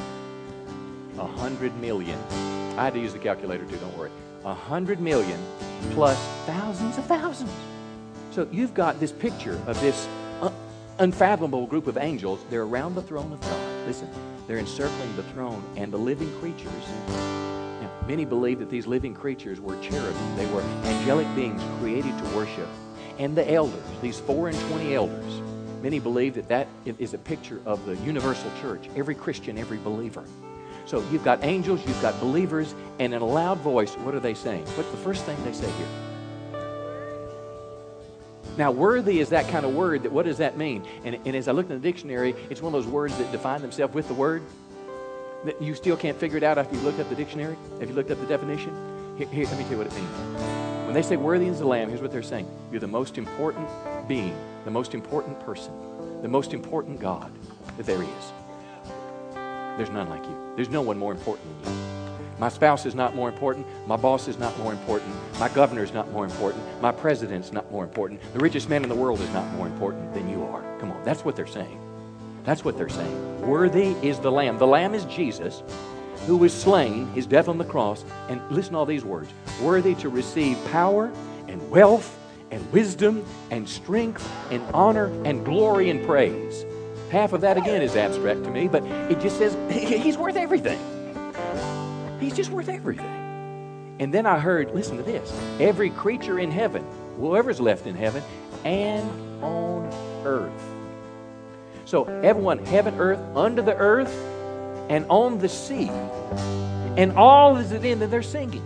A 1.17 1.25
hundred 1.25 1.75
million. 1.77 2.19
I 2.77 2.83
had 2.83 2.93
to 2.93 2.99
use 2.99 3.13
the 3.13 3.19
calculator 3.19 3.65
too, 3.65 3.77
don't 3.77 3.97
worry. 3.97 4.11
A 4.43 4.53
hundred 4.53 4.99
million 4.99 5.39
plus 5.91 6.17
thousands 6.45 6.97
of 6.97 7.05
thousands. 7.05 7.51
So 8.31 8.47
you've 8.51 8.73
got 8.73 8.99
this 8.99 9.13
picture 9.13 9.57
of 9.67 9.79
this 9.79 10.07
uh, 10.41 10.51
unfathomable 10.99 11.67
group 11.67 11.87
of 11.87 11.97
angels. 11.97 12.43
They're 12.49 12.63
around 12.63 12.95
the 12.95 13.01
throne 13.01 13.31
of 13.31 13.39
God. 13.39 13.87
Listen, 13.87 14.09
they're 14.47 14.59
encircling 14.59 15.15
the 15.15 15.23
throne 15.23 15.63
and 15.75 15.91
the 15.91 15.97
living 15.97 16.31
creatures. 16.39 16.71
Now, 17.07 17.89
many 18.07 18.25
believe 18.25 18.59
that 18.59 18.69
these 18.69 18.87
living 18.87 19.13
creatures 19.13 19.59
were 19.59 19.75
cherubim. 19.81 20.35
They 20.35 20.45
were 20.47 20.61
angelic 20.83 21.33
beings 21.35 21.61
created 21.79 22.17
to 22.17 22.23
worship. 22.35 22.67
And 23.17 23.35
the 23.35 23.49
elders, 23.51 23.83
these 24.01 24.19
four 24.19 24.49
and 24.49 24.59
twenty 24.69 24.93
elders, 24.93 25.41
many 25.81 25.99
believe 25.99 26.35
that 26.35 26.47
that 26.49 26.67
is 26.85 27.13
a 27.13 27.17
picture 27.17 27.61
of 27.65 27.85
the 27.85 27.95
universal 27.97 28.51
church, 28.61 28.89
every 28.95 29.15
Christian, 29.15 29.57
every 29.57 29.77
believer. 29.77 30.23
So 30.85 31.03
you've 31.11 31.23
got 31.23 31.43
angels, 31.43 31.85
you've 31.87 32.01
got 32.01 32.19
believers, 32.19 32.75
and 32.99 33.13
in 33.13 33.21
a 33.21 33.25
loud 33.25 33.57
voice, 33.59 33.93
what 33.95 34.13
are 34.13 34.19
they 34.19 34.35
saying? 34.35 34.65
What's 34.75 34.91
the 34.91 34.97
first 34.97 35.23
thing 35.23 35.35
they 35.43 35.53
say 35.53 35.69
here? 35.71 36.14
Now, 38.57 38.71
worthy 38.71 39.19
is 39.19 39.29
that 39.29 39.49
kind 39.49 39.65
of 39.65 39.73
word 39.73 40.03
that 40.03 40.11
what 40.11 40.25
does 40.25 40.37
that 40.37 40.57
mean? 40.57 40.85
And, 41.03 41.19
and 41.25 41.35
as 41.35 41.47
I 41.47 41.51
looked 41.51 41.69
in 41.69 41.81
the 41.81 41.83
dictionary, 41.83 42.35
it's 42.49 42.61
one 42.61 42.73
of 42.73 42.83
those 42.83 42.91
words 42.91 43.17
that 43.17 43.31
define 43.31 43.61
themselves 43.61 43.93
with 43.93 44.07
the 44.07 44.13
word. 44.13 44.43
That 45.43 45.61
you 45.61 45.75
still 45.75 45.97
can't 45.97 46.17
figure 46.17 46.37
it 46.37 46.43
out 46.43 46.57
after 46.57 46.75
you 46.75 46.81
looked 46.81 46.99
up 46.99 47.09
the 47.09 47.15
dictionary? 47.15 47.57
Have 47.79 47.89
you 47.89 47.95
looked 47.95 48.11
up 48.11 48.19
the 48.19 48.25
definition? 48.25 48.73
Here, 49.17 49.27
here, 49.27 49.45
let 49.45 49.57
me 49.57 49.63
tell 49.63 49.73
you 49.73 49.77
what 49.79 49.87
it 49.87 49.93
means. 49.93 50.09
When 50.85 50.93
they 50.93 51.01
say 51.01 51.17
worthy 51.17 51.47
is 51.47 51.59
the 51.59 51.65
Lamb, 51.65 51.89
here's 51.89 52.01
what 52.01 52.11
they're 52.11 52.23
saying. 52.23 52.47
You're 52.71 52.79
the 52.79 52.87
most 52.87 53.17
important 53.17 53.67
being, 54.07 54.35
the 54.63 54.71
most 54.71 54.93
important 54.93 55.39
person, 55.41 55.73
the 56.21 56.27
most 56.27 56.53
important 56.53 56.99
God 56.99 57.31
that 57.77 57.85
there 57.85 58.01
is. 58.01 58.33
There's 59.77 59.89
none 59.89 60.09
like 60.09 60.23
you. 60.23 60.53
There's 60.55 60.69
no 60.69 60.81
one 60.81 60.97
more 60.97 61.11
important 61.11 61.63
than 61.63 61.73
you. 61.73 62.04
My 62.37 62.49
spouse 62.49 62.85
is 62.85 62.95
not 62.95 63.15
more 63.15 63.29
important. 63.29 63.65
My 63.87 63.95
boss 63.95 64.27
is 64.27 64.37
not 64.37 64.57
more 64.59 64.71
important. 64.73 65.15
My 65.39 65.49
governor 65.49 65.83
is 65.83 65.93
not 65.93 66.11
more 66.11 66.25
important. 66.25 66.63
My 66.81 66.91
president's 66.91 67.53
not 67.53 67.71
more 67.71 67.83
important. 67.83 68.21
The 68.33 68.39
richest 68.39 68.69
man 68.69 68.83
in 68.83 68.89
the 68.89 68.95
world 68.95 69.21
is 69.21 69.29
not 69.29 69.49
more 69.53 69.67
important 69.67 70.13
than 70.13 70.29
you 70.29 70.43
are. 70.43 70.61
Come 70.79 70.91
on, 70.91 71.03
that's 71.03 71.23
what 71.23 71.35
they're 71.35 71.47
saying. 71.47 71.79
That's 72.43 72.65
what 72.65 72.77
they're 72.77 72.89
saying. 72.89 73.41
Worthy 73.41 73.95
is 74.07 74.19
the 74.19 74.31
Lamb. 74.31 74.57
The 74.57 74.67
Lamb 74.67 74.93
is 74.93 75.05
Jesus 75.05 75.63
who 76.25 76.37
was 76.37 76.53
slain, 76.53 77.07
his 77.09 77.27
death 77.27 77.47
on 77.47 77.57
the 77.57 77.65
cross, 77.65 78.03
and 78.29 78.41
listen 78.49 78.73
to 78.73 78.79
all 78.79 78.85
these 78.85 79.05
words 79.05 79.29
worthy 79.61 79.95
to 79.95 80.09
receive 80.09 80.57
power 80.71 81.11
and 81.47 81.69
wealth 81.69 82.17
and 82.51 82.71
wisdom 82.71 83.23
and 83.51 83.67
strength 83.67 84.27
and 84.51 84.61
honor 84.73 85.05
and 85.23 85.45
glory 85.45 85.89
and 85.89 86.05
praise. 86.05 86.65
Half 87.11 87.33
of 87.33 87.41
that 87.41 87.57
again 87.57 87.81
is 87.81 87.95
abstract 87.95 88.43
to 88.43 88.49
me, 88.49 88.67
but 88.67 88.83
it 88.83 89.19
just 89.19 89.37
says 89.37 89.55
he's 89.71 90.17
worth 90.17 90.35
everything. 90.35 90.79
He's 92.19 92.35
just 92.35 92.51
worth 92.51 92.69
everything. 92.69 93.95
And 93.99 94.13
then 94.13 94.25
I 94.25 94.39
heard, 94.39 94.73
listen 94.73 94.97
to 94.97 95.03
this 95.03 95.31
every 95.59 95.89
creature 95.89 96.39
in 96.39 96.51
heaven, 96.51 96.85
whoever's 97.17 97.59
left 97.59 97.87
in 97.87 97.95
heaven, 97.95 98.23
and 98.63 99.09
on 99.43 99.89
earth. 100.25 100.51
So, 101.85 102.05
everyone, 102.05 102.65
heaven, 102.65 102.95
earth, 102.99 103.19
under 103.35 103.61
the 103.61 103.75
earth, 103.75 104.13
and 104.89 105.05
on 105.09 105.39
the 105.39 105.49
sea, 105.49 105.89
and 106.97 107.11
all 107.13 107.57
is 107.57 107.71
it 107.71 107.85
in 107.85 107.99
that 107.99 108.11
they're 108.11 108.23
singing. 108.23 108.63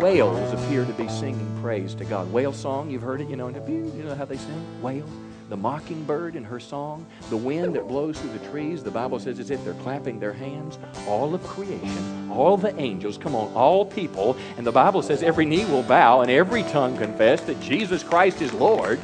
Whales 0.00 0.52
appear 0.52 0.84
to 0.84 0.92
be 0.92 1.08
singing 1.08 1.58
praise 1.60 1.94
to 1.94 2.04
God. 2.04 2.30
Whale 2.32 2.52
song, 2.52 2.90
you've 2.90 3.02
heard 3.02 3.20
it, 3.20 3.28
you 3.28 3.36
know, 3.36 3.48
you 3.48 4.04
know 4.04 4.14
how 4.14 4.24
they 4.24 4.36
sing? 4.36 4.82
Whale 4.82 5.08
the 5.48 5.56
mockingbird 5.56 6.36
in 6.36 6.44
her 6.44 6.60
song, 6.60 7.06
the 7.30 7.36
wind 7.36 7.74
that 7.74 7.88
blows 7.88 8.18
through 8.18 8.32
the 8.32 8.50
trees. 8.50 8.82
The 8.82 8.90
Bible 8.90 9.18
says 9.18 9.38
as 9.38 9.50
if 9.50 9.64
they're 9.64 9.74
clapping 9.74 10.20
their 10.20 10.32
hands. 10.32 10.78
All 11.06 11.34
of 11.34 11.42
creation, 11.42 12.30
all 12.30 12.56
the 12.56 12.78
angels, 12.78 13.16
come 13.16 13.34
on, 13.34 13.52
all 13.54 13.86
people. 13.86 14.36
And 14.56 14.66
the 14.66 14.72
Bible 14.72 15.02
says 15.02 15.22
every 15.22 15.46
knee 15.46 15.64
will 15.64 15.82
bow 15.82 16.20
and 16.20 16.30
every 16.30 16.64
tongue 16.64 16.96
confess 16.98 17.40
that 17.42 17.60
Jesus 17.60 18.02
Christ 18.02 18.42
is 18.42 18.52
Lord. 18.52 19.00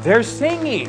They're 0.00 0.22
singing. 0.22 0.88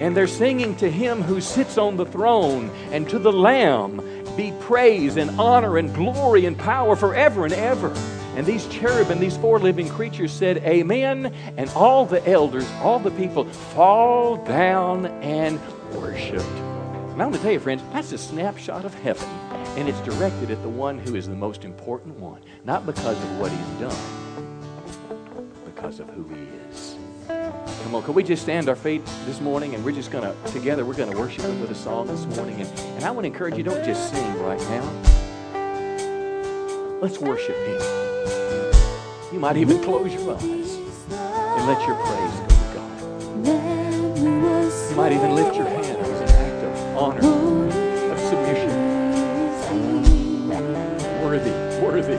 And 0.00 0.14
they're 0.14 0.26
singing 0.26 0.76
to 0.76 0.90
him 0.90 1.22
who 1.22 1.40
sits 1.40 1.78
on 1.78 1.96
the 1.96 2.04
throne 2.04 2.70
and 2.90 3.08
to 3.08 3.18
the 3.18 3.32
Lamb 3.32 4.02
be 4.36 4.52
praise 4.60 5.16
and 5.16 5.30
honor 5.40 5.78
and 5.78 5.94
glory 5.94 6.44
and 6.44 6.58
power 6.58 6.96
forever 6.96 7.44
and 7.44 7.54
ever. 7.54 7.94
And 8.36 8.44
these 8.44 8.66
cherubim, 8.66 9.20
these 9.20 9.36
four 9.36 9.60
living 9.60 9.88
creatures 9.88 10.32
said, 10.32 10.58
Amen. 10.58 11.26
And 11.56 11.70
all 11.70 12.04
the 12.04 12.26
elders, 12.28 12.68
all 12.82 12.98
the 12.98 13.12
people 13.12 13.44
fall 13.44 14.36
down 14.44 15.06
and 15.22 15.60
worshiped. 15.92 16.42
And 16.42 17.22
I 17.22 17.26
want 17.26 17.36
to 17.36 17.42
tell 17.42 17.52
you, 17.52 17.60
friends, 17.60 17.82
that's 17.92 18.10
a 18.10 18.18
snapshot 18.18 18.84
of 18.84 18.92
heaven. 18.94 19.28
And 19.76 19.88
it's 19.88 20.00
directed 20.00 20.50
at 20.50 20.60
the 20.62 20.68
one 20.68 20.98
who 20.98 21.14
is 21.14 21.28
the 21.28 21.34
most 21.34 21.64
important 21.64 22.16
one, 22.16 22.40
not 22.64 22.86
because 22.86 23.16
of 23.16 23.38
what 23.38 23.52
he's 23.52 23.80
done, 23.80 24.60
because 25.64 26.00
of 26.00 26.08
who 26.10 26.24
he 26.28 26.42
is. 26.70 26.96
Come 27.28 27.94
on, 27.94 28.02
can 28.02 28.14
we 28.14 28.24
just 28.24 28.42
stand 28.42 28.68
our 28.68 28.74
feet 28.74 29.04
this 29.26 29.40
morning 29.40 29.76
and 29.76 29.84
we're 29.84 29.92
just 29.92 30.10
going 30.10 30.24
to, 30.24 30.52
together, 30.52 30.84
we're 30.84 30.94
going 30.94 31.12
to 31.12 31.16
worship 31.16 31.42
him 31.42 31.60
with 31.60 31.70
a 31.70 31.74
song 31.74 32.08
this 32.08 32.26
morning. 32.36 32.60
And, 32.60 32.80
and 32.96 33.04
I 33.04 33.12
want 33.12 33.24
to 33.24 33.28
encourage 33.28 33.56
you, 33.56 33.62
don't 33.62 33.84
just 33.84 34.12
sing 34.12 34.42
right 34.42 34.60
now. 34.60 34.82
Let's 37.00 37.18
worship 37.18 37.56
him. 37.56 38.03
You 39.34 39.40
might 39.40 39.56
even 39.56 39.82
close 39.82 40.14
your 40.14 40.36
eyes 40.36 40.76
and 41.10 41.66
let 41.66 41.84
your 41.88 41.96
praise 41.96 42.38
go 42.38 42.46
to 42.46 42.54
God. 42.72 42.94
You 44.90 44.94
might 44.96 45.10
even 45.10 45.34
lift 45.34 45.56
your 45.56 45.66
hand 45.66 45.84
as 45.84 46.20
an 46.20 46.28
act 46.38 46.62
of 46.62 46.96
honor, 46.96 47.18
of 48.12 48.18
submission. 48.20 48.70
Worthy, 51.24 51.50
worthy. 51.84 52.16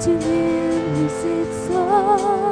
To 0.00 0.10
him 0.18 0.94
who 0.96 1.08
sits 1.10 1.70
on 1.70 2.51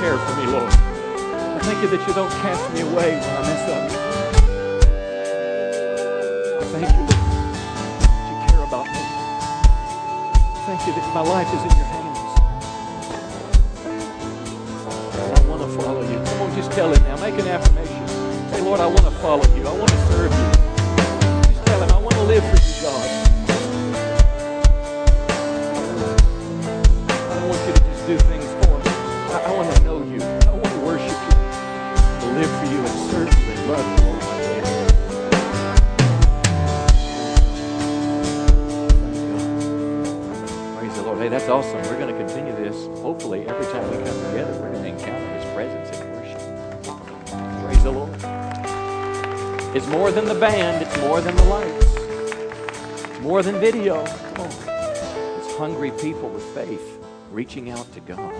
care 0.00 0.16
for 0.18 0.34
me, 0.36 0.46
Lord. 0.46 0.70
I 0.70 1.60
thank 1.62 1.82
you 1.82 1.88
that 1.88 2.02
you 2.06 2.14
don't 2.14 2.30
cast 2.42 2.72
me 2.74 2.80
away 2.80 3.16
when 3.16 3.30
I 3.36 3.42
mess 3.42 3.64
up. 3.70 3.84
I 6.60 6.64
thank 6.72 6.88
you 6.92 7.02
that 7.06 7.20
you 8.28 8.36
care 8.48 8.62
about 8.64 8.86
me. 8.86 9.02
Thank 10.66 10.80
you 10.86 10.92
that 10.94 11.06
my 11.14 11.20
life 11.22 11.48
is 11.48 11.62
in 11.62 11.72
your 11.76 11.88
hands. 11.92 12.18
I 15.16 15.40
want 15.48 15.62
to 15.62 15.68
follow 15.78 16.02
you. 16.02 16.16
Come 16.16 16.40
on, 16.42 16.50
just 16.56 16.72
tell 16.72 16.92
him 16.92 17.02
now. 17.04 17.16
Make 17.20 17.38
an 17.38 17.48
affirmation. 17.48 18.08
Say, 18.50 18.60
Lord, 18.60 18.80
I 18.80 18.86
want 18.86 19.04
to 19.04 19.10
follow 19.22 19.46
you. 19.56 19.66
I 19.66 19.72
want 19.76 19.90
to 19.90 20.00
serve 20.08 20.32
you. 20.32 20.48
Just 21.52 21.66
tell 21.66 21.80
him, 21.82 21.90
I 21.90 21.98
want 21.98 22.14
to 22.14 22.22
live 22.24 22.44
for 22.44 22.56
you, 22.56 22.63
Praise 33.64 33.76
the 40.96 41.02
Lord. 41.02 41.18
Hey, 41.18 41.28
that's 41.30 41.48
awesome. 41.48 41.80
We're 41.84 41.98
going 41.98 42.14
to 42.14 42.18
continue 42.18 42.54
this. 42.56 42.76
Hopefully, 43.00 43.46
every 43.48 43.64
time 43.72 43.90
we 43.90 43.96
come 44.04 44.20
together, 44.26 44.52
we're 44.60 44.70
going 44.70 44.82
to 44.82 44.88
encounter 44.90 45.28
His 45.32 45.44
presence 45.54 45.98
in 45.98 46.12
worship. 46.12 46.40
Praise 47.64 47.82
the 47.82 47.90
Lord. 47.90 48.10
It's 49.74 49.86
more 49.86 50.10
than 50.10 50.26
the 50.26 50.34
band, 50.34 50.82
it's 50.86 50.98
more 50.98 51.22
than 51.22 51.34
the 51.34 51.44
lights, 51.44 53.20
more 53.22 53.42
than 53.42 53.58
video. 53.60 54.04
Come 54.04 54.40
on. 54.42 54.50
It's 55.38 55.56
hungry 55.56 55.90
people 55.92 56.28
with 56.28 56.44
faith 56.54 56.98
reaching 57.32 57.70
out 57.70 57.90
to 57.94 58.00
God. 58.00 58.34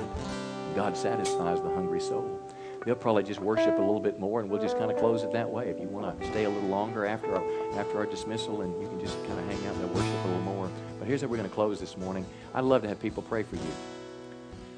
God 0.76 0.98
satisfies 0.98 1.62
the 1.62 1.70
hungry 1.70 2.00
soul. 2.00 2.42
They'll 2.84 2.94
probably 2.94 3.22
just 3.22 3.40
worship 3.40 3.78
a 3.78 3.80
little 3.80 4.00
bit 4.00 4.20
more, 4.20 4.40
and 4.40 4.50
we'll 4.50 4.60
just 4.60 4.76
kind 4.76 4.90
of 4.90 4.98
close 4.98 5.22
it 5.22 5.32
that 5.32 5.48
way. 5.48 5.68
If 5.68 5.80
you 5.80 5.88
want 5.88 6.20
to 6.20 6.26
stay 6.28 6.44
a 6.44 6.50
little 6.50 6.68
longer 6.68 7.06
after 7.06 7.34
our, 7.34 7.78
after 7.78 7.96
our 7.96 8.06
dismissal, 8.06 8.60
and 8.60 8.80
you 8.82 8.88
can 8.88 9.00
just 9.00 9.16
kind 9.26 9.38
of 9.38 9.46
hang 9.46 9.66
out 9.66 9.74
and 9.74 9.94
worship 9.94 10.24
a 10.24 10.26
little 10.28 10.42
more. 10.42 10.70
But 10.98 11.08
here's 11.08 11.22
how 11.22 11.28
we're 11.28 11.38
going 11.38 11.48
to 11.48 11.54
close 11.54 11.80
this 11.80 11.96
morning. 11.96 12.26
I'd 12.54 12.64
love 12.64 12.82
to 12.82 12.88
have 12.88 13.00
people 13.00 13.22
pray 13.22 13.42
for 13.42 13.56
you. 13.56 13.72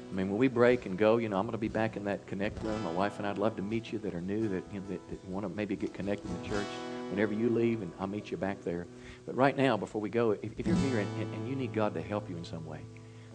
I 0.09 0.15
mean, 0.15 0.29
when 0.29 0.37
we 0.37 0.47
break 0.47 0.85
and 0.85 0.97
go, 0.97 1.17
you 1.17 1.27
know, 1.27 1.37
I'm 1.37 1.45
going 1.45 1.51
to 1.51 1.57
be 1.57 1.67
back 1.67 1.97
in 1.97 2.05
that 2.05 2.25
connect 2.27 2.63
room. 2.63 2.81
My 2.83 2.91
wife 2.91 3.17
and 3.17 3.27
I'd 3.27 3.37
love 3.37 3.57
to 3.57 3.61
meet 3.61 3.91
you 3.91 3.99
that 3.99 4.15
are 4.15 4.21
new, 4.21 4.47
that, 4.47 4.63
you 4.71 4.79
know, 4.79 4.85
that, 4.89 5.09
that 5.09 5.25
want 5.25 5.45
to 5.45 5.49
maybe 5.49 5.75
get 5.75 5.93
connected 5.93 6.29
in 6.29 6.41
the 6.41 6.47
church. 6.47 6.67
Whenever 7.09 7.33
you 7.33 7.49
leave, 7.49 7.81
and 7.81 7.91
I'll 7.99 8.07
meet 8.07 8.31
you 8.31 8.37
back 8.37 8.63
there. 8.63 8.85
But 9.25 9.35
right 9.35 9.55
now, 9.55 9.75
before 9.77 10.01
we 10.01 10.09
go, 10.09 10.31
if, 10.31 10.51
if 10.57 10.65
you're 10.67 10.75
here 10.77 10.99
and, 10.99 11.33
and 11.33 11.47
you 11.47 11.55
need 11.55 11.73
God 11.73 11.93
to 11.93 12.01
help 12.01 12.29
you 12.29 12.37
in 12.37 12.43
some 12.43 12.65
way, 12.65 12.79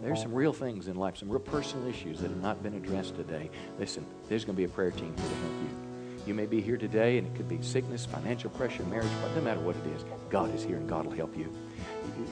there's 0.02 0.20
some 0.20 0.34
real 0.34 0.52
things 0.52 0.88
in 0.88 0.96
life, 0.96 1.16
some 1.16 1.28
real 1.28 1.40
personal 1.40 1.86
issues 1.86 2.18
that 2.20 2.30
have 2.30 2.42
not 2.42 2.62
been 2.62 2.74
addressed 2.74 3.16
today. 3.16 3.50
Listen, 3.78 4.04
there's 4.28 4.44
going 4.44 4.56
to 4.56 4.60
be 4.60 4.64
a 4.64 4.68
prayer 4.68 4.90
team 4.90 5.14
here 5.16 5.28
to 5.28 5.34
help 5.34 5.52
you. 5.62 5.92
You 6.26 6.34
may 6.34 6.46
be 6.46 6.60
here 6.60 6.76
today, 6.76 7.18
and 7.18 7.26
it 7.26 7.34
could 7.34 7.48
be 7.48 7.60
sickness, 7.62 8.06
financial 8.06 8.50
pressure, 8.50 8.84
marriage, 8.84 9.10
but 9.22 9.34
no 9.34 9.40
matter 9.42 9.60
what 9.60 9.76
it 9.76 9.86
is, 9.96 10.04
God 10.30 10.54
is 10.54 10.62
here, 10.62 10.76
and 10.76 10.88
God 10.88 11.06
will 11.06 11.12
help 11.12 11.36
you. 11.36 11.52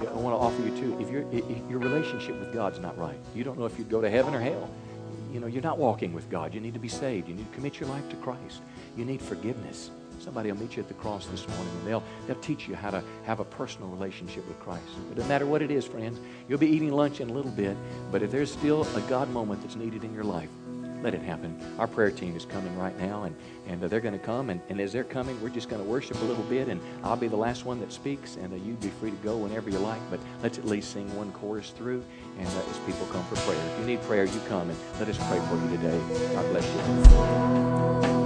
I 0.01 0.13
want 0.13 0.35
to 0.35 0.39
offer 0.39 0.63
you 0.63 0.77
too. 0.81 0.97
If, 1.01 1.35
if 1.35 1.71
your 1.71 1.81
relationship 1.81 2.39
with 2.39 2.53
God's 2.53 2.79
not 2.79 2.97
right, 2.99 3.19
you 3.35 3.43
don't 3.45 3.59
know 3.59 3.67
if 3.67 3.79
you'd 3.79 3.89
go 3.89 4.01
to 4.01 4.11
heaven 4.11 4.35
or 4.35 4.41
hell. 4.41 4.71
You 5.33 5.41
know, 5.41 5.47
you're 5.47 5.63
not 5.63 5.79
walking 5.79 6.13
with 6.13 6.29
God. 6.31 6.55
You 6.55 6.61
need 6.61 6.75
to 6.75 6.81
be 6.81 6.89
saved. 6.89 7.29
You 7.29 7.35
need 7.35 7.51
to 7.51 7.55
commit 7.55 7.79
your 7.79 7.89
life 7.89 8.09
to 8.11 8.17
Christ. 8.17 8.63
You 8.97 9.05
need 9.05 9.23
forgiveness. 9.23 9.91
Somebody 10.21 10.53
will 10.53 10.61
meet 10.61 10.77
you 10.77 10.83
at 10.83 10.89
the 10.89 10.95
cross 10.95 11.27
this 11.27 11.49
morning 11.49 11.73
and 11.79 11.87
they'll, 11.87 12.03
they'll 12.27 12.37
teach 12.37 12.69
you 12.69 12.75
how 12.75 12.91
to 12.91 13.03
have 13.25 13.41
a 13.41 13.45
personal 13.45 13.89
relationship 13.89 14.47
with 14.47 14.61
Christ. 14.61 14.85
It 15.11 15.15
doesn't 15.15 15.29
matter 15.29 15.47
what 15.47 15.63
it 15.63 15.71
is, 15.71 15.87
friends. 15.87 16.21
You'll 16.49 16.59
be 16.59 16.69
eating 16.69 16.93
lunch 16.93 17.21
in 17.21 17.31
a 17.31 17.33
little 17.33 17.51
bit, 17.51 17.77
but 18.13 18.23
if 18.23 18.31
there's 18.31 18.53
still 18.53 18.87
a 18.97 19.01
God 19.03 19.31
moment 19.31 19.63
that's 19.63 19.77
needed 19.77 20.05
in 20.05 20.13
your 20.13 20.25
life, 20.25 20.51
let 21.03 21.15
it 21.15 21.23
happen. 21.23 21.59
Our 21.79 21.87
prayer 21.87 22.11
team 22.11 22.37
is 22.37 22.45
coming 22.45 22.77
right 22.79 22.99
now, 22.99 23.23
and, 23.23 23.35
and 23.67 23.81
they're 23.81 24.01
going 24.01 24.19
to 24.19 24.25
come. 24.25 24.51
And, 24.51 24.61
and 24.69 24.79
as 24.81 24.93
they're 24.93 25.03
coming, 25.03 25.41
we're 25.41 25.49
just 25.49 25.71
going 25.71 25.83
to 25.83 25.89
worship 25.89 26.21
a 26.21 26.25
little 26.25 26.45
bit, 26.45 26.69
and 26.69 26.79
I'll 27.03 27.17
be 27.17 27.29
the 27.29 27.37
last 27.37 27.65
one 27.65 27.81
that 27.81 27.91
speaks, 27.91 28.37
and 28.37 28.53
uh, 28.53 28.57
you'd 28.57 28.81
be 28.81 28.91
free 28.91 29.11
to 29.11 29.17
go 29.19 29.39
whenever 29.39 29.71
you 29.71 29.79
like. 29.79 30.01
But 30.11 30.21
let's 30.43 30.59
at 30.59 30.67
least 30.67 30.93
sing 30.93 31.15
one 31.17 31.33
chorus 31.33 31.71
through, 31.71 32.05
and 32.39 32.47
uh, 32.47 32.71
as 32.71 32.79
people 32.81 33.07
come 33.07 33.25
for 33.25 33.37
prayer. 33.37 33.59
If 33.73 33.81
you 33.81 33.87
need 33.87 34.03
prayer, 34.03 34.25
you 34.25 34.41
come, 34.49 34.69
and 34.69 34.79
let 34.99 35.09
us 35.09 35.17
pray 35.29 35.41
for 35.49 35.57
you 35.65 35.77
today. 35.77 36.35
God 36.35 36.51
bless 36.51 38.07
you. 38.15 38.20